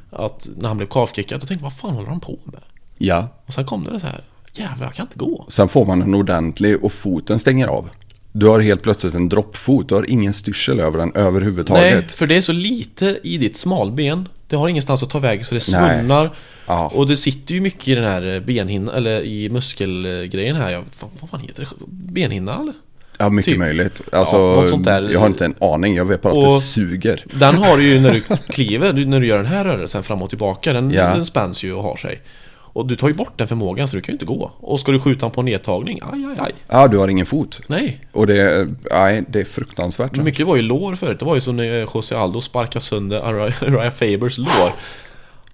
[0.10, 2.61] Att när han blev calfkickad, då tänkte jag vad fan håller han på med?
[2.97, 3.27] ja.
[3.45, 4.23] Och sen kom det så här
[4.53, 7.89] Jävlar jag kan inte gå Sen får man en ordentlig och foten stänger av.
[8.31, 9.89] Du har helt plötsligt en droppfot.
[9.89, 12.11] Du har ingen styrsel över den Nej, överhuvudtaget.
[12.11, 15.56] för det är så lite i ditt smalben Det har ingenstans att ta vägen så
[15.56, 15.97] det Nej.
[15.97, 16.35] svullnar
[16.68, 16.91] Ja.
[16.95, 20.84] Och det sitter ju mycket i den här benhinnan, eller i muskelgrejen här jag,
[21.22, 21.85] Vad fan heter det?
[21.88, 22.73] Benhinna eller?
[23.18, 23.60] Ja, mycket typ.
[23.60, 24.02] möjligt.
[24.12, 25.10] Alltså, Ja, något sånt där.
[25.10, 25.96] Jag har inte en aning.
[25.96, 27.26] Jag vet bara att det Och- suger.
[27.40, 30.30] Den har du ju när du kliver, när du gör den här rörelsen fram och
[30.30, 31.04] tillbaka Den, Ja.
[31.16, 32.22] den spänns ju och har sig
[32.56, 34.92] Och du tar ju bort den förmågan så du kan ju inte gå Och ska
[34.92, 37.62] du skjuta på en nedtagning, aj aj aj Ja, du har ingen fot.
[37.68, 40.16] Nej Och det, nej, det är fruktansvärt.
[40.16, 43.92] Mycket var ju lår förut, det var ju som när José Aldo sparkade sönder Araya
[43.92, 44.72] Fabers lår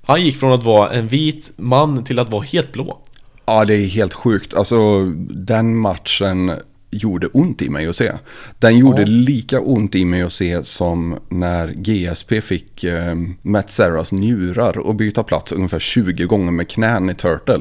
[0.05, 2.97] Han gick från att vara en vit man till att vara helt blå
[3.45, 4.53] Ja, det är helt sjukt.
[4.53, 6.51] Alltså, den matchen
[6.91, 8.11] gjorde ont i mig att se.
[8.59, 9.07] Den gjorde Ja.
[9.07, 14.95] lika ont i mig att se som när GSP fick eh, Matt Serras njurar och
[14.95, 17.59] byta plats ungefär 20 gånger med knän i Turtle.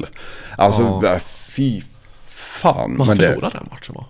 [0.57, 1.19] Alltså, Ja.
[1.25, 1.81] fy
[2.35, 2.91] fan.
[2.91, 4.05] Men han det- förlorade den matchen va?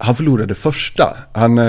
[0.00, 1.16] Han förlorade första.
[1.34, 1.58] Han...
[1.58, 1.64] eh,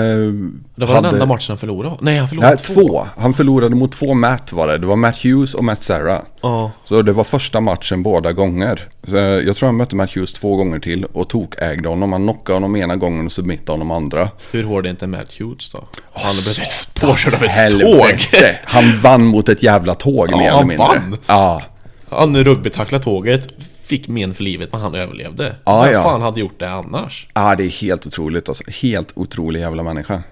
[0.74, 1.96] Det var den enda matchen han förlorade?
[2.00, 3.06] Nej han förlorade Nej, två.
[3.16, 4.78] Han förlorade mot två Matt var det.
[4.78, 6.18] Det var Matt Hughes och Matt Serra.
[6.42, 8.88] Ja, Så det var första matchen båda gånger.
[9.08, 12.12] Så eh, jag tror han mötte Matt Hughes två gånger till och tokägde honom.
[12.12, 14.28] Han knockade honom ena gången och submittade honom andra.
[14.52, 15.84] hur hård är inte Matt Hughes då?
[16.12, 18.40] han har blivit påkörd av ett tåg!
[18.64, 20.86] Han vann mot ett jävla tåg Ja, mer eller han mindre.
[20.86, 21.16] vann.
[21.26, 21.62] Ja.
[22.08, 23.48] Han rugbytacklade tåget,
[23.90, 25.56] fick men för livet men han överlevde.
[25.64, 26.02] Ja, Vem ja.
[26.02, 27.26] fan hade gjort det annars?
[27.34, 28.64] ja, det är helt otroligt alltså.
[28.70, 30.22] Helt otrolig jävla människa.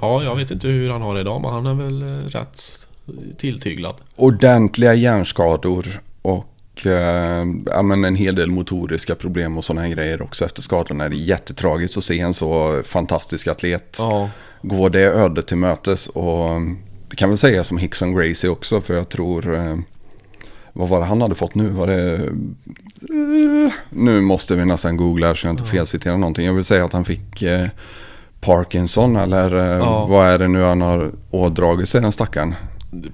[0.00, 2.86] Ja, jag vet inte hur han har det idag men han är väl eh, rätt
[3.38, 3.94] tilltyglad.
[4.16, 10.22] Ordentliga hjärnskador och eh, ja, men en hel del motoriska problem och sådana här grejer
[10.22, 11.08] också efter skadorna.
[11.08, 14.30] Det är jättetragiskt att se en så fantastisk atlet Ja,
[14.62, 16.08] gå det ödet till mötes.
[16.08, 16.60] Och
[17.08, 19.54] det kan väl säga som Hickson Gracie också för jag tror...
[19.54, 19.76] Eh,
[20.72, 21.68] vad var det han hade fått nu?
[21.68, 22.30] Var det...
[23.90, 26.46] Nu måste vi nästan googla så jag inte felciterar någonting.
[26.46, 27.66] Jag vill säga att han fick eh,
[28.40, 30.06] Parkinson eller eh, Ja.
[30.06, 32.54] vad är det nu han har ådragit sig den stackaren?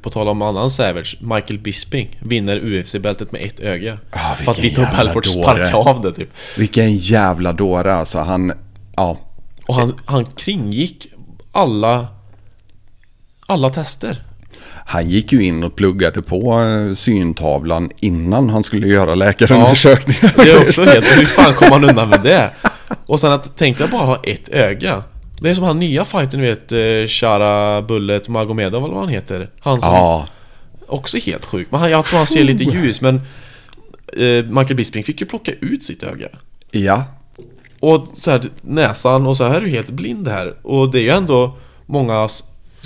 [0.03, 3.99] på tal om annan Savage, Michael Bisping vinner UFC-bältet med ett öga.
[4.11, 6.29] Ah, för att Vitor Belfort sparkade av det typ.
[6.57, 8.19] Vilken jävla dåre alltså.
[8.19, 8.53] Han...
[8.97, 9.19] Ja.
[9.67, 11.07] Och han, han kringgick
[11.53, 12.07] alla
[13.47, 14.23] alla tester.
[14.91, 20.33] Han gick ju in och pluggade på eh, syntavlan innan han skulle göra läkarundersökningar.
[20.37, 21.05] Det är också helt...
[21.19, 22.51] Hur fan kom han undan med det?
[23.07, 25.03] Och sen att, tänk dig bara ha ett öga.
[25.41, 29.13] Det är som han nya fighten, du vet, eh, Shara Bullet Magomedov eller vad han
[29.13, 29.51] heter.
[29.61, 30.27] Han som Ja,
[30.87, 31.69] också helt sjuk.
[31.71, 33.15] Men han, jag tror han ser lite ljus, men
[34.17, 36.29] eh, Michael Bisping fick ju plocka ut sitt öga.
[36.71, 37.05] ja.
[37.81, 40.55] Och så här, näsan och så här är du helt blind här.
[40.63, 41.57] Och det är ju ändå
[41.87, 42.29] många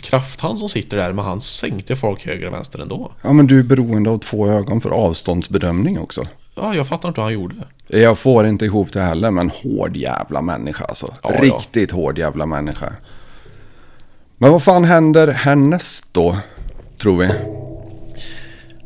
[0.03, 3.13] krafthand som sitter där, men han sänkte folk höger och vänster ändå.
[3.23, 6.23] Ja, men du är beroende av två ögon för avståndsbedömning också.
[6.55, 7.55] Ja, jag fattar inte hur han gjorde.
[7.87, 11.15] Jag får inte ihop det heller, men hård jävla människa alltså.
[11.23, 11.43] Ja, ja.
[11.43, 12.93] Riktigt hård jävla människa.
[14.39, 16.37] Men vad fan händer härnäst då,
[16.99, 17.31] tror vi?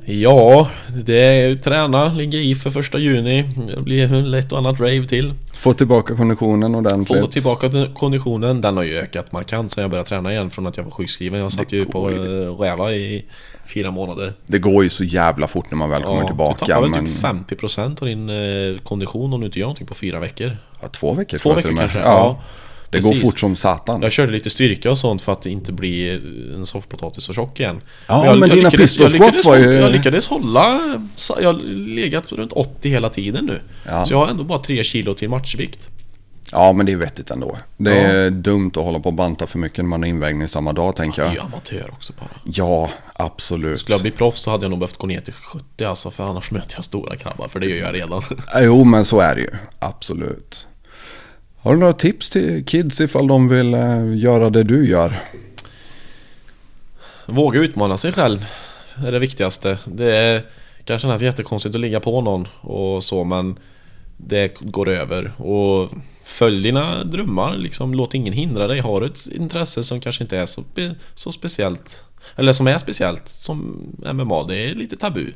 [0.09, 0.71] Ja,
[1.05, 3.45] det är ju träna, ligga i för första juni.
[3.75, 5.35] Det blir lätt och annat rave till.
[5.59, 7.21] Få tillbaka konditionen ordentligt.
[7.21, 8.61] Få tillbaka till konditionen.
[8.61, 11.41] Den har ju ökat markant sen jag började träna igen från att jag var sjukskriven.
[11.41, 12.17] Jag satt ju på eh,
[12.61, 13.25] räva i
[13.75, 14.33] fyra månader.
[14.47, 16.67] Det går ju så jävla fort när man väl kommer du tillbaka.
[16.67, 19.95] tappar väl Men typ 50% av din eh, kondition om du inte gör någonting på
[19.95, 20.57] fyra veckor.
[20.83, 21.99] ja, två veckor Två veckor kanske?
[21.99, 22.41] Ja, Ja,
[22.91, 23.23] det precis.
[23.23, 24.03] går fort som satan.
[24.03, 26.11] Jag körde lite styrka och sånt för att inte bli
[26.55, 27.81] en soffpotatis och tjock igen.
[28.09, 30.81] Ja, jag, men jag dina pistol jag lyckades squats var ju- hålla- Jag lyckades hålla...
[31.17, 33.61] så- Jag har legat runt 80 hela tiden nu.
[33.87, 34.05] Ja.
[34.07, 35.89] Så jag har ändå bara 3 kilo till matchvikt.
[36.53, 37.57] Ja, men det är vettigt ändå.
[37.77, 40.73] Det är dumt att hålla på och banta för mycket när man har invägning samma
[40.73, 41.43] dag, tänker Jag är jag.
[41.45, 42.29] ju amatör också bara.
[42.45, 43.81] Ja, absolut.
[43.81, 46.25] Skulle jag bli proffs så hade jag nog behövt gå ner till 70 alltså, för
[46.25, 48.23] annars möter jag stora krabbar, för det gör jag redan.
[48.61, 49.51] Jo, men så är det ju.
[49.79, 50.67] Absolut.
[51.67, 55.21] Har du några tips till kids ifall de vill eh, göra det du gör?
[57.27, 58.47] Våga utmana sig själv
[59.07, 59.79] är det viktigaste.
[59.85, 60.43] Det är,
[60.85, 63.59] kan kännas jättekonstigt att ligga på någon och så, men
[64.17, 65.33] det går över.
[65.41, 65.91] Och
[66.23, 68.81] följ dina drömmar, liksom, låt ingen hindra dig.
[68.81, 70.65] Har du ett intresse som kanske inte är så,
[71.15, 72.05] så speciellt,
[72.37, 73.59] eller som är speciellt, som
[74.13, 75.33] MMA, det är lite tabu.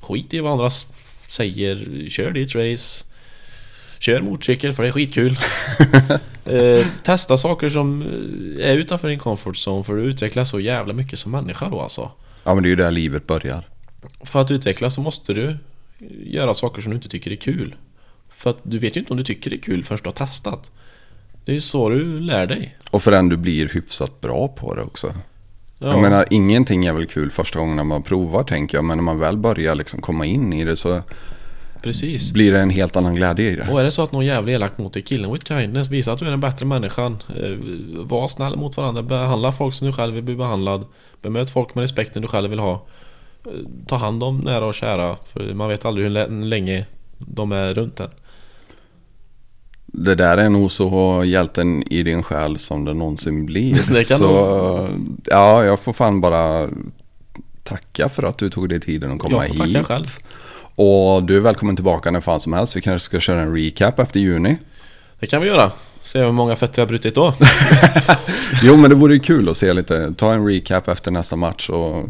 [0.00, 0.70] Skit i vad andra
[1.28, 3.07] säger, kör ditt race.
[3.98, 5.38] Kör motorcykel för det är skitkul.
[6.44, 10.92] eh, testa saker som eh, är utanför din comfort zone för att utvecklas så jävla
[10.92, 12.10] mycket som människa då alltså.
[12.44, 13.68] Ja, men det är ju där livet börjar.
[14.20, 15.56] För att utvecklas så måste du
[16.24, 17.74] göra saker som du inte tycker är kul.
[18.28, 20.14] För att du vet ju inte om du tycker det är kul förrän du har
[20.14, 20.70] testat.
[21.44, 22.76] Det är ju så du lär dig.
[22.90, 25.14] Och förrän du blir hyfsat bra på det också.
[25.78, 28.84] Ja, Jag menar, ingenting är väl kul första gången när man provar, tänker jag.
[28.84, 31.02] Men när man väl börjar liksom komma in i det så
[31.82, 32.32] precis.
[32.32, 33.68] blir det en helt annan glädje i det.
[33.70, 36.18] Och är det så att någon jävla elak mot dig, killen with kindness, visa att
[36.18, 37.22] du är den bättre människan.
[37.36, 37.50] Eh,
[38.04, 40.84] var snäll mot varandra, behandla folk som du själv vill bli behandlad.
[41.22, 42.86] Bemöt folk med respekten du själv vill ha.
[43.46, 43.50] Eh,
[43.86, 46.86] ta hand om nära och kära, för man vet aldrig hur lä- länge
[47.18, 48.10] de är runt en.
[49.86, 53.74] Det där är nog så hjälten i din själ som det någonsin blir.
[53.92, 54.88] Det kan så
[55.24, 56.68] ja, jag får fan bara
[57.62, 59.86] tacka för att du tog dig tiden att komma Jag får tacka hit.
[59.86, 60.06] själv.
[60.80, 62.76] Och du är välkommen tillbaka när fan som helst.
[62.76, 64.58] Vi kanske ska köra en recap efter juni.
[65.20, 65.72] Det kan vi göra.
[66.02, 67.34] Se hur många fötter jag har brutit då.
[68.62, 70.14] Jo, men det vore ju kul att se lite.
[70.16, 72.08] Ta en recap efter nästa match och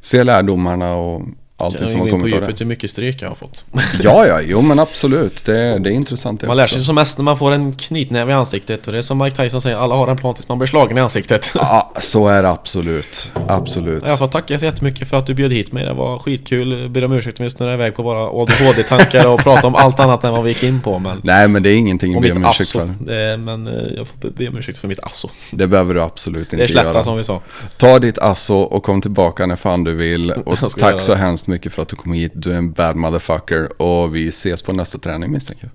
[0.00, 1.22] se lärdomarna och
[1.58, 3.64] allting som har på kommit av djupet hur mycket stryk jag har fått.
[4.02, 5.44] Ja, ja, jo men absolut.
[5.44, 6.74] Det, det är intressant det Man lär också.
[6.74, 9.36] sig som mest när man får en knytnäve i ansiktet och det är som Mike
[9.36, 11.52] Tyson säger, alla har en plan tills man blir slagen i ansiktet.
[11.54, 13.30] Ja, så är det absolut.
[13.48, 14.02] Absolut.
[14.06, 15.84] Jag får tacka så jättemycket för att du bjöd hit mig.
[15.84, 16.88] Det var skitkul.
[16.88, 20.24] Ber om ursäkt om vi snurrade iväg på våra ADHD-tankar och pratade om allt annat
[20.24, 20.98] än vad vi gick in på.
[20.98, 22.94] Men, Nej, men det är ingenting att be om ursäkt för.
[23.00, 25.28] Det, men eh, jag får be- om ursäkt för mitt asso.
[25.50, 27.04] Det behöver du absolut inte Det är släppa göra.
[27.04, 27.40] som vi sa.
[27.76, 30.30] Ta ditt asso och kom tillbaka när fan du vill.
[30.32, 31.18] Och göra tack så det.
[31.46, 32.32] Hemskt mycket för att du kom hit.
[32.34, 33.82] Du är en bad motherfucker.
[33.82, 35.72] Och vi ses på nästa träning misstänker jag.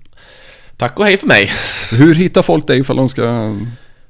[0.76, 1.50] Tack och hej för mig.
[1.90, 3.22] Hur hittar folk dig ifall de ska...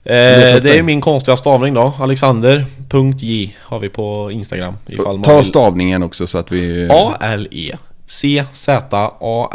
[0.04, 1.94] Eh, det är min konstiga stavning då.
[1.98, 4.74] Alexander.j har vi på Instagram.
[4.86, 5.44] Ifall Ta vill.
[5.44, 6.88] stavningen också så att vi...
[6.90, 7.76] A-L-E
[8.06, 9.52] C-Z-A-N-D-E-R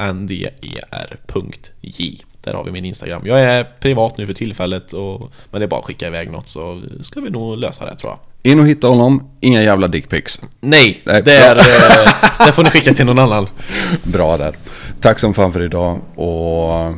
[1.28, 3.22] punkt J Där har vi min Instagram.
[3.26, 6.48] Jag är privat nu för tillfället och, Men det är bara att skicka iväg något
[6.48, 8.52] så ska vi nog lösa det tror jag.
[8.52, 9.30] In och hitta honom.
[9.40, 10.42] Inga jävla dickpics.
[10.60, 13.48] Nej, Nej, det, är, eh, det får ni skicka till någon annan.
[14.04, 14.56] Bra där.
[15.00, 16.00] Tack som fan för idag.
[16.16, 16.94] Och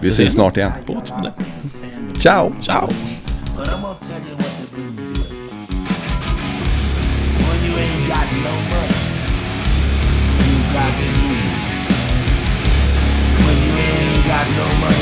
[0.00, 0.72] vi ses snart igen.
[0.86, 1.32] På återseende.
[2.18, 2.52] Ciao!
[2.62, 2.88] Ciao!
[14.42, 15.01] When you ain't